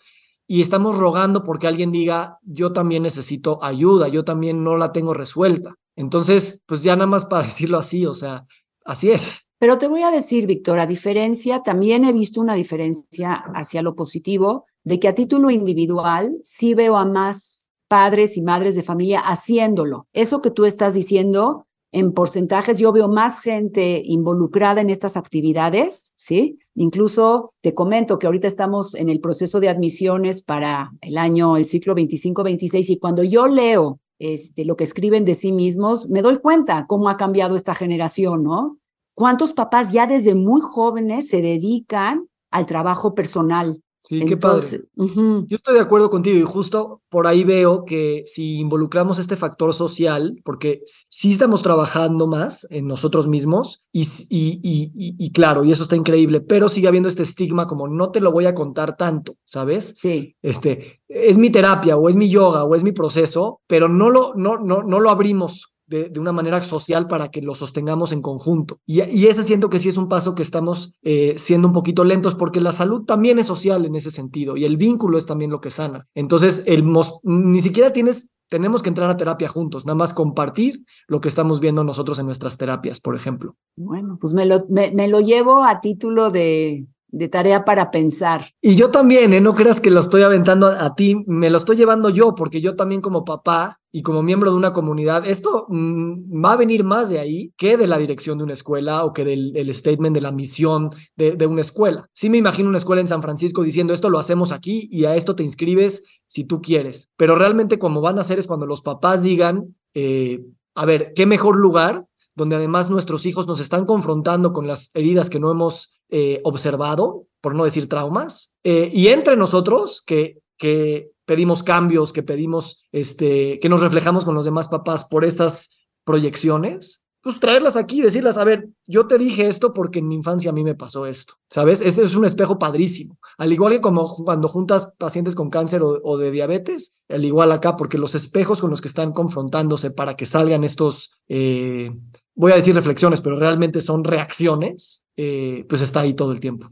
y 0.52 0.60
estamos 0.60 0.98
rogando 0.98 1.46
porque 1.46 1.66
alguien 1.66 1.94
diga, 1.94 2.38
yo 2.44 2.74
también 2.74 3.04
necesito 3.04 3.64
ayuda, 3.64 4.10
yo 4.10 4.26
también 4.26 4.66
no 4.66 4.76
la 4.76 4.92
tengo 4.92 5.14
resuelta. 5.14 5.76
Entonces, 5.96 6.62
pues 6.66 6.84
ya 6.84 6.94
nada 6.98 7.08
más 7.08 7.24
para 7.24 7.44
decirlo 7.48 7.78
así, 7.78 8.06
o 8.06 8.14
sea, 8.14 8.46
así 8.84 9.12
es. 9.12 9.48
Pero 9.60 9.78
te 9.78 9.88
voy 9.88 10.04
a 10.04 10.12
decir, 10.12 10.48
Víctor, 10.48 10.80
a 10.80 10.88
diferencia, 10.88 11.64
también 11.64 12.04
he 12.04 12.12
visto 12.12 12.42
una 12.42 12.54
diferencia 12.54 13.36
hacia 13.56 13.82
lo 13.82 13.96
positivo, 13.96 14.66
de 14.84 15.00
que 15.00 15.08
a 15.08 15.16
título 15.16 15.52
individual 15.52 16.38
sí 16.44 16.74
veo 16.74 16.98
a 16.98 17.06
más 17.06 17.70
padres 17.88 18.36
y 18.36 18.42
madres 18.42 18.76
de 18.76 18.84
familia 18.84 19.22
haciéndolo. 19.22 20.08
Eso 20.12 20.42
que 20.42 20.52
tú 20.52 20.66
estás 20.66 20.96
diciendo 20.96 21.66
en 21.92 22.14
porcentajes 22.14 22.78
yo 22.78 22.92
veo 22.92 23.08
más 23.08 23.42
gente 23.42 24.02
involucrada 24.06 24.82
en 24.82 24.90
estas 24.90 25.18
actividades, 25.18 26.14
¿sí? 26.16 26.58
Incluso 26.76 27.54
te 27.62 27.74
comento 27.74 28.18
que 28.18 28.28
ahorita 28.28 28.48
estamos 28.48 28.96
en 28.96 29.10
el 29.10 29.20
proceso 29.20 29.60
de 29.60 29.70
admisiones 29.70 30.42
para 30.42 30.92
el 31.02 31.18
año, 31.18 31.58
el 31.58 31.66
ciclo 31.66 31.94
25-26 31.96 32.90
y 32.90 33.00
cuando 33.00 33.24
yo 33.24 33.48
leo 33.48 34.00
este, 34.20 34.66
lo 34.66 34.76
que 34.76 34.84
escriben 34.84 35.26
de 35.26 35.36
sí 35.36 35.52
mismos, 35.52 36.08
me 36.08 36.22
doy 36.22 36.38
cuenta 36.40 36.86
cómo 36.88 37.10
ha 37.10 37.18
cambiado 37.18 37.56
esta 37.56 37.76
generación, 37.76 38.44
¿no? 38.44 38.78
¿Cuántos 39.14 39.54
papás 39.54 39.92
ya 39.92 40.08
desde 40.08 40.36
muy 40.36 40.62
jóvenes 40.62 41.28
se 41.28 41.42
dedican 41.42 42.28
al 42.52 42.66
trabajo 42.66 43.14
personal? 43.16 43.82
Sí, 44.04 44.26
qué 44.26 44.36
padre. 44.36 44.82
Yo 44.96 45.58
estoy 45.58 45.76
de 45.76 45.80
acuerdo 45.80 46.10
contigo 46.10 46.38
y 46.38 46.42
justo 46.44 47.02
por 47.10 47.28
ahí 47.28 47.44
veo 47.44 47.86
que 47.86 48.24
si 48.26 48.58
involucramos 48.58 49.20
este 49.20 49.36
factor 49.36 49.74
social, 49.74 50.42
porque 50.44 50.82
sí 50.86 51.32
estamos 51.32 51.62
trabajando 51.62 52.26
más 52.26 52.66
en 52.72 52.88
nosotros 52.88 53.28
mismos 53.28 53.86
y, 53.92 54.02
y, 54.30 54.60
y, 54.64 54.92
y, 55.18 55.32
claro, 55.32 55.64
y 55.64 55.72
eso 55.72 55.84
está 55.84 55.96
increíble, 55.96 56.42
pero 56.42 56.68
sigue 56.68 56.88
habiendo 56.88 57.10
este 57.10 57.24
estigma 57.24 57.68
como 57.68 57.88
no 57.88 58.12
te 58.12 58.22
lo 58.22 58.32
voy 58.32 58.48
a 58.48 58.56
contar 58.56 58.98
tanto, 58.98 59.36
¿sabes? 59.46 59.94
Sí. 59.96 60.36
Este, 60.42 61.02
es 61.08 61.38
mi 61.38 61.50
terapia 61.50 61.96
o 61.96 62.10
es 62.10 62.16
mi 62.16 62.30
yoga 62.30 62.64
o 62.64 62.76
es 62.76 62.84
mi 62.84 62.92
proceso, 62.94 63.62
pero 63.68 63.88
no 63.88 64.10
lo, 64.10 64.34
no, 64.36 64.58
no, 64.58 64.82
no 64.82 65.00
lo 65.00 65.10
abrimos 65.10 65.71
de, 65.92 66.20
una 66.20 66.32
manera 66.32 66.62
social 66.62 67.08
para 67.08 67.30
que 67.30 67.42
lo 67.42 67.54
sostengamos 67.54 68.12
en 68.12 68.22
conjunto. 68.22 68.80
Y, 68.86 69.02
ese 69.02 69.44
siento 69.44 69.70
que 69.70 69.80
sí 69.80 69.90
es 69.90 69.98
un 69.98 70.08
paso 70.08 70.36
que 70.36 70.42
estamos 70.42 70.94
eh, 71.02 71.36
siendo 71.38 71.68
un 71.68 71.74
poquito 71.74 72.04
lentos 72.04 72.36
porque 72.36 72.62
la 72.62 72.72
salud 72.72 73.04
también 73.04 73.40
es 73.40 73.48
social 73.48 73.86
en 73.86 73.96
ese 73.96 74.12
sentido 74.12 74.58
y 74.58 74.66
el 74.66 74.78
vínculo 74.78 75.18
es 75.18 75.26
también 75.26 75.52
lo 75.52 75.62
que 75.62 75.72
sana. 75.72 76.08
Entonces, 76.16 76.64
el 76.66 76.84
ni 77.24 77.62
siquiera 77.62 77.94
tienes 77.94 78.32
tenemos 78.50 78.82
que 78.82 78.90
entrar 78.90 79.10
a 79.10 79.16
terapia 79.16 79.48
juntos, 79.48 79.86
nada 79.86 79.96
más 79.96 80.14
compartir 80.14 80.84
lo 81.08 81.22
que 81.22 81.30
estamos 81.30 81.62
viendo 81.62 81.86
nosotros 81.86 82.20
en 82.20 82.26
nuestras 82.26 82.58
terapias, 82.58 83.00
por 83.00 83.16
ejemplo. 83.16 83.56
Bueno, 83.78 84.18
pues 84.20 84.34
me 84.34 84.46
lo, 84.46 84.66
me 84.68 85.08
lo 85.08 85.22
llevo 85.22 85.64
a 85.64 85.80
título 85.80 86.32
de, 86.32 86.86
de 87.12 87.28
tarea 87.28 87.66
para 87.66 87.92
pensar. 87.92 88.54
Y 88.62 88.76
yo 88.76 88.90
también, 88.90 89.34
¿eh? 89.34 89.42
no 89.42 89.54
creas 89.54 89.80
que 89.80 89.92
lo 89.92 90.00
estoy 90.00 90.24
aventando 90.24 90.68
a, 90.68 90.96
ti, 90.96 91.24
me 91.28 91.50
lo 91.50 91.58
estoy 91.58 91.76
llevando 91.76 92.10
yo, 92.10 92.36
porque 92.36 92.62
yo 92.62 92.76
también 92.76 93.02
como 93.02 93.26
papá 93.26 93.80
y 93.92 94.02
como 94.04 94.24
miembro 94.24 94.52
de 94.52 94.58
una 94.58 94.72
comunidad, 94.72 95.28
esto 95.28 95.66
mm, 95.68 96.44
va 96.44 96.54
a 96.54 96.58
venir 96.58 96.86
más 96.86 97.10
de 97.10 97.20
ahí 97.20 97.54
que 97.58 97.76
de 97.76 97.88
la 97.88 97.98
dirección 97.98 98.38
de 98.38 98.46
una 98.46 98.54
escuela 98.54 99.04
o 99.04 99.12
que 99.12 99.26
del, 99.26 99.74
statement 99.76 100.16
de 100.16 100.22
la 100.22 100.32
misión 100.32 100.92
de, 101.16 101.36
de, 101.36 101.48
una 101.48 101.62
escuela. 101.62 102.10
Sí 102.14 102.30
me 102.30 102.38
imagino 102.38 102.70
una 102.70 102.78
escuela 102.78 103.02
en 103.02 103.08
San 103.08 103.22
Francisco 103.22 103.64
diciendo 103.64 103.94
esto 103.94 104.10
lo 104.10 104.20
hacemos 104.20 104.54
aquí 104.54 104.88
y 104.90 105.06
a 105.06 105.16
esto 105.16 105.36
te 105.36 105.44
inscribes 105.44 106.04
si 106.28 106.46
tú 106.46 106.62
quieres, 106.62 107.12
pero 107.18 107.36
realmente 107.36 107.78
como 107.78 108.00
van 108.00 108.18
a 108.18 108.22
hacer 108.22 108.40
es 108.40 108.48
cuando 108.48 108.66
los 108.66 108.82
papás 108.82 109.24
digan, 109.24 109.76
eh, 109.94 110.46
a 110.74 110.86
ver, 110.86 111.12
¿qué 111.14 111.26
mejor 111.26 111.58
lugar 111.58 112.06
donde 112.36 112.56
además 112.56 112.90
nuestros 112.90 113.26
hijos 113.26 113.48
nos 113.48 113.60
están 113.60 113.86
confrontando 113.86 114.54
con 114.54 114.68
las 114.68 114.90
heridas 114.94 115.30
que 115.30 115.40
no 115.40 115.52
hemos 115.52 116.02
eh, 116.10 116.42
observado, 116.44 117.28
por 117.42 117.56
no 117.56 117.66
decir 117.66 117.90
traumas, 117.90 118.56
eh, 118.64 118.90
y 118.94 119.08
entre 119.08 119.36
nosotros 119.36 120.02
que, 120.06 120.40
que 120.58 121.12
pedimos 121.26 121.64
cambios, 121.64 122.14
que 122.14 122.24
pedimos, 122.24 122.86
este, 122.92 123.60
que 123.60 123.70
nos 123.70 123.82
reflejamos 123.82 124.26
con 124.26 124.36
los 124.36 124.46
demás 124.46 124.68
papás 124.68 125.06
por 125.06 125.26
estas 125.26 125.80
proyecciones, 126.04 127.06
pues 127.22 127.40
traerlas 127.40 127.76
aquí 127.76 128.00
y 128.00 128.02
decirlas, 128.02 128.38
a 128.38 128.44
ver, 128.44 128.70
yo 128.88 129.06
te 129.06 129.20
dije 129.20 129.48
esto 129.48 129.74
porque 129.74 130.00
en 130.00 130.08
mi 130.08 130.16
infancia 130.16 130.50
a 130.50 130.54
mí 130.54 130.64
me 130.64 130.74
pasó 130.74 131.06
esto, 131.06 131.36
¿sabes? 131.50 131.80
Ese 131.82 132.04
es 132.04 132.16
un 132.16 132.26
espejo 132.26 132.58
padrísimo. 132.58 133.20
Al 133.38 133.54
igual 133.54 133.74
que 133.74 133.82
como 133.82 134.08
cuando 134.26 134.48
juntas 134.48 134.96
pacientes 134.98 135.36
con 135.36 135.50
cáncer 135.50 135.82
o, 135.84 136.18
de 136.18 136.32
diabetes, 136.32 136.96
al 137.10 137.24
igual 137.24 137.52
acá, 137.52 137.78
porque 137.78 138.00
los 138.00 138.16
espejos 138.16 138.60
con 138.60 138.72
los 138.72 138.82
que 138.82 138.88
están 138.88 139.14
confrontándose 139.14 139.92
para 139.92 140.16
que 140.16 140.26
salgan 140.26 140.64
estos, 140.64 141.12
eh, 141.28 141.92
voy 142.36 142.52
a 142.52 142.56
decir 142.56 142.76
reflexiones, 142.76 143.22
pero 143.22 143.38
realmente 143.38 143.82
son 143.82 144.04
reacciones, 144.04 145.06
eh, 145.18 145.66
pues 145.70 145.82
está 145.82 146.02
ahí 146.02 146.14
todo 146.14 146.32
el 146.32 146.40
tiempo. 146.40 146.70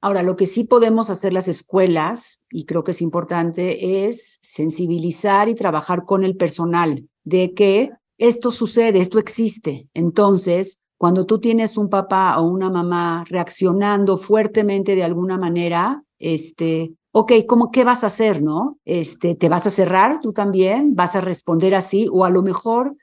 Ahora, 0.00 0.22
lo 0.22 0.36
que 0.36 0.46
sí 0.46 0.64
podemos 0.64 1.10
hacer 1.10 1.32
las 1.32 1.48
escuelas, 1.48 2.40
y 2.50 2.66
creo 2.66 2.84
que 2.84 2.92
es 2.92 3.02
importante, 3.02 4.06
es 4.06 4.38
sensibilizar 4.42 5.48
y 5.48 5.56
trabajar 5.56 6.04
con 6.04 6.22
el 6.22 6.36
personal 6.36 7.08
de 7.24 7.52
que 7.52 7.90
esto 8.16 8.50
sucede, 8.52 9.00
esto 9.00 9.18
existe. 9.18 9.88
Entonces, 9.94 10.82
cuando 10.98 11.26
tú 11.26 11.40
tienes 11.40 11.76
un 11.76 11.88
papá 11.88 12.38
o 12.38 12.46
una 12.46 12.70
mamá 12.70 13.24
reaccionando 13.28 14.16
fuertemente 14.16 14.94
de 14.94 15.04
alguna 15.04 15.36
manera, 15.36 16.04
este, 16.18 16.90
ok, 17.12 17.32
¿cómo 17.48 17.70
qué 17.70 17.84
vas 17.84 18.04
a 18.04 18.08
hacer, 18.08 18.42
no? 18.42 18.78
Este, 18.84 19.34
¿te 19.34 19.48
vas 19.48 19.66
a 19.66 19.70
cerrar 19.70 20.20
tú 20.20 20.32
también? 20.32 20.94
¿Vas 20.94 21.16
a 21.16 21.20
responder 21.20 21.74
así? 21.74 22.08
O 22.10 22.24
a 22.24 22.30
lo 22.30 22.42
mejor 22.42 22.96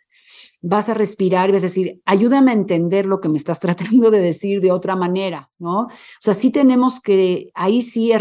vas 0.68 0.89
a 0.89 0.95
respirar 0.95 1.49
y 1.49 1.53
vas 1.53 1.61
a 1.61 1.68
decir, 1.68 2.01
ayúdame 2.05 2.51
a 2.51 2.55
entender 2.55 3.05
lo 3.05 3.22
que 3.22 3.30
me 3.30 3.38
estás 3.38 3.59
tratando 3.61 4.11
de 4.11 4.20
decir 4.20 4.61
de 4.61 4.72
otra 4.72 4.95
manera, 4.95 5.51
¿no? 5.59 5.82
O 5.82 5.89
sea, 6.20 6.34
sí 6.34 6.49
tenemos 6.49 6.99
que 6.99 7.49
ahí 7.53 7.82
sí 7.82 8.11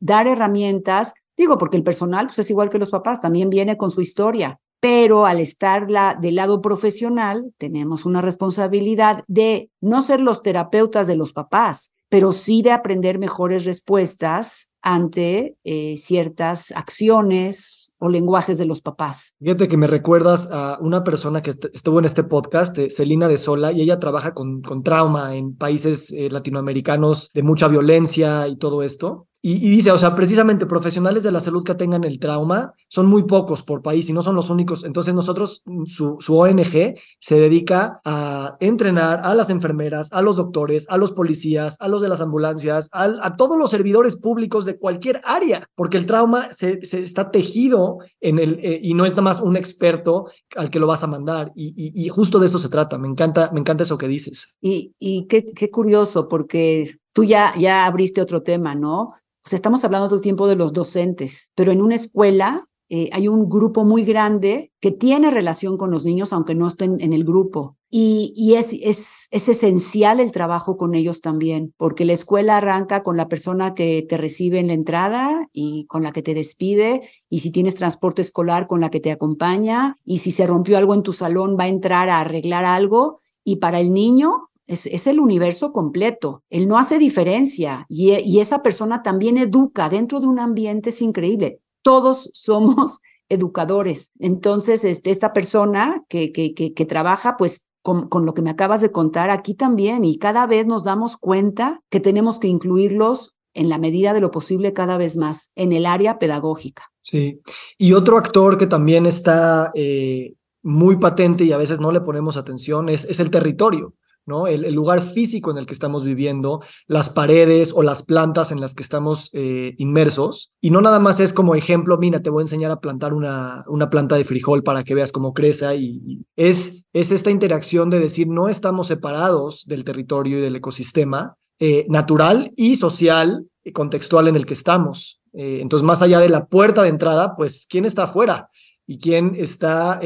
dar 0.00 0.26
herramientas, 0.26 1.14
digo, 1.36 1.58
porque 1.58 1.76
el 1.76 1.82
personal 1.82 2.26
pues 2.26 2.38
es 2.38 2.50
igual 2.50 2.68
que 2.68 2.78
los 2.78 2.90
papás, 2.90 3.20
también 3.20 3.48
viene 3.50 3.76
con 3.76 3.90
su 3.90 4.02
historia, 4.02 4.60
pero 4.80 5.24
al 5.24 5.40
estar 5.40 5.90
la, 5.90 6.14
del 6.20 6.34
lado 6.34 6.60
profesional, 6.60 7.54
tenemos 7.56 8.04
una 8.04 8.20
responsabilidad 8.20 9.22
de 9.26 9.70
no 9.80 10.02
ser 10.02 10.20
los 10.20 10.42
terapeutas 10.42 11.06
de 11.06 11.16
los 11.16 11.32
papás, 11.32 11.94
pero 12.10 12.32
sí 12.32 12.60
de 12.60 12.72
aprender 12.72 13.18
mejores 13.18 13.64
respuestas 13.64 14.74
ante 14.82 15.56
eh, 15.64 15.96
ciertas 15.96 16.70
acciones 16.72 17.83
o 18.04 18.10
lenguajes 18.10 18.58
de 18.58 18.66
los 18.66 18.82
papás. 18.82 19.34
Fíjate 19.40 19.66
que 19.66 19.78
me 19.78 19.86
recuerdas 19.86 20.50
a 20.52 20.76
una 20.82 21.04
persona 21.04 21.40
que 21.40 21.54
estuvo 21.72 21.98
en 21.98 22.04
este 22.04 22.22
podcast, 22.22 22.76
eh, 22.76 22.90
Celina 22.90 23.28
de 23.28 23.38
Sola, 23.38 23.72
y 23.72 23.80
ella 23.80 23.98
trabaja 23.98 24.34
con, 24.34 24.60
con 24.60 24.82
trauma 24.82 25.34
en 25.34 25.56
países 25.56 26.12
eh, 26.12 26.28
latinoamericanos 26.30 27.30
de 27.32 27.42
mucha 27.42 27.66
violencia 27.66 28.46
y 28.46 28.56
todo 28.56 28.82
esto. 28.82 29.28
Y, 29.46 29.58
dice, 29.58 29.92
o 29.92 29.98
sea, 29.98 30.14
precisamente 30.14 30.64
profesionales 30.64 31.22
de 31.22 31.30
la 31.30 31.38
salud 31.38 31.64
que 31.64 31.74
tengan 31.74 32.02
el 32.04 32.18
trauma 32.18 32.72
son 32.88 33.04
muy 33.04 33.24
pocos 33.24 33.62
por 33.62 33.82
país 33.82 34.08
y 34.08 34.14
no 34.14 34.22
son 34.22 34.36
los 34.36 34.48
únicos. 34.48 34.84
Entonces 34.84 35.14
nosotros, 35.14 35.62
su, 35.84 36.16
su 36.18 36.38
ONG 36.38 36.94
se 37.20 37.34
dedica 37.38 38.00
a 38.06 38.56
entrenar 38.60 39.20
a 39.22 39.34
las 39.34 39.50
enfermeras, 39.50 40.10
a 40.14 40.22
los 40.22 40.36
doctores, 40.36 40.86
a 40.88 40.96
los 40.96 41.12
policías, 41.12 41.78
a 41.82 41.88
los 41.88 42.00
de 42.00 42.08
las 42.08 42.22
ambulancias, 42.22 42.88
a, 42.90 43.36
todos 43.36 43.58
los 43.58 43.70
servidores 43.70 44.16
públicos 44.16 44.64
de 44.64 44.78
cualquier 44.78 45.20
área, 45.24 45.68
porque 45.74 45.98
el 45.98 46.06
trauma 46.06 46.50
se, 46.50 46.80
se 46.86 47.00
está 47.00 47.30
tejido 47.30 47.98
en 48.22 48.38
el, 48.38 48.58
eh, 48.62 48.80
y 48.82 48.94
no 48.94 49.04
es 49.04 49.12
nada 49.12 49.22
más 49.24 49.42
un 49.42 49.58
experto 49.58 50.24
al 50.56 50.70
que 50.70 50.80
lo 50.80 50.86
vas 50.86 51.04
a 51.04 51.06
mandar. 51.06 51.52
Y, 51.54 51.92
y, 51.94 52.08
justo 52.08 52.38
de 52.38 52.46
eso 52.46 52.58
se 52.58 52.70
trata. 52.70 52.96
Me 52.96 53.08
encanta, 53.08 53.50
me 53.52 53.60
encanta 53.60 53.82
eso 53.82 53.98
que 53.98 54.08
dices. 54.08 54.54
Y, 54.62 54.94
y 54.98 55.26
qué, 55.26 55.44
qué 55.44 55.70
curioso, 55.70 56.28
porque 56.28 56.96
tú 57.12 57.24
ya, 57.24 57.52
ya 57.58 57.84
abriste 57.84 58.22
otro 58.22 58.42
tema, 58.42 58.74
¿no? 58.74 59.12
O 59.44 59.48
sea, 59.48 59.56
estamos 59.56 59.84
hablando 59.84 60.08
todo 60.08 60.16
el 60.16 60.22
tiempo 60.22 60.46
de 60.46 60.56
los 60.56 60.72
docentes, 60.72 61.50
pero 61.54 61.70
en 61.70 61.82
una 61.82 61.96
escuela 61.96 62.62
eh, 62.88 63.10
hay 63.12 63.28
un 63.28 63.48
grupo 63.48 63.84
muy 63.84 64.04
grande 64.04 64.72
que 64.80 64.90
tiene 64.90 65.30
relación 65.30 65.76
con 65.76 65.90
los 65.90 66.04
niños, 66.04 66.32
aunque 66.32 66.54
no 66.54 66.68
estén 66.68 67.00
en 67.00 67.12
el 67.12 67.24
grupo. 67.24 67.76
Y, 67.90 68.54
es, 68.56 68.72
es, 68.72 69.28
es, 69.30 69.48
esencial 69.48 70.18
el 70.18 70.32
trabajo 70.32 70.76
con 70.76 70.94
ellos 70.94 71.20
también, 71.20 71.72
porque 71.76 72.04
la 72.04 72.12
escuela 72.12 72.56
arranca 72.56 73.02
con 73.02 73.16
la 73.16 73.28
persona 73.28 73.72
que 73.74 74.04
te 74.08 74.16
recibe 74.16 74.58
en 74.58 74.66
la 74.66 74.74
entrada 74.74 75.48
y 75.52 75.86
con 75.86 76.02
la 76.02 76.10
que 76.10 76.22
te 76.22 76.34
despide, 76.34 77.02
y 77.28 77.40
si 77.40 77.52
tienes 77.52 77.76
transporte 77.76 78.20
escolar, 78.20 78.66
con 78.66 78.80
la 78.80 78.90
que 78.90 79.00
te 79.00 79.12
acompaña, 79.12 79.96
y 80.04 80.18
si 80.18 80.32
se 80.32 80.46
rompió 80.46 80.76
algo 80.76 80.94
en 80.94 81.02
tu 81.02 81.12
salón, 81.12 81.56
va 81.58 81.64
a 81.64 81.68
entrar 81.68 82.08
a 82.08 82.20
arreglar 82.20 82.64
algo. 82.64 83.18
Y 83.44 83.56
para 83.56 83.78
el 83.78 83.92
niño, 83.92 84.30
es, 84.66 85.06
el 85.06 85.20
universo 85.20 85.72
completo. 85.72 86.42
Él 86.50 86.66
no 86.66 86.78
hace 86.78 86.98
diferencia 86.98 87.86
y, 87.88 88.12
y 88.12 88.40
esa 88.40 88.62
persona 88.62 89.02
también 89.02 89.38
educa 89.38 89.88
dentro 89.88 90.20
de 90.20 90.26
un 90.26 90.38
ambiente, 90.38 90.90
es 90.90 91.02
increíble. 91.02 91.60
Todos 91.82 92.30
somos 92.32 93.00
educadores. 93.28 94.10
Entonces, 94.18 94.84
este, 94.84 95.10
esta 95.10 95.32
persona 95.32 96.02
que, 96.08 96.32
que, 96.32 96.54
que, 96.54 96.86
trabaja, 96.86 97.36
pues 97.36 97.66
con, 97.82 98.08
con, 98.08 98.26
lo 98.26 98.34
que 98.34 98.42
me 98.42 98.50
acabas 98.50 98.80
de 98.80 98.92
contar 98.92 99.30
aquí 99.30 99.54
también, 99.54 100.04
y 100.04 100.18
cada 100.18 100.46
vez 100.46 100.66
nos 100.66 100.84
damos 100.84 101.16
cuenta 101.16 101.80
que 101.90 102.00
tenemos 102.00 102.38
que 102.38 102.48
incluirlos 102.48 103.36
en 103.54 103.68
la 103.68 103.78
medida 103.78 104.12
de 104.12 104.20
lo 104.20 104.30
posible 104.30 104.72
cada 104.72 104.98
vez 104.98 105.16
más 105.16 105.52
en 105.54 105.72
el 105.72 105.86
área 105.86 106.18
pedagógica. 106.18 106.90
Sí, 107.00 107.40
y 107.78 107.92
otro 107.92 108.18
actor 108.18 108.56
que 108.56 108.66
también 108.66 109.06
está 109.06 109.70
eh, 109.74 110.34
muy 110.62 110.96
patente 110.96 111.44
y 111.44 111.52
a 111.52 111.56
veces 111.56 111.78
no 111.78 111.92
le 111.92 112.00
ponemos 112.00 112.36
atención 112.36 112.88
es, 112.88 113.04
es 113.04 113.20
el 113.20 113.30
territorio. 113.30 113.94
¿No? 114.26 114.46
El, 114.46 114.74
lugar 114.74 115.02
físico 115.02 115.50
en 115.50 115.58
el 115.58 115.66
que 115.66 115.74
estamos 115.74 116.04
viviendo, 116.04 116.60
las 116.86 117.10
paredes 117.10 117.72
o 117.74 117.82
las 117.82 118.02
plantas 118.02 118.52
en 118.52 118.60
las 118.60 118.74
que 118.74 118.82
estamos 118.82 119.30
eh, 119.32 119.74
inmersos. 119.78 120.52
Y 120.60 120.70
no 120.70 120.80
nada 120.80 121.00
más 121.00 121.20
es 121.20 121.32
como 121.32 121.54
ejemplo, 121.54 121.98
mira, 121.98 122.20
te 122.20 122.30
voy 122.30 122.42
a 122.42 122.44
enseñar 122.44 122.70
a 122.70 122.80
plantar 122.80 123.12
una, 123.12 123.64
una 123.68 123.90
planta 123.90 124.16
de 124.16 124.24
frijol 124.24 124.62
para 124.62 124.82
que 124.84 124.94
veas 124.94 125.12
cómo 125.12 125.34
crece. 125.34 125.76
Y, 125.76 126.24
es, 126.36 126.86
es 126.92 127.10
esta 127.10 127.30
interacción 127.30 127.90
de 127.90 128.00
decir, 128.00 128.28
no 128.28 128.48
estamos 128.48 128.88
separados 128.88 129.64
del 129.66 129.84
territorio 129.84 130.38
y 130.38 130.40
del 130.40 130.56
ecosistema 130.56 131.36
eh, 131.58 131.86
natural 131.88 132.52
y 132.56 132.76
social 132.76 133.46
y 133.62 133.72
contextual 133.72 134.28
en 134.28 134.36
el 134.36 134.46
que 134.46 134.54
estamos. 134.54 135.20
Eh, 135.32 135.58
entonces, 135.60 135.84
más 135.84 136.02
allá 136.02 136.20
de 136.20 136.28
la 136.28 136.46
puerta 136.46 136.82
de 136.82 136.88
entrada, 136.88 137.34
pues, 137.36 137.66
¿quién 137.68 137.84
está 137.84 138.04
afuera? 138.04 138.48
y 138.86 138.98
quién 138.98 139.34
está 139.38 139.98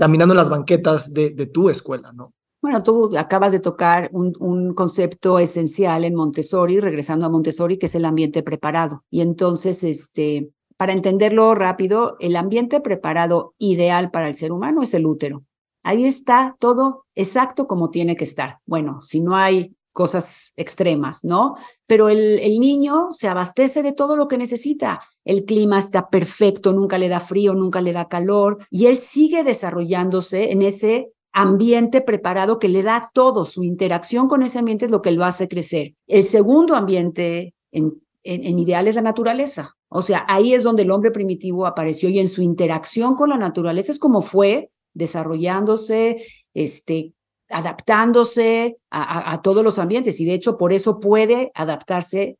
caminando 0.00 0.34
las 0.34 0.50
banquetas 0.50 1.14
de, 1.14 1.30
de 1.30 1.46
tu 1.46 1.70
escuela, 1.70 2.10
¿no? 2.12 2.34
Bueno, 2.62 2.84
tú 2.84 3.10
acabas 3.18 3.50
de 3.50 3.58
tocar 3.58 4.08
un, 4.12 4.72
concepto 4.74 5.40
esencial 5.40 6.04
en 6.04 6.14
Montessori, 6.14 6.78
regresando 6.78 7.26
a 7.26 7.28
Montessori, 7.28 7.76
que 7.76 7.86
es 7.86 7.94
el 7.96 8.04
ambiente 8.04 8.44
preparado. 8.44 9.04
Y 9.10 9.20
entonces, 9.20 9.82
este, 9.82 10.52
para 10.76 10.92
entenderlo 10.92 11.56
rápido, 11.56 12.16
el 12.20 12.36
ambiente 12.36 12.80
preparado 12.80 13.54
ideal 13.58 14.12
para 14.12 14.28
el 14.28 14.36
ser 14.36 14.52
humano 14.52 14.84
es 14.84 14.94
el 14.94 15.06
útero. 15.06 15.44
Ahí 15.82 16.04
está 16.04 16.54
todo 16.60 17.04
exacto 17.16 17.66
como 17.66 17.90
tiene 17.90 18.14
que 18.14 18.22
estar. 18.22 18.60
Bueno, 18.64 19.00
si 19.00 19.20
no 19.20 19.34
hay 19.34 19.76
cosas 19.90 20.52
extremas, 20.54 21.24
¿no? 21.24 21.56
Pero 21.88 22.08
el, 22.08 22.38
el, 22.38 22.60
niño 22.60 23.08
se 23.10 23.26
abastece 23.26 23.82
de 23.82 23.92
todo 23.92 24.16
lo 24.16 24.28
que 24.28 24.38
necesita. 24.38 25.00
El 25.24 25.44
clima 25.44 25.80
está 25.80 26.10
perfecto, 26.10 26.72
nunca 26.72 26.96
le 26.98 27.08
da 27.08 27.18
frío, 27.18 27.54
nunca 27.54 27.80
le 27.80 27.92
da 27.92 28.08
calor, 28.08 28.58
y 28.70 28.86
él 28.86 28.98
sigue 28.98 29.42
desarrollándose 29.42 30.52
en 30.52 30.62
ese 30.62 31.12
ambiente 31.32 32.00
preparado 32.00 32.58
que 32.58 32.68
le 32.68 32.82
da 32.82 33.10
todo, 33.12 33.46
su 33.46 33.64
interacción 33.64 34.28
con 34.28 34.42
ese 34.42 34.58
ambiente 34.58 34.84
es 34.84 34.90
lo 34.90 35.02
que 35.02 35.12
lo 35.12 35.24
hace 35.24 35.48
crecer. 35.48 35.94
El 36.06 36.24
segundo 36.24 36.74
ambiente 36.74 37.54
en, 37.70 38.02
en, 38.22 38.58
ideal 38.58 38.86
es 38.88 38.96
la 38.96 39.02
naturaleza. 39.02 39.76
O 39.88 40.02
sea, 40.02 40.24
ahí 40.28 40.54
es 40.54 40.62
donde 40.62 40.82
el 40.82 40.90
hombre 40.90 41.10
primitivo 41.10 41.66
apareció 41.66 42.08
y 42.08 42.18
en 42.18 42.28
su 42.28 42.42
interacción 42.42 43.14
con 43.14 43.30
la 43.30 43.38
naturaleza 43.38 43.92
es 43.92 43.98
como 43.98 44.22
fue 44.22 44.70
desarrollándose, 44.94 46.24
este, 46.54 47.14
adaptándose 47.48 48.78
a, 48.90 49.32
a, 49.32 49.42
todos 49.42 49.64
los 49.64 49.78
ambientes 49.78 50.20
y 50.20 50.24
de 50.24 50.34
hecho 50.34 50.56
por 50.56 50.72
eso 50.72 51.00
puede 51.00 51.50
adaptarse 51.54 52.38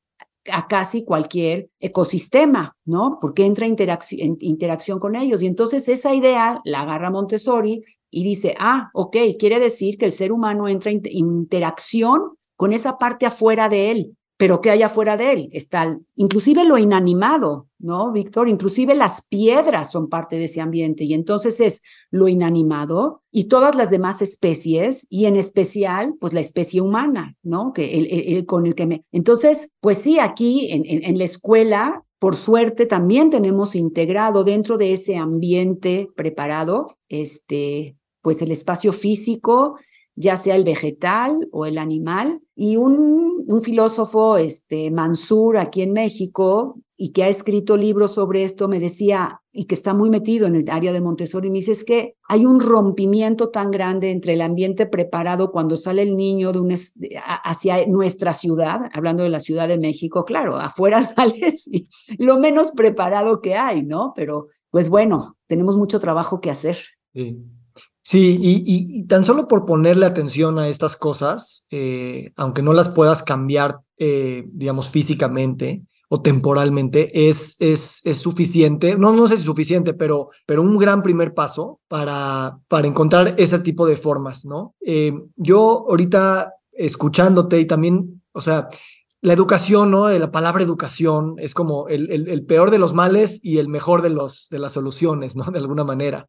a 0.51 0.67
casi 0.67 1.05
cualquier 1.05 1.71
ecosistema, 1.79 2.77
¿no? 2.85 3.19
Porque 3.21 3.47
entra 3.47 3.67
en 3.67 3.77
interacción 4.41 4.99
con 4.99 5.15
ellos. 5.15 5.43
Y 5.43 5.47
entonces 5.47 5.89
esa 5.89 6.15
idea 6.15 6.61
la 6.65 6.83
agarra 6.83 7.11
Montessori 7.11 7.85
y 8.13 8.23
dice, 8.23 8.55
ah, 8.61 8.91
ok, 8.93 9.17
quiere 9.39 9.59
decir 9.59 9.97
que 9.99 10.05
el 10.05 10.13
ser 10.13 10.31
humano 10.31 10.69
entra 10.69 10.93
en 10.93 11.03
interacción 11.05 12.37
con 12.57 12.73
esa 12.73 12.99
parte 12.99 13.27
afuera 13.27 13.69
de 13.69 13.91
él. 13.91 14.17
Pero 14.37 14.61
¿qué 14.61 14.71
hay 14.71 14.83
afuera 14.83 15.17
de 15.17 15.33
él? 15.33 15.49
Está 15.53 15.99
inclusive 16.17 16.65
lo 16.65 16.77
inanimado, 16.77 17.69
¿no, 17.79 18.11
Víctor? 18.11 18.49
Inclusive 18.49 18.95
las 18.95 19.27
piedras 19.29 19.93
son 19.93 20.09
parte 20.09 20.37
de 20.37 20.47
ese 20.47 20.61
ambiente 20.61 21.05
y 21.05 21.15
entonces 21.15 21.61
es 21.61 21.83
lo 22.11 22.27
inanimado 22.27 23.23
y 23.31 23.45
todas 23.45 23.77
las 23.77 23.91
demás 23.91 24.21
especies 24.21 25.07
y 25.11 25.27
en 25.27 25.37
especial, 25.37 26.15
pues 26.21 26.33
la 26.33 26.41
especie 26.41 26.81
humana, 26.81 27.37
¿no? 27.43 27.73
Que 27.73 28.37
el, 28.37 28.45
con 28.47 28.67
el 28.67 28.75
que 28.75 28.87
me... 28.87 29.05
Entonces, 29.13 29.71
pues 29.81 29.99
sí, 29.99 30.19
aquí 30.19 30.73
en, 30.73 30.85
en, 30.87 31.05
en 31.05 31.19
la 31.19 31.25
escuela 31.25 32.05
por 32.23 32.37
suerte 32.37 32.87
también 32.87 33.31
tenemos 33.31 33.75
integrado 33.75 34.45
dentro 34.45 34.79
de 34.79 34.93
ese 34.93 35.17
ambiente 35.17 36.09
preparado, 36.15 36.97
este, 37.09 37.97
pues 38.23 38.41
el 38.43 38.51
espacio 38.51 38.93
físico, 38.93 39.77
ya 40.15 40.37
sea 40.37 40.57
el 40.57 40.65
vegetal 40.65 41.49
o 41.53 41.67
el 41.67 41.79
animal. 41.79 42.41
Y 42.55 42.77
un, 42.77 43.45
un 43.47 43.61
filósofo, 43.61 44.37
este, 44.37 44.91
Mansur, 44.91 45.57
aquí 45.57 45.83
en 45.83 45.93
México, 45.93 46.77
y 46.97 47.11
que 47.11 47.25
ha 47.25 47.29
escrito 47.29 47.77
libros 47.77 48.13
sobre 48.13 48.45
esto, 48.45 48.69
me 48.69 48.79
decía, 48.79 49.41
y 49.51 49.65
que 49.65 49.75
está 49.75 49.93
muy 49.93 50.09
metido 50.09 50.47
en 50.47 50.55
el 50.55 50.71
área 50.71 50.93
de 50.93 51.01
Montessori, 51.01 51.51
me 51.51 51.59
dice, 51.59 51.73
es 51.73 51.83
que 51.83 52.17
hay 52.29 52.47
un 52.47 52.61
rompimiento 52.61 53.51
tan 53.51 53.71
grande 53.71 54.11
entre 54.11 54.35
el 54.35 54.41
ambiente 54.41 54.87
preparado 54.87 55.51
cuando 55.51 55.77
sale 55.77 56.03
el 56.03 56.17
niño 56.17 56.53
de 56.53 56.61
un, 56.61 56.73
hacia 57.43 57.87
nuestra 57.87 58.35
ciudad, 58.35 58.89
hablando 58.93 59.25
de 59.25 59.31
la 59.31 59.41
Ciudad 59.41 59.67
de 59.67 59.79
México, 59.79 60.25
claro, 60.25 60.57
afuera 60.59 61.03
sales 61.17 61.67
y 61.67 61.89
lo 62.19 62.39
menos 62.39 62.71
preparado 62.71 63.41
que 63.41 63.57
hay, 63.57 63.83
¿no? 63.83 64.13
Pero, 64.15 64.47
pues 64.71 64.89
bueno, 64.89 65.37
tenemos 65.49 65.77
mucho 65.77 65.99
trabajo 65.99 66.41
que 66.41 66.51
hacer. 66.51 66.79
Sí. 67.15 67.37
Sí, 68.13 68.37
y, 68.43 69.05
tan 69.07 69.25
solo 69.25 69.49
por 69.49 69.65
ponerle 69.65 70.05
atención 70.05 70.59
a 70.59 70.69
estas 70.69 70.97
cosas, 70.97 71.67
eh, 71.71 72.31
aunque 72.37 72.61
no 72.61 72.75
las 72.75 72.91
puedas 72.91 73.23
cambiar, 73.23 73.79
eh, 73.97 74.45
digamos, 74.53 74.91
físicamente 74.91 75.81
o 76.11 76.21
temporalmente, 76.21 77.31
es, 77.31 77.57
es, 77.59 78.03
es 78.05 78.19
suficiente, 78.19 78.99
no, 78.99 79.15
no 79.15 79.27
sé 79.29 79.39
si 79.39 79.45
suficiente, 79.45 79.95
pero, 79.95 80.29
pero 80.45 80.61
un 80.61 80.77
gran 80.77 81.03
primer 81.03 81.33
paso 81.33 81.81
para, 81.89 82.59
para 82.69 82.87
encontrar 82.87 83.35
ese 83.39 83.61
tipo 83.61 83.87
de 83.87 83.97
formas, 83.97 84.45
¿no? 84.45 84.75
Eh, 84.85 85.15
yo 85.37 85.87
ahorita 85.89 86.53
escuchándote 86.73 87.61
y 87.61 87.65
también, 87.65 88.23
o 88.33 88.43
sea, 88.43 88.69
la 89.23 89.33
educación, 89.33 89.91
¿no? 89.91 90.11
La 90.11 90.31
palabra 90.31 90.63
educación 90.63 91.37
es 91.39 91.55
como 91.55 91.89
el, 91.89 92.11
el, 92.11 92.45
peor 92.45 92.73
de 92.73 92.79
los 92.79 92.93
males 92.93 93.41
y 93.43 93.59
el 93.59 93.69
mejor 93.69 94.03
de, 94.03 94.11
los, 94.11 94.49
de 94.51 94.59
las 94.59 94.73
soluciones, 94.73 95.37
¿no? 95.37 95.45
De 95.51 95.61
alguna 95.61 95.85
manera. 95.85 96.29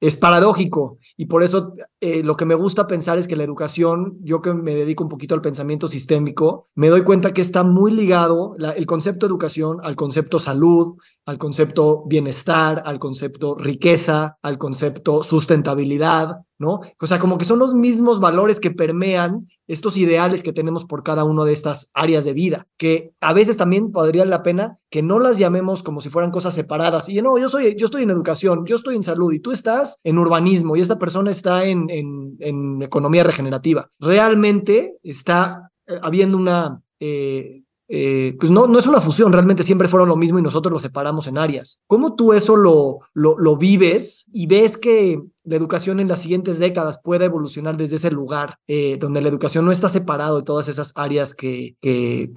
Es 0.00 0.16
paradójico 0.16 0.98
y 1.16 1.26
por 1.26 1.42
eso 1.42 1.72
eh, 2.00 2.22
lo 2.22 2.36
que 2.36 2.44
me 2.44 2.54
gusta 2.54 2.86
pensar 2.86 3.18
es 3.18 3.26
que 3.26 3.36
la 3.36 3.44
educación, 3.44 4.18
yo 4.22 4.42
que 4.42 4.52
me 4.52 4.74
dedico 4.74 5.02
un 5.02 5.08
poquito 5.08 5.34
al 5.34 5.40
pensamiento 5.40 5.88
sistémico, 5.88 6.68
me 6.74 6.88
doy 6.88 7.02
cuenta 7.02 7.32
que 7.32 7.40
está 7.40 7.62
muy 7.62 7.90
ligado 7.92 8.54
el 8.58 8.86
concepto 8.86 9.26
educación 9.26 9.78
al 9.82 9.96
concepto 9.96 10.38
salud, 10.38 10.96
al 11.24 11.38
concepto 11.38 12.04
bienestar, 12.06 12.82
al 12.84 12.98
concepto 12.98 13.56
riqueza, 13.56 14.36
al 14.42 14.58
concepto 14.58 15.22
sustentabilidad, 15.22 16.42
¿no? 16.58 16.80
O 17.00 17.06
sea, 17.06 17.18
como 17.18 17.38
que 17.38 17.44
son 17.44 17.58
los 17.58 17.74
mismos 17.74 18.20
valores 18.20 18.60
que 18.60 18.70
permean 18.70 19.48
estos 19.66 19.96
ideales 19.96 20.42
que 20.42 20.52
tenemos 20.52 20.84
por 20.84 21.02
cada 21.02 21.24
una 21.24 21.44
de 21.44 21.52
estas 21.52 21.90
áreas 21.94 22.24
de 22.24 22.32
vida, 22.32 22.66
que 22.76 23.12
a 23.20 23.32
veces 23.32 23.56
también 23.56 23.92
podría 23.92 24.24
la 24.24 24.42
pena 24.42 24.78
que 24.90 25.02
no 25.02 25.18
las 25.18 25.38
llamemos 25.38 25.82
como 25.82 26.00
si 26.00 26.10
fueran 26.10 26.30
cosas 26.30 26.54
separadas. 26.54 27.08
Y 27.08 27.20
no, 27.22 27.38
yo 27.38 27.48
soy, 27.48 27.74
yo 27.76 27.86
estoy 27.86 28.04
en 28.04 28.10
educación, 28.10 28.64
yo 28.66 28.76
estoy 28.76 28.96
en 28.96 29.02
salud 29.02 29.32
y 29.32 29.40
tú 29.40 29.52
estás 29.52 30.00
en 30.04 30.18
urbanismo 30.18 30.76
y 30.76 30.80
esta 30.80 30.98
persona 30.98 31.30
está 31.30 31.64
en, 31.64 31.90
en, 31.90 32.36
en 32.40 32.82
economía 32.82 33.24
regenerativa. 33.24 33.90
Realmente 33.98 34.98
está 35.02 35.70
eh, 35.86 35.98
habiendo 36.02 36.36
una 36.36 36.82
eh, 37.00 37.62
eh, 37.88 38.36
pues 38.38 38.50
no, 38.50 38.66
no 38.66 38.78
es 38.78 38.86
una 38.86 39.00
fusión, 39.00 39.32
realmente 39.32 39.62
siempre 39.62 39.88
fueron 39.88 40.08
lo 40.08 40.16
mismo 40.16 40.38
y 40.38 40.42
nosotros 40.42 40.72
lo 40.72 40.78
separamos 40.78 41.26
en 41.26 41.38
áreas. 41.38 41.82
¿Cómo 41.86 42.16
tú 42.16 42.32
eso 42.32 42.56
lo, 42.56 42.98
lo, 43.14 43.56
vives 43.56 44.28
y 44.32 44.46
ves 44.46 44.76
que 44.76 45.22
la 45.44 45.56
educación 45.56 46.00
en 46.00 46.08
las 46.08 46.20
siguientes 46.20 46.58
décadas 46.58 47.00
pueda 47.02 47.24
evolucionar 47.24 47.76
desde 47.76 47.96
ese 47.96 48.10
lugar, 48.10 48.56
eh, 48.66 48.96
donde 48.98 49.22
la 49.22 49.28
educación 49.28 49.64
no 49.64 49.72
está 49.72 49.88
separado 49.88 50.38
de 50.38 50.42
todas 50.42 50.68
esas 50.68 50.92
áreas 50.96 51.34
que, 51.34 51.76
que 51.80 52.30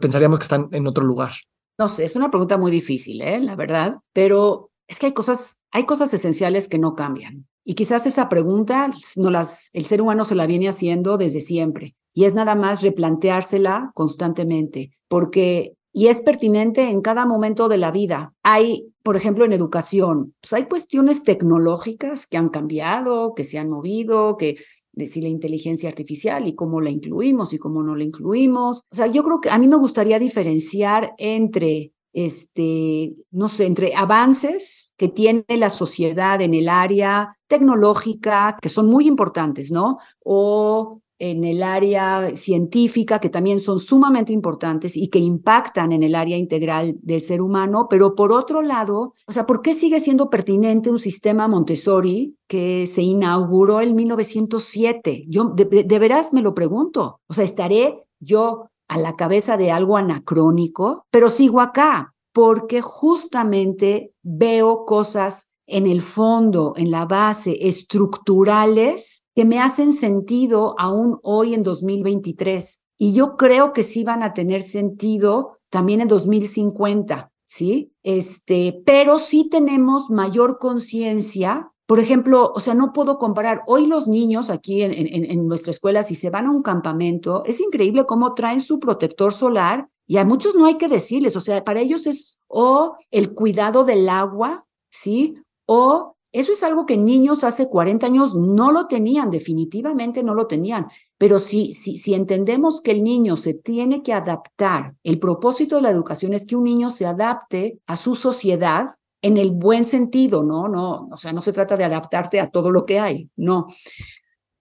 pensaríamos 0.00 0.40
que 0.40 0.44
están 0.44 0.68
en 0.72 0.86
otro 0.86 1.04
lugar? 1.04 1.32
No 1.78 1.88
sé, 1.88 2.04
es 2.04 2.16
una 2.16 2.30
pregunta 2.30 2.58
muy 2.58 2.72
difícil, 2.72 3.20
¿eh? 3.20 3.38
la 3.38 3.54
verdad, 3.54 3.98
pero 4.12 4.70
es 4.88 4.98
que 4.98 5.06
hay 5.06 5.12
cosas, 5.12 5.58
hay 5.70 5.84
cosas 5.86 6.12
esenciales 6.12 6.66
que 6.66 6.78
no 6.78 6.96
cambian. 6.96 7.46
Y 7.64 7.74
quizás 7.74 8.06
esa 8.06 8.28
pregunta 8.28 8.90
no 9.16 9.30
las, 9.30 9.70
el 9.74 9.84
ser 9.84 10.00
humano 10.00 10.24
se 10.24 10.34
la 10.34 10.46
viene 10.46 10.68
haciendo 10.68 11.18
desde 11.18 11.40
siempre 11.40 11.94
y 12.18 12.24
es 12.24 12.34
nada 12.34 12.56
más 12.56 12.82
replanteársela 12.82 13.92
constantemente, 13.94 14.90
porque 15.06 15.76
y 15.92 16.08
es 16.08 16.20
pertinente 16.20 16.90
en 16.90 17.00
cada 17.00 17.26
momento 17.26 17.68
de 17.68 17.78
la 17.78 17.92
vida. 17.92 18.34
Hay, 18.42 18.92
por 19.04 19.14
ejemplo, 19.14 19.44
en 19.44 19.52
educación, 19.52 20.34
pues 20.40 20.52
hay 20.52 20.64
cuestiones 20.64 21.22
tecnológicas 21.22 22.26
que 22.26 22.36
han 22.36 22.48
cambiado, 22.48 23.34
que 23.36 23.44
se 23.44 23.60
han 23.60 23.70
movido, 23.70 24.36
que 24.36 24.56
decir 24.90 25.22
la 25.22 25.28
inteligencia 25.28 25.88
artificial 25.88 26.48
y 26.48 26.56
cómo 26.56 26.80
la 26.80 26.90
incluimos 26.90 27.52
y 27.52 27.58
cómo 27.58 27.84
no 27.84 27.94
la 27.94 28.02
incluimos. 28.02 28.82
O 28.90 28.96
sea, 28.96 29.06
yo 29.06 29.22
creo 29.22 29.40
que 29.40 29.50
a 29.50 29.58
mí 29.60 29.68
me 29.68 29.76
gustaría 29.76 30.18
diferenciar 30.18 31.14
entre 31.18 31.92
este, 32.12 33.14
no 33.30 33.48
sé, 33.48 33.66
entre 33.66 33.94
avances 33.94 34.92
que 34.96 35.06
tiene 35.06 35.44
la 35.50 35.70
sociedad 35.70 36.40
en 36.40 36.54
el 36.54 36.68
área 36.68 37.38
tecnológica, 37.46 38.56
que 38.60 38.70
son 38.70 38.88
muy 38.88 39.06
importantes, 39.06 39.70
¿no? 39.70 39.98
O 40.24 41.00
en 41.18 41.44
el 41.44 41.62
área 41.62 42.34
científica, 42.34 43.18
que 43.18 43.30
también 43.30 43.60
son 43.60 43.78
sumamente 43.78 44.32
importantes 44.32 44.96
y 44.96 45.08
que 45.08 45.18
impactan 45.18 45.92
en 45.92 46.02
el 46.02 46.14
área 46.14 46.36
integral 46.36 46.96
del 47.02 47.22
ser 47.22 47.40
humano, 47.40 47.86
pero 47.90 48.14
por 48.14 48.32
otro 48.32 48.62
lado, 48.62 49.12
o 49.26 49.32
sea, 49.32 49.46
¿por 49.46 49.62
qué 49.62 49.74
sigue 49.74 50.00
siendo 50.00 50.30
pertinente 50.30 50.90
un 50.90 50.98
sistema 50.98 51.48
Montessori 51.48 52.36
que 52.46 52.86
se 52.86 53.02
inauguró 53.02 53.80
en 53.80 53.94
1907? 53.94 55.24
Yo 55.28 55.52
de, 55.54 55.64
de 55.64 55.98
veras 55.98 56.32
me 56.32 56.42
lo 56.42 56.54
pregunto, 56.54 57.20
o 57.26 57.34
sea, 57.34 57.44
estaré 57.44 58.04
yo 58.20 58.70
a 58.88 58.98
la 58.98 59.16
cabeza 59.16 59.56
de 59.56 59.70
algo 59.70 59.96
anacrónico, 59.96 61.04
pero 61.10 61.30
sigo 61.30 61.60
acá 61.60 62.14
porque 62.32 62.80
justamente 62.80 64.12
veo 64.22 64.84
cosas 64.84 65.48
en 65.66 65.86
el 65.86 66.00
fondo, 66.00 66.72
en 66.76 66.90
la 66.90 67.04
base, 67.04 67.68
estructurales 67.68 69.26
que 69.38 69.44
me 69.44 69.60
hacen 69.60 69.92
sentido 69.92 70.74
aún 70.78 71.20
hoy 71.22 71.54
en 71.54 71.62
2023. 71.62 72.86
Y 72.96 73.12
yo 73.12 73.36
creo 73.36 73.72
que 73.72 73.84
sí 73.84 74.02
van 74.02 74.24
a 74.24 74.34
tener 74.34 74.62
sentido 74.62 75.58
también 75.70 76.00
en 76.00 76.08
2050, 76.08 77.30
¿sí? 77.44 77.92
Este, 78.02 78.82
pero 78.84 79.20
sí 79.20 79.48
tenemos 79.48 80.10
mayor 80.10 80.58
conciencia. 80.58 81.70
Por 81.86 82.00
ejemplo, 82.00 82.50
o 82.52 82.58
sea, 82.58 82.74
no 82.74 82.92
puedo 82.92 83.18
comparar. 83.18 83.62
Hoy 83.68 83.86
los 83.86 84.08
niños 84.08 84.50
aquí 84.50 84.82
en, 84.82 84.92
en, 84.92 85.46
nuestra 85.46 85.70
escuela, 85.70 86.02
si 86.02 86.16
se 86.16 86.30
van 86.30 86.46
a 86.46 86.50
un 86.50 86.62
campamento, 86.62 87.44
es 87.46 87.60
increíble 87.60 88.06
cómo 88.06 88.34
traen 88.34 88.60
su 88.60 88.80
protector 88.80 89.32
solar 89.32 89.88
y 90.08 90.16
a 90.16 90.24
muchos 90.24 90.56
no 90.56 90.66
hay 90.66 90.78
que 90.78 90.88
decirles, 90.88 91.36
o 91.36 91.40
sea, 91.40 91.62
para 91.62 91.78
ellos 91.78 92.08
es 92.08 92.42
o 92.48 92.96
el 93.12 93.34
cuidado 93.34 93.84
del 93.84 94.08
agua, 94.08 94.64
¿sí? 94.90 95.36
O 95.64 96.16
eso 96.38 96.52
es 96.52 96.62
algo 96.62 96.86
que 96.86 96.96
niños 96.96 97.42
hace 97.42 97.68
40 97.68 98.06
años 98.06 98.32
no 98.32 98.70
lo 98.70 98.86
tenían, 98.86 99.28
definitivamente 99.28 100.22
no 100.22 100.34
lo 100.34 100.46
tenían. 100.46 100.86
Pero 101.18 101.40
si, 101.40 101.72
si, 101.72 101.96
si 101.96 102.14
entendemos 102.14 102.80
que 102.80 102.92
el 102.92 103.02
niño 103.02 103.36
se 103.36 103.54
tiene 103.54 104.04
que 104.04 104.12
adaptar, 104.12 104.94
el 105.02 105.18
propósito 105.18 105.76
de 105.76 105.82
la 105.82 105.90
educación 105.90 106.34
es 106.34 106.46
que 106.46 106.54
un 106.54 106.62
niño 106.62 106.90
se 106.90 107.06
adapte 107.06 107.80
a 107.88 107.96
su 107.96 108.14
sociedad 108.14 108.90
en 109.20 109.36
el 109.36 109.50
buen 109.50 109.82
sentido, 109.82 110.44
¿no? 110.44 110.68
No, 110.68 111.08
o 111.10 111.16
sea, 111.16 111.32
no 111.32 111.42
se 111.42 111.52
trata 111.52 111.76
de 111.76 111.82
adaptarte 111.82 112.38
a 112.38 112.50
todo 112.50 112.70
lo 112.70 112.86
que 112.86 113.00
hay, 113.00 113.30
no. 113.34 113.66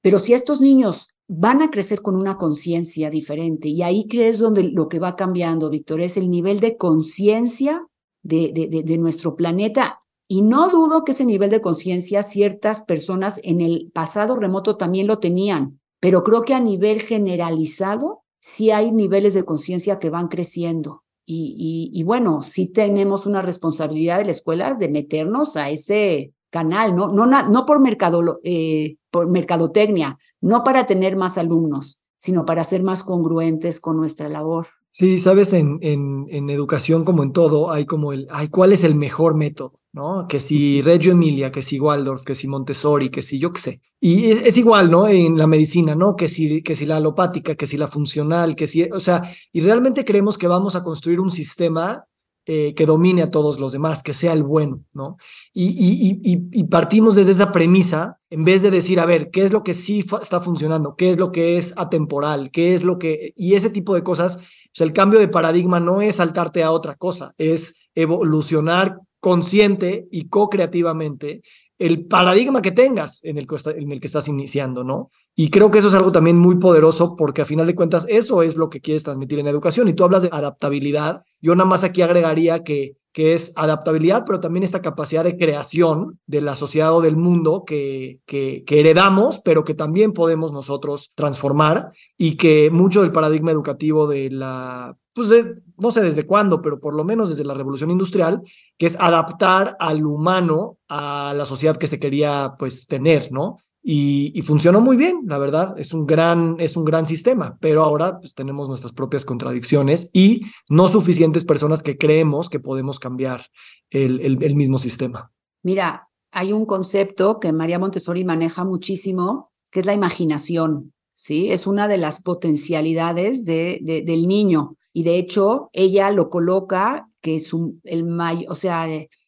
Pero 0.01 0.17
si 0.17 0.34
estos 0.34 0.59
niños 0.59 1.09
van 1.28 1.61
a 1.61 1.69
crecer 1.69 2.01
con 2.01 2.15
una 2.15 2.38
conciencia 2.38 3.11
diferente 3.11 3.67
y 3.67 3.84
ahí 3.84 4.07
crees 4.07 4.39
donde 4.39 4.63
lo 4.63 4.89
que 4.89 4.97
va 4.97 5.15
cambiando, 5.15 5.69
Víctor, 5.69 6.01
es 6.01 6.17
el 6.17 6.32
nivel 6.32 6.59
de 6.59 6.75
conciencia 6.75 7.86
de, 8.23 8.51
de, 8.51 8.82
de, 8.84 8.97
nuestro 8.97 9.36
planeta 9.36 10.01
y 10.28 10.41
no 10.41 10.69
dudo 10.69 11.03
que 11.03 11.13
ese 11.13 11.25
nivel 11.25 11.49
de 11.49 11.61
conciencia 11.61 12.21
ciertas 12.23 12.82
personas 12.82 13.39
en 13.43 13.61
el 13.61 13.91
pasado 13.93 14.36
remoto 14.36 14.75
también 14.75 15.07
lo 15.07 15.19
tenían, 15.19 15.80
pero 15.99 16.23
creo 16.23 16.43
que 16.43 16.53
a 16.53 16.59
nivel 16.59 17.01
generalizado 17.01 18.23
sí 18.39 18.71
hay 18.71 18.91
niveles 18.91 19.34
de 19.34 19.45
conciencia 19.45 19.99
que 19.99 20.09
van 20.09 20.28
creciendo. 20.28 21.03
Y, 21.30 22.01
bueno, 22.05 22.41
sí 22.41 22.71
tenemos 22.71 23.25
una 23.25 23.41
responsabilidad 23.41 24.19
de 24.19 24.25
la 24.25 24.32
escuela 24.32 24.75
de 24.75 24.88
meternos 24.88 25.57
a 25.57 25.69
ese 25.69 26.32
canal, 26.49 26.95
no, 26.95 27.09
no, 27.09 27.25
no 27.25 27.65
por, 27.65 27.82
mercado, 27.82 28.39
eh, 28.45 28.95
por 29.11 29.30
mercadotecnia, 29.30 30.17
no 30.39 30.63
para 30.63 30.86
tener 30.86 31.17
más 31.17 31.38
alumnos, 31.38 31.99
sino 32.15 32.45
para 32.45 32.63
ser 32.63 32.82
más 32.82 33.03
congruentes 33.03 33.82
con 33.82 33.97
nuestra 33.97 34.30
labor. 34.30 34.67
Sí, 34.89 35.19
sabes, 35.19 35.51
en, 35.51 35.80
en, 35.82 36.49
educación 36.49 37.03
como 37.03 37.23
en 37.23 37.34
todo, 37.34 37.71
hay 37.71 37.86
como 37.86 38.13
el, 38.13 38.30
¿cuál 38.49 38.71
es 38.71 38.86
el 38.86 38.95
mejor 38.95 39.36
método? 39.36 39.82
¿No? 39.97 40.27
Que 40.27 40.39
si 40.39 40.81
Reggio 40.81 41.11
Emilia, 41.11 41.51
que 41.51 41.63
si 41.63 41.79
Waldorf, 41.79 42.23
que 42.23 42.35
si 42.35 42.47
Montessori, 42.47 43.09
que 43.09 43.23
si 43.23 43.39
yo 43.39 43.51
qué 43.51 43.61
sé. 43.61 43.81
Y 43.99 44.31
es, 44.31 44.57
igual, 44.57 44.91
¿no? 44.91 45.07
En 45.07 45.37
la 45.37 45.47
medicina, 45.47 45.95
¿no? 45.95 46.15
Que 46.15 46.29
si, 46.29 46.61
que 46.61 46.75
si 46.75 46.85
la 46.85 46.97
alopática, 46.97 47.55
que 47.55 47.67
si 47.67 47.77
la 47.77 47.87
funcional, 47.87 48.55
que 48.55 48.67
si, 48.67 48.83
o 48.83 48.99
sea, 48.99 49.23
y 49.51 49.59
realmente 49.61 50.05
creemos 50.05 50.37
que 50.37 50.47
vamos 50.47 50.75
a 50.75 50.83
construir 50.83 51.19
un 51.19 51.31
sistema 51.31 52.05
eh, 52.45 52.75
que 52.75 52.85
domine 52.85 53.23
a 53.23 53.31
todos 53.31 53.59
los 53.59 53.71
demás, 53.73 54.03
que 54.03 54.13
sea 54.13 54.33
el 54.33 54.43
bueno, 54.43 54.83
¿no? 54.93 55.17
Y, 55.51 55.65
y, 55.65 56.47
y, 56.51 56.63
partimos 56.65 57.15
desde 57.15 57.31
esa 57.31 57.51
premisa, 57.51 58.21
en 58.29 58.45
vez 58.45 58.61
de 58.61 58.71
decir, 58.71 58.99
a 58.99 59.05
ver, 59.05 59.31
¿qué 59.31 59.41
es 59.43 59.51
lo 59.51 59.63
que 59.63 59.73
sí 59.73 60.05
está 60.21 60.39
funcionando? 60.39 60.95
¿Qué 60.95 61.09
es 61.09 61.17
lo 61.17 61.31
que 61.31 61.57
es 61.57 61.73
atemporal? 61.75 62.51
¿Qué 62.51 62.73
es 62.73 62.83
lo 62.85 62.99
que... 62.99 63.33
Y 63.35 63.55
ese 63.55 63.69
tipo 63.69 63.95
de 63.95 64.03
cosas, 64.03 64.39
o 64.79 64.83
el 64.83 64.93
cambio 64.93 65.19
de 65.19 65.27
paradigma 65.27 65.79
no 65.79 66.01
es 66.01 66.17
saltarte 66.17 66.63
a 66.63 66.71
otra 66.71 66.95
cosa, 66.95 67.33
es 67.37 67.89
evolucionar 67.95 68.99
consciente 69.20 70.07
y 70.11 70.30
co-creativamente 70.30 71.41
el 71.80 72.05
paradigma 72.05 72.61
que 72.61 72.72
tengas 72.72 73.24
en 73.24 73.38
el, 73.38 73.45
que 73.45 73.55
en 73.70 73.91
el 73.91 73.99
que 73.99 74.07
estás 74.07 74.28
iniciando, 74.28 74.84
¿no? 74.84 75.11
Y 75.36 75.51
creo 75.51 75.70
que 75.70 75.78
eso 75.78 75.89
es 75.89 75.93
algo 75.93 76.11
también 76.11 76.38
muy 76.38 76.55
poderoso 76.55 77.15
porque 77.15 77.43
a 77.43 77.45
final 77.45 77.68
de 77.68 77.76
cuentas 77.76 78.07
eso 78.09 78.41
es 78.41 78.57
lo 78.57 78.70
que 78.70 78.82
quieres 78.82 79.03
transmitir 79.03 79.38
en 79.38 79.47
educación. 79.47 79.88
Y 79.88 79.93
tú 79.93 80.03
hablas 80.03 80.24
de 80.24 80.30
adaptabilidad. 80.32 81.22
Yo 81.39 81.55
nada 81.55 81.70
más 81.70 81.84
aquí 81.84 82.01
agregaría 82.01 82.63
que, 82.63 82.95
que 83.18 83.34
es 83.34 83.51
adaptabilidad, 83.55 84.26
pero 84.28 84.39
también 84.39 84.61
esta 84.61 84.84
capacidad 84.84 85.24
de 85.24 85.38
creación 85.38 86.20
de 86.28 86.39
la 86.39 86.55
sociedad 86.55 86.93
o 86.93 87.01
del 87.01 87.15
mundo 87.15 87.63
que, 87.65 88.20
que, 88.28 88.63
heredamos, 88.68 89.41
pero 89.43 89.63
que 89.63 89.74
también 89.74 90.13
podemos 90.13 90.51
nosotros 90.51 91.13
transformar 91.15 91.89
y 92.15 92.38
que 92.38 92.70
mucho 92.70 93.01
del 93.01 93.11
paradigma 93.11 93.49
educativo 93.49 94.05
de 94.05 94.30
la, 94.30 94.95
pues 95.15 95.34
no 95.80 95.89
sé 95.89 96.03
desde 96.03 96.28
cuándo, 96.28 96.61
pero 96.61 96.80
por 96.80 96.93
lo 96.93 97.03
menos 97.03 97.32
desde 97.32 97.43
la 97.43 97.55
revolución 97.55 97.89
industrial, 97.89 98.39
que 98.78 98.86
es 98.86 98.95
adaptar 98.99 99.76
al 99.80 100.05
humano 100.05 100.78
a 100.88 101.34
la 101.36 101.47
sociedad 101.47 101.78
que 101.78 101.88
se 101.88 101.99
quería 101.99 102.53
pues 102.59 102.86
tener, 102.86 103.32
¿no? 103.32 103.57
Y, 103.89 104.41
funcionó 104.41 104.81
muy 104.81 104.97
bien, 104.97 105.21
la 105.27 105.38
verdad, 105.38 105.79
es 105.79 105.93
un 105.93 106.05
gran, 106.05 106.57
es 106.59 106.75
un 106.75 106.83
gran 106.83 107.05
sistema, 107.05 107.57
pero 107.61 107.85
ahora 107.85 108.19
pues, 108.19 108.33
tenemos 108.33 108.67
nuestras 108.67 108.91
propias 108.91 109.23
contradicciones 109.23 110.09
y 110.11 110.41
no 110.67 110.89
suficientes 110.89 111.45
personas 111.45 111.83
que 111.83 111.97
creemos 111.97 112.49
que 112.49 112.59
podemos 112.59 112.99
cambiar 112.99 113.45
el, 113.89 114.43
el, 114.43 114.55
mismo 114.55 114.77
sistema. 114.77 115.31
Mira, 115.63 116.09
hay 116.31 116.51
un 116.51 116.65
concepto 116.65 117.39
que 117.39 117.53
María 117.53 117.79
Montessori 117.79 118.25
maneja 118.25 118.65
muchísimo, 118.65 119.53
que 119.71 119.79
es 119.79 119.85
la 119.85 119.93
imaginación, 119.93 120.93
¿sí? 121.13 121.49
Es 121.49 121.65
una 121.65 121.88
de 121.88 121.97
las 121.97 122.21
potencialidades 122.21 123.45
de, 123.45 123.79
del 124.05 124.27
niño 124.27 124.75
y 124.91 125.03
de 125.03 125.17
hecho 125.17 125.69
ella 125.71 126.11
lo 126.11 126.29
coloca 126.29 127.07
que 127.21 127.38
es 127.38 127.53
un, 127.53 127.79
el 127.85 128.05
o 128.49 128.55
sea, 128.55 128.85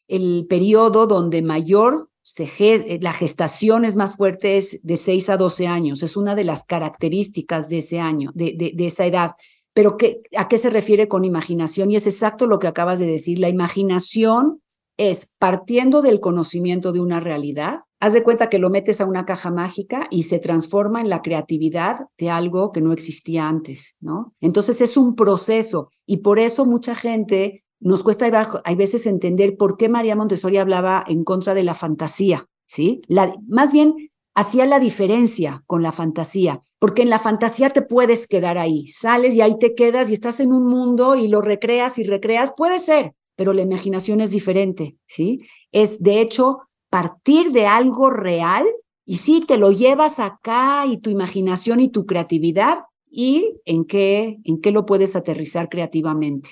el 0.10 0.48
periodo 0.50 1.08
donde 1.08 1.42
mayor 1.44 2.09
eh, 2.38 3.00
la 3.02 3.14
gestación 3.14 3.86
es 3.86 3.96
más 3.96 4.16
fuerte, 4.16 4.58
es 4.58 4.80
de 4.84 4.98
6 4.98 5.30
a 5.30 5.38
12 5.38 5.68
años, 5.68 6.04
es 6.04 6.18
una 6.18 6.36
de 6.36 6.44
las 6.44 6.66
características 6.66 7.70
de 7.70 7.80
ese 7.80 8.00
año, 8.00 8.32
de, 8.34 8.74
de, 8.76 8.86
esa 8.86 9.06
edad. 9.06 9.32
Pero 9.74 9.98
¿qué, 9.98 10.22
¿a 10.36 10.48
qué 10.48 10.58
se 10.58 10.70
refiere 10.70 11.08
con 11.08 11.26
imaginación? 11.26 11.92
Y 11.92 11.96
es 11.96 12.08
exacto 12.08 12.48
lo 12.48 12.60
que 12.60 12.68
acabas 12.68 13.00
de 13.00 13.08
decir. 13.08 13.40
La 13.40 13.50
imaginación 13.50 14.62
es 14.98 15.36
partiendo 15.40 16.02
del 16.02 16.20
conocimiento 16.20 16.92
de 16.92 17.00
una 17.00 17.22
realidad, 17.22 17.82
haz 18.02 18.14
de 18.14 18.24
cuenta 18.24 18.50
que 18.50 18.60
lo 18.60 18.70
metes 18.70 19.00
a 19.00 19.06
una 19.06 19.26
caja 19.26 19.52
mágica 19.52 20.08
y 20.10 20.24
se 20.24 20.40
transforma 20.40 21.00
en 21.00 21.10
la 21.10 21.22
creatividad 21.22 22.08
de 22.18 22.30
algo 22.30 22.72
que 22.72 22.82
no 22.82 22.92
existía 22.92 23.48
antes, 23.48 23.96
¿no? 24.02 24.34
Entonces 24.42 24.82
es 24.82 24.98
un 24.98 25.16
proceso 25.16 25.90
y 26.06 26.18
por 26.18 26.40
eso 26.40 26.66
mucha 26.66 26.96
gente 26.96 27.64
nos 27.80 28.04
cuesta 28.04 28.30
hay 28.66 28.76
veces 28.76 29.06
entender 29.06 29.56
por 29.58 29.78
qué 29.78 29.90
María 29.90 30.16
Montessori 30.16 30.58
hablaba 30.58 31.04
en 31.08 31.24
contra 31.24 31.54
de 31.54 31.64
la 31.64 31.76
fantasía, 31.76 32.48
¿sí? 32.66 33.02
La, 33.08 33.34
más 33.48 33.72
bien 33.72 33.96
hacía 34.36 34.66
la 34.66 34.80
diferencia 34.80 35.64
con 35.66 35.82
la 35.82 35.92
fantasía, 35.92 36.62
porque 36.80 37.02
en 37.02 37.10
la 37.10 37.20
fantasía 37.20 37.70
te 37.70 37.82
puedes 37.82 38.28
quedar 38.28 38.58
ahí, 38.58 38.88
sales 38.88 39.36
y 39.36 39.42
ahí 39.42 39.58
te 39.60 39.76
quedas 39.76 40.10
y 40.10 40.14
estás 40.14 40.40
en 40.40 40.54
un 40.54 40.66
mundo 40.68 41.16
y 41.16 41.28
lo 41.28 41.42
recreas 41.42 41.98
y 41.98 42.04
recreas, 42.04 42.54
puede 42.56 42.80
ser, 42.80 43.14
pero 43.36 43.54
la 43.54 43.62
imaginación 43.62 44.22
es 44.22 44.32
diferente, 44.32 44.98
¿sí? 45.08 45.42
Es 45.72 46.02
de 46.02 46.22
hecho 46.22 46.60
partir 46.90 47.52
de 47.52 47.66
algo 47.66 48.10
real 48.10 48.66
y 49.06 49.18
sí, 49.18 49.44
te 49.48 49.58
lo 49.58 49.72
llevas 49.72 50.20
acá 50.20 50.86
y 50.88 51.00
tu 51.00 51.10
imaginación 51.10 51.80
y 51.80 51.90
tu 51.90 52.06
creatividad 52.06 52.80
y 53.10 53.56
en 53.66 53.86
qué, 53.86 54.38
en 54.44 54.62
qué 54.62 54.72
lo 54.72 54.86
puedes 54.86 55.16
aterrizar 55.16 55.68
creativamente. 55.68 56.50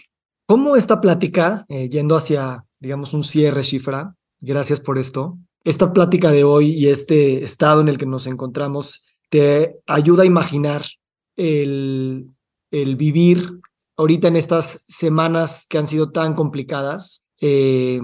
¿Cómo 0.48 0.78
esta 0.78 1.02
plática, 1.02 1.66
eh, 1.68 1.90
yendo 1.90 2.16
hacia, 2.16 2.64
digamos, 2.80 3.14
un 3.14 3.26
cierre, 3.26 3.64
Shifra, 3.64 4.16
gracias 4.40 4.80
por 4.80 4.98
esto, 4.98 5.38
esta 5.66 5.92
plática 5.92 6.32
de 6.32 6.46
hoy 6.46 6.70
y 6.70 6.88
este 6.88 7.44
estado 7.44 7.82
en 7.82 7.90
el 7.90 7.98
que 7.98 8.06
nos 8.06 8.28
encontramos 8.28 9.04
te 9.28 9.82
ayuda 9.86 10.24
a 10.24 10.26
imaginar 10.26 10.86
el, 11.36 12.30
el 12.72 12.96
vivir 12.96 13.60
ahorita 13.98 14.30
en 14.30 14.38
estas 14.38 14.86
semanas 14.88 15.66
que 15.68 15.80
han 15.80 15.88
sido 15.88 16.12
tan 16.12 16.34
complicadas 16.34 17.26
eh, 17.42 18.00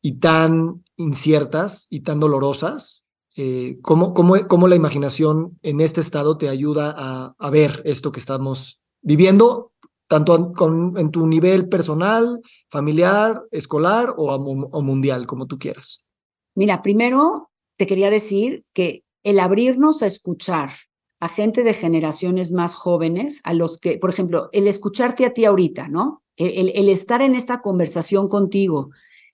y 0.00 0.12
tan 0.12 0.82
inciertas 0.96 1.88
y 1.90 2.00
tan 2.00 2.20
dolorosas? 2.20 3.04
Eh, 3.36 3.76
¿cómo, 3.82 4.14
cómo, 4.14 4.48
cómo, 4.48 4.66
la 4.66 4.76
imaginación 4.76 5.58
en 5.60 5.82
este 5.82 6.00
estado 6.00 6.38
te 6.38 6.48
ayuda 6.48 6.94
a, 6.96 7.34
a 7.38 7.50
ver 7.50 7.82
esto 7.84 8.12
que 8.12 8.20
estamos 8.20 8.82
viviendo 9.02 9.71
tanto 10.12 10.52
en 10.98 11.10
tu 11.10 11.26
nivel 11.26 11.70
personal, 11.70 12.42
familiar, 12.68 13.44
escolar 13.50 14.12
o, 14.18 14.82
mundial, 14.82 15.26
como 15.26 15.46
tú 15.46 15.58
quieras. 15.58 16.06
Mira, 16.54 16.82
primero 16.82 17.50
te 17.78 17.86
quería 17.86 18.10
decir 18.10 18.62
que 18.74 19.04
el 19.22 19.40
abrirnos 19.40 20.02
a 20.02 20.06
escuchar 20.06 20.72
a 21.18 21.30
gente 21.30 21.64
de 21.64 21.72
generaciones 21.72 22.52
más 22.52 22.74
jóvenes, 22.74 23.40
a 23.44 23.54
los 23.54 23.78
que, 23.78 23.96
por 23.96 24.10
ejemplo, 24.10 24.50
el 24.52 24.68
escucharte 24.68 25.24
a 25.24 25.32
ti 25.32 25.46
ahorita, 25.46 25.88
¿no? 25.88 26.22
El, 26.36 26.70
el, 26.74 26.90
estar 26.90 27.22
en 27.22 27.34
esta 27.34 27.62
conversación 27.62 28.28
contigo 28.28 28.90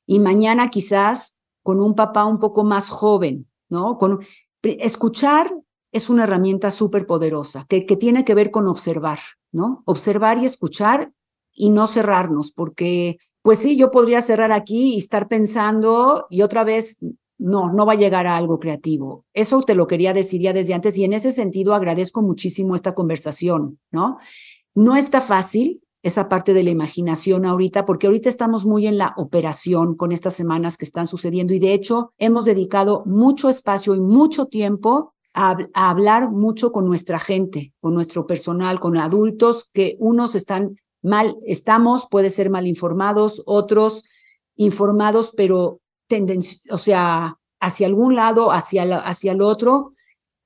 y 0.07 0.21
mañana 0.21 0.69
quizás 0.69 1.39
con 1.65 1.81
un 1.81 1.97
papá 1.97 2.25
un 2.25 2.39
poco 2.39 2.63
más 2.63 2.89
joven, 2.89 3.49
¿no? 3.69 3.99
Con, 3.99 4.21
escuchar 4.63 5.51
es 5.93 6.11
una 6.11 6.25
herramienta 6.25 6.71
súper 6.71 7.07
poderosa 7.07 7.65
que, 7.69 7.87
que 7.87 7.97
tiene 7.97 8.25
que 8.25 8.35
ver 8.35 8.51
con 8.51 8.67
observar, 8.67 9.19
¿no? 9.53 9.83
Observar 9.87 10.39
y 10.39 10.45
escuchar 10.45 11.13
y 11.53 11.71
no 11.71 11.87
cerrarnos, 11.87 12.53
porque, 12.53 13.19
pues 13.43 13.59
sí, 13.59 13.77
yo 13.77 13.91
podría 13.91 14.21
cerrar 14.21 14.53
aquí 14.53 14.95
y 14.95 14.99
estar 14.99 15.29
pensando 15.29 16.27
y 16.31 16.43
otra 16.43 16.65
vez, 16.65 16.99
no, 17.39 17.73
no 17.73 17.87
va 17.87 17.93
a 17.93 17.97
llegar 17.97 18.27
a 18.27 18.37
algo 18.37 18.59
creativo. 18.59 19.25
Eso 19.33 19.63
te 19.63 19.75
lo 19.75 19.87
quería 19.87 20.13
decir 20.13 20.41
ya 20.41 20.53
desde 20.53 20.75
antes 20.75 20.97
y 20.99 21.05
en 21.05 21.13
ese 21.13 21.33
sentido 21.33 21.75
agradezco 21.75 22.23
muchísimo 22.23 22.75
esta 22.75 22.95
conversación, 22.95 23.79
¿no? 23.91 24.19
No 24.75 24.97
está 24.97 25.21
fácil 25.21 25.83
esa 26.03 26.29
parte 26.29 26.55
de 26.55 26.63
la 26.63 26.71
imaginación 26.71 27.45
ahorita, 27.45 27.85
porque 27.85 28.07
ahorita 28.07 28.29
estamos 28.29 28.65
muy 28.65 28.87
en 28.87 28.99
la 28.99 29.15
operación 29.17 29.97
con 29.97 30.13
estas 30.13 30.35
semanas 30.35 30.77
que 30.77 30.85
están 30.85 31.07
sucediendo 31.07 31.53
y 31.55 31.59
de 31.59 31.75
hecho 31.75 32.13
hemos 32.19 32.45
dedicado 32.45 33.03
mucho 33.07 33.49
espacio 33.49 33.95
y 33.95 34.01
mucho 34.01 34.47
tiempo 34.47 35.15
a, 35.35 35.57
hablar 35.75 36.31
mucho 36.31 36.73
con 36.73 36.87
nuestra 36.87 37.19
gente, 37.19 37.73
con 37.81 37.95
nuestro 37.95 38.27
personal, 38.27 38.81
con 38.81 38.97
adultos 38.97 39.69
que 39.73 39.97
unos 39.99 40.35
están 40.35 40.77
mal, 41.03 41.37
estamos, 41.47 42.09
puede 42.11 42.31
ser 42.31 42.51
mal 42.51 42.67
informados, 42.67 43.43
otros 43.47 44.05
informados, 44.57 45.33
pero 45.37 45.81
o 46.71 46.79
sea, 46.79 47.39
hacia 47.61 47.87
algún 47.87 48.17
lado, 48.17 48.51
hacia, 48.51 48.83
hacia 48.99 49.33
el 49.33 49.43
otro, 49.43 49.93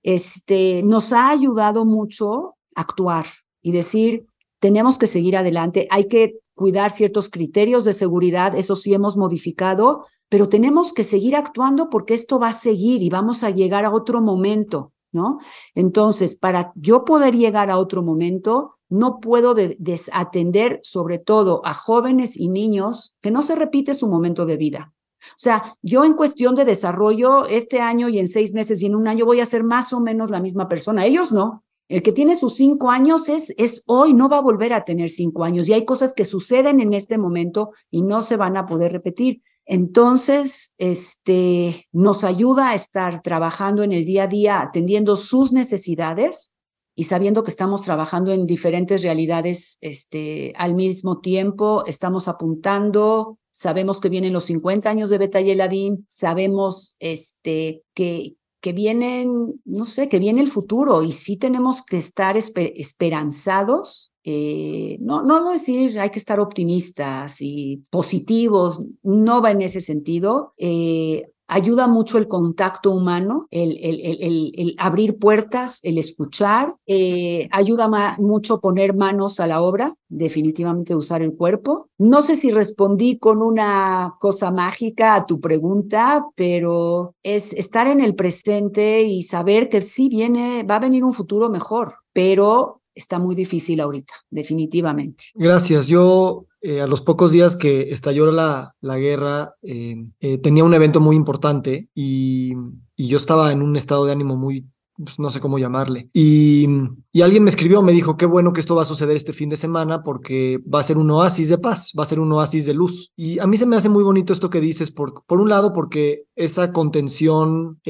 este, 0.03 0.83
nos 0.85 1.13
ha 1.13 1.31
ayudado 1.31 1.85
mucho 1.85 2.57
actuar 2.75 3.27
y 3.63 3.73
decir, 3.73 4.27
tenemos 4.59 4.99
que 4.99 5.07
seguir 5.07 5.37
adelante, 5.37 5.87
hay 5.91 6.09
que 6.09 6.39
cuidar 6.55 6.91
ciertos 6.91 7.29
criterios 7.29 7.85
de 7.85 7.93
seguridad, 7.93 8.55
eso 8.55 8.77
sí 8.77 8.93
hemos 8.93 9.17
modificado, 9.17 10.07
pero 10.33 10.49
tenemos 10.49 10.95
que 10.95 11.05
seguir 11.05 11.37
actuando 11.37 11.91
porque 11.91 12.15
esto 12.15 12.39
va 12.39 12.49
a 12.49 12.53
seguir 12.55 13.03
y 13.03 13.11
vamos 13.11 13.45
a 13.45 13.51
llegar 13.51 13.85
a 13.85 13.91
otro 13.91 14.23
momento, 14.23 14.95
¿no? 15.13 15.41
Entonces, 15.75 16.37
para 16.37 16.73
yo 16.75 17.05
poder 17.05 17.37
llegar 17.37 17.71
a 17.71 17.77
otro 17.77 18.03
momento, 18.03 18.79
no 18.89 19.21
puedo 19.21 19.55
desatender 19.55 20.81
sobre 20.83 21.19
todo 21.19 21.61
a 21.67 21.75
jóvenes 21.75 22.39
y 22.39 22.49
niños 22.49 23.15
que 23.21 23.31
no 23.31 23.43
se 23.43 23.57
repite 23.57 23.93
su 23.93 24.09
momento 24.09 24.47
de 24.47 24.57
vida. 24.57 24.95
O 25.21 25.37
sea, 25.37 25.77
yo 25.83 26.03
en 26.03 26.15
cuestión 26.15 26.55
de 26.55 26.65
desarrollo, 26.65 27.45
este 27.47 27.83
año 27.83 28.09
y 28.09 28.19
en 28.19 28.29
seis 28.29 28.55
meses 28.55 28.81
y 28.81 28.87
en 28.87 28.95
un 28.95 29.09
año 29.09 29.27
voy 29.27 29.41
a 29.41 29.45
ser 29.45 29.65
más 29.65 29.93
o 29.93 30.01
menos 30.01 30.31
la 30.31 30.41
misma 30.41 30.67
persona. 30.67 31.05
Ellos 31.05 31.31
no. 31.31 31.63
El 31.89 32.03
que 32.03 32.13
tiene 32.13 32.37
sus 32.37 32.55
cinco 32.55 32.91
años 32.91 33.29
es, 33.29 33.53
es 33.59 33.83
hoy, 33.85 34.15
no 34.15 34.31
va 34.31 34.39
a 34.39 34.41
volver 34.41 34.73
a 34.73 34.87
tener 34.87 35.11
cinco 35.11 35.45
años. 35.45 35.69
Y 35.69 35.75
hay 35.75 35.85
cosas 35.85 36.15
que 36.15 36.25
suceden 36.25 36.81
en 36.81 36.95
este 36.95 37.19
momento 37.19 37.73
y 37.91 38.01
no 38.01 38.23
se 38.23 38.39
van 38.39 38.57
a 38.57 38.65
poder 38.65 38.93
repetir. 38.93 39.43
Entonces, 39.65 40.75
este, 40.79 41.87
nos 41.93 42.25
ayuda 42.25 42.71
a 42.71 42.75
estar 42.75 43.23
trabajando 43.23 43.83
en 43.83 43.93
el 43.93 44.05
día 44.05 44.25
a 44.25 44.27
día, 44.29 44.61
atendiendo 44.61 45.17
sus 45.17 45.53
necesidades 45.53 46.53
y 46.95 47.05
sabiendo 47.05 47.43
que 47.43 47.51
estamos 47.51 47.83
trabajando 47.83 48.33
en 48.33 48.47
diferentes 48.47 49.03
realidades 49.03 49.79
este, 49.81 50.53
al 50.57 50.75
mismo 50.75 51.21
tiempo, 51.21 51.85
estamos 51.87 52.29
apuntando, 52.29 53.39
sabemos 53.51 54.01
que 54.01 54.09
vienen 54.09 54.33
los 54.33 54.45
50 54.45 54.91
años 54.91 55.11
de 55.11 55.19
Beta 55.19 55.41
y 55.41 56.05
sabemos 56.09 56.97
este, 56.99 57.83
que, 57.95 58.35
que 58.63 58.73
vienen, 58.73 59.61
no 59.67 59.85
sé, 59.85 60.09
que 60.09 60.19
viene 60.19 60.41
el 60.41 60.49
futuro 60.49 61.03
y 61.03 61.13
sí 61.13 61.37
tenemos 61.37 61.83
que 61.83 61.99
estar 61.99 62.39
esperanzados 62.39 64.13
eh, 64.25 64.99
no, 65.01 65.23
no, 65.23 65.51
decir 65.51 65.99
hay 65.99 66.11
que 66.11 66.19
estar 66.21 66.39
optimistas 66.39 67.39
y 67.41 67.85
positivos, 67.91 68.81
no 69.03 69.43
va 69.43 69.51
en 69.51 69.63
ese 69.63 69.81
sentido. 69.81 70.55
Eh, 70.59 71.32
ayuda 71.49 71.87
mucho 71.87 72.19
el 72.19 72.29
contacto 72.29 72.91
humano, 72.91 73.47
el, 73.51 73.79
el, 73.83 74.01
el, 74.01 74.53
el 74.57 74.75
abrir 74.79 75.19
puertas, 75.19 75.81
el 75.83 75.99
escuchar, 75.99 76.75
eh, 76.87 77.49
ayuda 77.53 77.89
mucho 78.19 78.61
poner 78.61 78.95
manos 78.95 79.41
a 79.41 79.47
la 79.47 79.61
obra, 79.61 79.95
definitivamente 80.09 80.95
usar 80.95 81.23
el 81.23 81.35
cuerpo. 81.35 81.89
No 81.99 82.23
sé 82.23 82.37
si 82.37 82.51
respondí 82.51 83.19
con 83.19 83.43
una 83.43 84.15
cosa 84.21 84.51
mágica 84.51 85.15
a 85.15 85.27
tu 85.27 85.41
pregunta, 85.41 86.25
pero 86.37 87.15
es 87.23 87.53
estar 87.53 87.87
en 87.87 88.01
el 88.01 88.15
presente 88.15 89.03
y 89.03 89.23
saber 89.23 89.69
que 89.69 89.83
sí 89.83 90.09
viene, 90.09 90.65
va 90.65 90.77
a 90.77 90.81
venir 90.81 91.05
un 91.05 91.15
futuro 91.15 91.51
mejor, 91.51 91.97
pero 92.13 92.81
está 92.95 93.19
muy 93.19 93.35
difícil 93.35 93.81
ahorita, 93.81 94.13
definitivamente. 94.31 95.25
Gracias. 95.35 95.87
Yo 95.87 96.47
eh, 96.63 96.81
a 96.81 96.87
los 96.87 97.03
pocos 97.03 97.33
días 97.33 97.57
que 97.57 97.91
estalló 97.91 98.31
la, 98.31 98.77
la 98.81 98.97
guerra, 98.97 99.57
eh, 99.63 99.97
eh, 100.21 100.39
tenía 100.39 100.63
un 100.63 100.75
evento 100.75 101.01
muy 101.01 101.17
importante 101.17 101.89
y, 101.93 102.53
y, 102.95 103.09
yo 103.09 103.17
estaba 103.17 103.51
en 103.51 103.63
un 103.63 103.75
estado 103.75 104.05
de 104.05 104.13
ánimo 104.13 104.37
muy, 104.37 104.69
pues, 104.97 105.19
no 105.19 105.29
sé 105.31 105.41
cómo 105.41 105.59
llamarle. 105.59 106.09
Y, 106.13 106.69
y, 107.11 107.23
alguien 107.23 107.43
me 107.43 107.51
escribió, 107.51 107.83
me 107.83 107.91
dijo, 107.91 108.17
qué 108.17 108.27
bueno 108.27 108.53
que 108.53 108.61
esto 108.61 108.77
va 108.77 108.83
a 108.83 108.85
suceder 108.85 109.17
este 109.17 109.33
fin 109.33 109.49
de 109.49 109.57
semana 109.57 110.05
porque 110.05 110.61
va 110.73 110.79
a 110.79 110.85
ser 110.85 110.99
un 110.99 111.11
oasis 111.11 111.49
de 111.49 111.59
paz, 111.59 111.93
va 111.99 112.05
a 112.05 112.07
ser 112.07 112.21
un 112.21 112.31
oasis 112.31 112.65
de 112.65 112.75
luz. 112.75 113.13
Y 113.17 113.41
a 113.41 113.49
mí 113.49 113.57
se 113.57 113.67
me 113.67 113.75
hace 113.75 113.89
muy 113.89 114.05
bonito 114.05 114.33
esto 114.33 114.49
que 114.49 114.61
dices, 114.61 114.93
por, 114.93 115.25
por 115.27 115.41
un 115.41 115.49
lado, 115.49 115.73
porque 115.73 116.27
esa 116.37 116.73
contención 116.73 117.81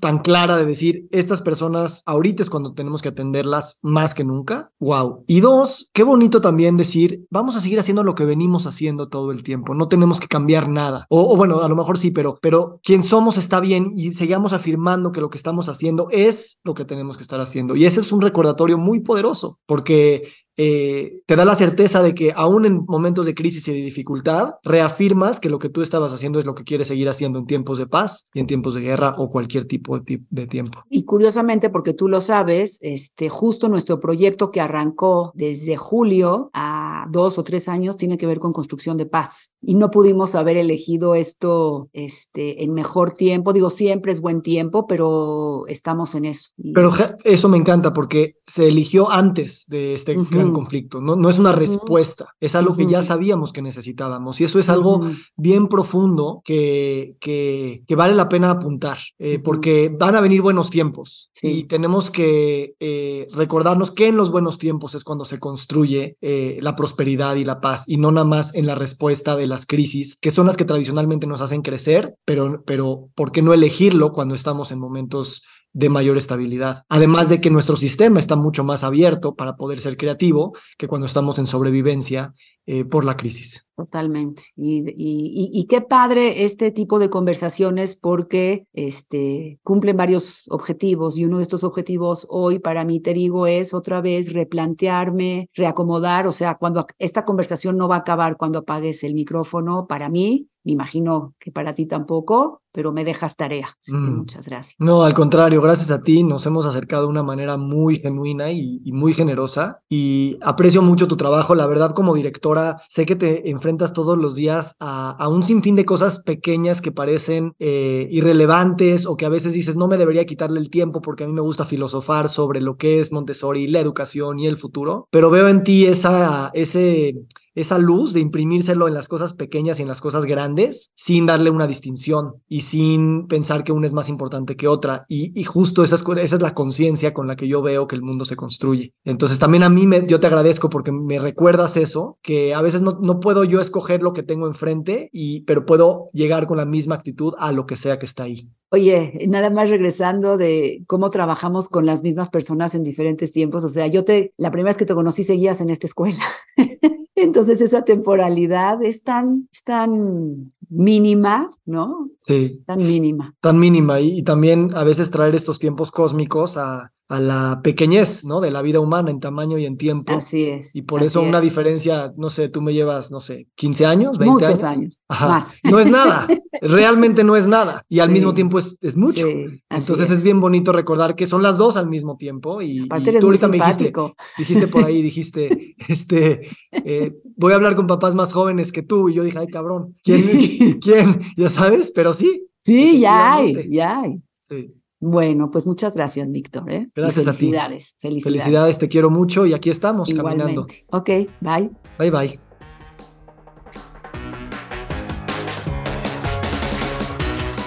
tan 0.00 0.18
clara 0.18 0.56
de 0.56 0.66
decir, 0.66 1.06
estas 1.10 1.40
personas 1.40 2.02
ahorita 2.06 2.42
es 2.42 2.50
cuando 2.50 2.74
tenemos 2.74 3.02
que 3.02 3.08
atenderlas 3.08 3.78
más 3.82 4.14
que 4.14 4.24
nunca. 4.24 4.70
Wow. 4.80 5.24
Y 5.26 5.40
dos, 5.40 5.90
qué 5.92 6.02
bonito 6.02 6.40
también 6.40 6.76
decir, 6.76 7.26
vamos 7.30 7.56
a 7.56 7.60
seguir 7.60 7.78
haciendo 7.78 8.02
lo 8.02 8.14
que 8.14 8.24
venimos 8.24 8.66
haciendo 8.66 9.08
todo 9.08 9.30
el 9.30 9.42
tiempo, 9.42 9.74
no 9.74 9.88
tenemos 9.88 10.20
que 10.20 10.28
cambiar 10.28 10.68
nada. 10.68 11.06
O, 11.08 11.36
bueno, 11.36 11.60
a 11.60 11.68
lo 11.68 11.76
mejor 11.76 11.98
sí, 11.98 12.10
pero, 12.10 12.38
pero 12.40 12.80
quien 12.82 13.02
somos 13.02 13.36
está 13.36 13.60
bien 13.60 13.90
y 13.94 14.12
sigamos 14.12 14.52
afirmando 14.52 15.12
que 15.12 15.20
lo 15.20 15.30
que 15.30 15.38
estamos 15.38 15.68
haciendo 15.68 16.08
es 16.10 16.60
lo 16.64 16.74
que 16.74 16.84
tenemos 16.84 17.16
que 17.16 17.22
estar 17.22 17.40
haciendo. 17.40 17.76
Y 17.76 17.84
ese 17.84 18.00
es 18.00 18.12
un 18.12 18.20
recordatorio 18.20 18.78
muy 18.78 19.00
poderoso, 19.00 19.58
porque 19.66 20.28
eh, 20.56 21.20
te 21.26 21.36
da 21.36 21.44
la 21.44 21.54
certeza 21.54 22.02
de 22.02 22.14
que 22.14 22.32
aún 22.34 22.64
en 22.64 22.84
momentos 22.86 23.26
de 23.26 23.34
crisis 23.34 23.68
y 23.68 23.72
de 23.72 23.82
dificultad, 23.82 24.54
reafirmas 24.62 25.38
que 25.40 25.50
lo 25.50 25.58
que 25.58 25.68
tú 25.68 25.82
estabas 25.82 26.14
haciendo 26.14 26.38
es 26.38 26.46
lo 26.46 26.54
que 26.54 26.64
quieres 26.64 26.88
seguir 26.88 27.08
haciendo 27.08 27.38
en 27.38 27.46
tiempos 27.46 27.78
de 27.78 27.86
paz 27.86 28.28
y 28.32 28.40
en 28.40 28.46
tiempos 28.46 28.74
de 28.74 28.80
guerra 28.80 29.14
o 29.18 29.28
cualquier 29.28 29.66
tipo 29.66 29.98
de, 29.98 30.22
de 30.30 30.46
tiempo. 30.46 30.82
Y 30.88 31.04
curiosamente, 31.04 31.68
porque 31.68 31.92
tú 31.92 32.08
lo 32.08 32.20
sabes, 32.20 32.78
este, 32.80 33.28
justo 33.28 33.68
nuestro 33.68 34.00
proyecto 34.00 34.50
que 34.50 34.60
arrancó 34.60 35.32
desde 35.34 35.76
julio 35.76 36.50
a 36.54 37.06
dos 37.10 37.38
o 37.38 37.44
tres 37.44 37.68
años 37.68 37.96
tiene 37.96 38.16
que 38.16 38.26
ver 38.26 38.38
con 38.38 38.52
construcción 38.52 38.96
de 38.96 39.06
paz. 39.06 39.52
Y 39.60 39.74
no 39.74 39.90
pudimos 39.90 40.34
haber 40.34 40.56
elegido 40.56 41.14
esto 41.14 41.90
este, 41.92 42.62
en 42.62 42.72
mejor 42.72 43.12
tiempo. 43.12 43.52
Digo, 43.52 43.70
siempre 43.70 44.12
es 44.12 44.20
buen 44.20 44.40
tiempo, 44.40 44.86
pero 44.86 45.66
estamos 45.66 46.14
en 46.14 46.24
eso. 46.24 46.50
Y... 46.56 46.72
Pero 46.72 46.90
eso 47.24 47.48
me 47.48 47.56
encanta 47.58 47.92
porque 47.92 48.36
se 48.46 48.68
eligió 48.68 49.10
antes 49.10 49.66
de 49.68 49.94
este 49.94 50.16
uh 50.16 50.22
-huh 50.22 50.45
conflicto, 50.52 51.00
no, 51.00 51.16
no 51.16 51.28
es 51.28 51.38
una 51.38 51.52
respuesta, 51.52 52.34
es 52.40 52.54
algo 52.54 52.76
que 52.76 52.86
ya 52.86 53.02
sabíamos 53.02 53.52
que 53.52 53.62
necesitábamos 53.62 54.40
y 54.40 54.44
eso 54.44 54.58
es 54.58 54.68
algo 54.68 55.00
bien 55.36 55.68
profundo 55.68 56.42
que, 56.44 57.16
que, 57.20 57.82
que, 57.86 57.94
vale 57.94 58.14
la 58.14 58.28
pena 58.28 58.50
apuntar, 58.50 58.98
eh, 59.18 59.38
porque 59.38 59.94
van 59.96 60.16
a 60.16 60.20
venir 60.20 60.42
buenos 60.42 60.70
tiempos 60.70 61.30
sí. 61.32 61.48
y 61.48 61.64
tenemos 61.64 62.10
que 62.10 62.74
eh, 62.80 63.28
recordarnos 63.32 63.90
que 63.90 64.08
en 64.08 64.16
los 64.16 64.30
buenos 64.30 64.58
tiempos 64.58 64.94
es 64.94 65.04
cuando 65.04 65.24
se 65.24 65.38
construye 65.38 66.16
eh, 66.20 66.58
la 66.62 66.76
prosperidad 66.76 67.36
y 67.36 67.44
la 67.44 67.60
paz 67.60 67.84
y 67.86 67.96
no 67.96 68.12
nada 68.12 68.26
más 68.26 68.54
en 68.54 68.66
la 68.66 68.74
respuesta 68.74 69.36
de 69.36 69.46
las 69.46 69.66
crisis, 69.66 70.16
que 70.20 70.30
son 70.30 70.46
las 70.46 70.56
que 70.56 70.64
tradicionalmente 70.64 71.26
nos 71.26 71.40
hacen 71.40 71.62
crecer, 71.62 72.16
pero, 72.24 72.62
pero 72.66 73.08
¿por 73.14 73.32
qué 73.32 73.42
no 73.42 73.54
elegirlo 73.54 74.12
cuando 74.12 74.34
estamos 74.34 74.70
en 74.72 74.78
momentos 74.78 75.42
de 75.76 75.90
mayor 75.90 76.16
estabilidad. 76.16 76.84
Además 76.88 77.28
de 77.28 77.38
que 77.38 77.50
nuestro 77.50 77.76
sistema 77.76 78.18
está 78.18 78.34
mucho 78.34 78.64
más 78.64 78.82
abierto 78.82 79.34
para 79.34 79.56
poder 79.56 79.82
ser 79.82 79.98
creativo 79.98 80.56
que 80.78 80.88
cuando 80.88 81.06
estamos 81.06 81.38
en 81.38 81.46
sobrevivencia 81.46 82.32
eh, 82.66 82.84
por 82.84 83.04
la 83.04 83.16
crisis. 83.16 83.66
Totalmente. 83.76 84.42
Y, 84.56 84.88
y, 84.88 85.50
y, 85.52 85.66
qué 85.66 85.82
padre 85.82 86.44
este 86.44 86.70
tipo 86.70 86.98
de 86.98 87.10
conversaciones 87.10 87.94
porque 87.94 88.66
este, 88.72 89.60
cumplen 89.62 89.98
varios 89.98 90.48
objetivos 90.48 91.18
y 91.18 91.26
uno 91.26 91.36
de 91.36 91.42
estos 91.42 91.62
objetivos 91.62 92.26
hoy 92.30 92.58
para 92.58 92.86
mí, 92.86 93.00
te 93.00 93.12
digo, 93.12 93.46
es 93.46 93.74
otra 93.74 94.00
vez 94.00 94.32
replantearme, 94.32 95.50
reacomodar, 95.52 96.26
o 96.26 96.32
sea, 96.32 96.54
cuando 96.54 96.86
esta 96.98 97.26
conversación 97.26 97.76
no 97.76 97.86
va 97.86 97.96
a 97.96 97.98
acabar 97.98 98.38
cuando 98.38 98.60
apagues 98.60 99.04
el 99.04 99.12
micrófono, 99.12 99.86
para 99.86 100.08
mí, 100.08 100.48
me 100.64 100.72
imagino 100.72 101.34
que 101.38 101.52
para 101.52 101.74
ti 101.74 101.86
tampoco, 101.86 102.62
pero 102.72 102.92
me 102.92 103.04
dejas 103.04 103.36
tarea. 103.36 103.68
Mm. 103.86 104.16
Muchas 104.16 104.48
gracias. 104.48 104.74
No, 104.78 105.04
al 105.04 105.14
contrario, 105.14 105.62
gracias 105.62 105.92
a 105.92 106.02
ti 106.02 106.24
nos 106.24 106.44
hemos 106.44 106.66
acercado 106.66 107.04
de 107.04 107.10
una 107.10 107.22
manera 107.22 107.56
muy 107.56 108.00
genuina 108.00 108.50
y, 108.50 108.80
y, 108.84 108.90
muy 108.90 109.14
generosa 109.14 109.80
y 109.88 110.38
aprecio 110.42 110.82
mucho 110.82 111.06
tu 111.06 111.16
trabajo. 111.16 111.54
La 111.54 111.66
verdad, 111.66 111.94
como 111.94 112.16
directora, 112.16 112.55
sé 112.88 113.06
que 113.06 113.16
te 113.16 113.50
enfrentas 113.50 113.92
todos 113.92 114.18
los 114.18 114.34
días 114.34 114.76
a, 114.80 115.10
a 115.10 115.28
un 115.28 115.44
sinfín 115.44 115.76
de 115.76 115.84
cosas 115.84 116.20
pequeñas 116.20 116.80
que 116.80 116.92
parecen 116.92 117.54
eh, 117.58 118.08
irrelevantes 118.10 119.06
o 119.06 119.16
que 119.16 119.26
a 119.26 119.30
veces 119.30 119.52
dices 119.52 119.76
no 119.76 119.88
me 119.88 119.98
debería 119.98 120.26
quitarle 120.26 120.60
el 120.60 120.70
tiempo 120.70 121.00
porque 121.00 121.24
a 121.24 121.26
mí 121.26 121.32
me 121.32 121.40
gusta 121.40 121.64
filosofar 121.64 122.28
sobre 122.28 122.60
lo 122.60 122.76
que 122.76 123.00
es 123.00 123.12
Montessori, 123.12 123.68
la 123.68 123.80
educación 123.80 124.38
y 124.38 124.46
el 124.46 124.56
futuro, 124.56 125.08
pero 125.10 125.30
veo 125.30 125.48
en 125.48 125.62
ti 125.62 125.86
esa, 125.86 126.50
ese 126.54 127.14
esa 127.56 127.78
luz 127.78 128.12
de 128.12 128.20
imprimírselo 128.20 128.86
en 128.86 128.94
las 128.94 129.08
cosas 129.08 129.32
pequeñas 129.32 129.80
y 129.80 129.82
en 129.82 129.88
las 129.88 130.00
cosas 130.00 130.26
grandes 130.26 130.92
sin 130.94 131.26
darle 131.26 131.50
una 131.50 131.66
distinción 131.66 132.34
y 132.48 132.60
sin 132.60 133.26
pensar 133.26 133.64
que 133.64 133.72
una 133.72 133.86
es 133.86 133.94
más 133.94 134.08
importante 134.08 134.56
que 134.56 134.68
otra. 134.68 135.04
Y, 135.08 135.42
justo 135.44 135.82
esa 135.82 135.96
es, 135.96 136.04
esa 136.18 136.36
es 136.36 136.42
la 136.42 136.54
conciencia 136.54 137.14
con 137.14 137.26
la 137.26 137.34
que 137.34 137.48
yo 137.48 137.62
veo 137.62 137.88
que 137.88 137.96
el 137.96 138.02
mundo 138.02 138.24
se 138.24 138.36
construye. 138.36 138.92
Entonces 139.04 139.38
también 139.38 139.62
a 139.62 139.70
mí 139.70 139.86
me, 139.86 140.06
yo 140.06 140.20
te 140.20 140.26
agradezco 140.26 140.70
porque 140.70 140.92
me 140.92 141.18
recuerdas 141.18 141.76
eso, 141.76 142.18
que 142.22 142.54
a 142.54 142.60
veces 142.60 142.82
no, 142.82 142.98
no 143.02 143.20
puedo 143.20 143.44
yo 143.44 143.60
escoger 143.60 144.02
lo 144.02 144.12
que 144.12 144.22
tengo 144.22 144.46
enfrente, 144.46 145.08
y, 145.12 145.40
pero 145.40 145.64
puedo 145.64 146.08
llegar 146.12 146.46
con 146.46 146.58
la 146.58 146.66
misma 146.66 146.94
actitud 146.94 147.32
a 147.38 147.52
lo 147.52 147.66
que 147.66 147.76
sea 147.76 147.98
que 147.98 148.06
está 148.06 148.24
ahí. 148.24 148.50
Oye, 148.70 149.26
nada 149.28 149.48
más 149.48 149.70
regresando 149.70 150.36
de 150.36 150.82
cómo 150.88 151.08
trabajamos 151.08 151.68
con 151.68 151.86
las 151.86 152.02
mismas 152.02 152.30
personas 152.30 152.74
en 152.74 152.82
diferentes 152.82 153.32
tiempos. 153.32 153.62
O 153.62 153.68
sea, 153.68 153.86
yo 153.86 154.04
te, 154.04 154.34
la 154.36 154.50
primera 154.50 154.70
vez 154.70 154.76
que 154.76 154.84
te 154.84 154.94
conocí 154.94 155.22
seguías 155.22 155.60
en 155.60 155.70
esta 155.70 155.86
escuela. 155.86 156.22
Entonces 157.16 157.60
esa 157.60 157.82
temporalidad 157.82 158.82
es 158.82 159.02
tan, 159.02 159.48
es 159.50 159.64
tan 159.64 160.52
mínima, 160.68 161.50
¿no? 161.64 162.10
Sí. 162.20 162.62
Tan 162.66 162.78
mínima. 162.78 163.34
Tan 163.40 163.58
mínima. 163.58 164.00
Y, 164.00 164.18
y 164.18 164.22
también 164.22 164.70
a 164.74 164.84
veces 164.84 165.10
traer 165.10 165.34
estos 165.34 165.58
tiempos 165.58 165.90
cósmicos 165.90 166.56
a, 166.58 166.92
a 167.08 167.20
la 167.20 167.60
pequeñez, 167.62 168.24
¿no? 168.24 168.40
De 168.40 168.50
la 168.50 168.62
vida 168.62 168.80
humana 168.80 169.10
en 169.10 169.20
tamaño 169.20 169.58
y 169.58 169.66
en 169.66 169.76
tiempo. 169.76 170.12
Así 170.12 170.44
es. 170.44 170.74
Y 170.74 170.82
por 170.82 171.02
eso 171.02 171.22
una 171.22 171.40
diferencia, 171.40 172.12
no 172.16 172.30
sé, 172.30 172.48
tú 172.48 172.60
me 172.60 172.74
llevas, 172.74 173.10
no 173.10 173.20
sé, 173.20 173.48
15 173.54 173.86
años, 173.86 174.18
20 174.18 174.32
Muchos 174.32 174.48
años. 174.48 174.64
años. 174.64 175.02
Ajá. 175.08 175.28
Más. 175.28 175.54
No 175.62 175.78
es 175.78 175.86
nada. 175.88 176.26
Realmente 176.60 177.24
no 177.24 177.36
es 177.36 177.46
nada. 177.46 177.82
Y 177.88 178.00
al 178.00 178.08
sí. 178.08 178.14
mismo 178.14 178.34
tiempo 178.34 178.58
es, 178.58 178.78
es 178.82 178.96
mucho. 178.96 179.26
Sí, 179.26 179.62
Entonces 179.70 180.06
es. 180.06 180.18
es. 180.18 180.22
bien 180.22 180.40
bonito 180.40 180.72
recordar 180.72 181.14
que 181.14 181.26
son 181.26 181.42
las 181.42 181.58
dos 181.58 181.76
al 181.76 181.88
mismo 181.88 182.16
tiempo. 182.16 182.62
Y, 182.62 182.84
y 182.84 183.18
tú 183.20 183.26
ahorita 183.26 183.48
me 183.48 183.58
dijiste, 183.58 183.92
dijiste 184.38 184.66
por 184.66 184.84
ahí, 184.84 185.02
dijiste, 185.02 185.74
este, 185.88 186.48
eh, 186.72 187.14
voy 187.36 187.52
a 187.52 187.56
hablar 187.56 187.76
con 187.76 187.86
papás 187.86 188.14
más 188.14 188.32
jóvenes 188.32 188.72
que 188.72 188.82
tú. 188.82 189.08
Y 189.08 189.14
yo 189.14 189.24
dije, 189.24 189.38
ay, 189.38 189.48
cabrón, 189.48 189.96
¿quién? 190.02 190.22
¿quién? 190.82 191.20
Ya 191.36 191.48
sabes, 191.48 191.92
pero 191.94 192.12
sí. 192.12 192.48
Sí, 192.58 193.00
ya 193.00 193.34
hay, 193.36 193.70
ya 193.70 194.00
hay. 194.00 194.22
Sí. 194.48 194.72
Bueno, 194.98 195.50
pues 195.50 195.66
muchas 195.66 195.94
gracias, 195.94 196.30
Víctor. 196.32 196.70
¿eh? 196.70 196.88
Gracias 196.94 197.24
felicidades, 197.24 197.90
a 197.90 197.98
ti. 197.98 198.08
Felicidades. 198.08 198.42
Felicidades, 198.42 198.78
te 198.78 198.88
quiero 198.88 199.10
mucho 199.10 199.46
y 199.46 199.52
aquí 199.52 199.70
estamos 199.70 200.08
Igualmente. 200.08 200.54
caminando. 200.54 200.66
Ok, 200.88 201.08
bye. 201.40 201.70
Bye, 201.98 202.10
bye. 202.10 202.45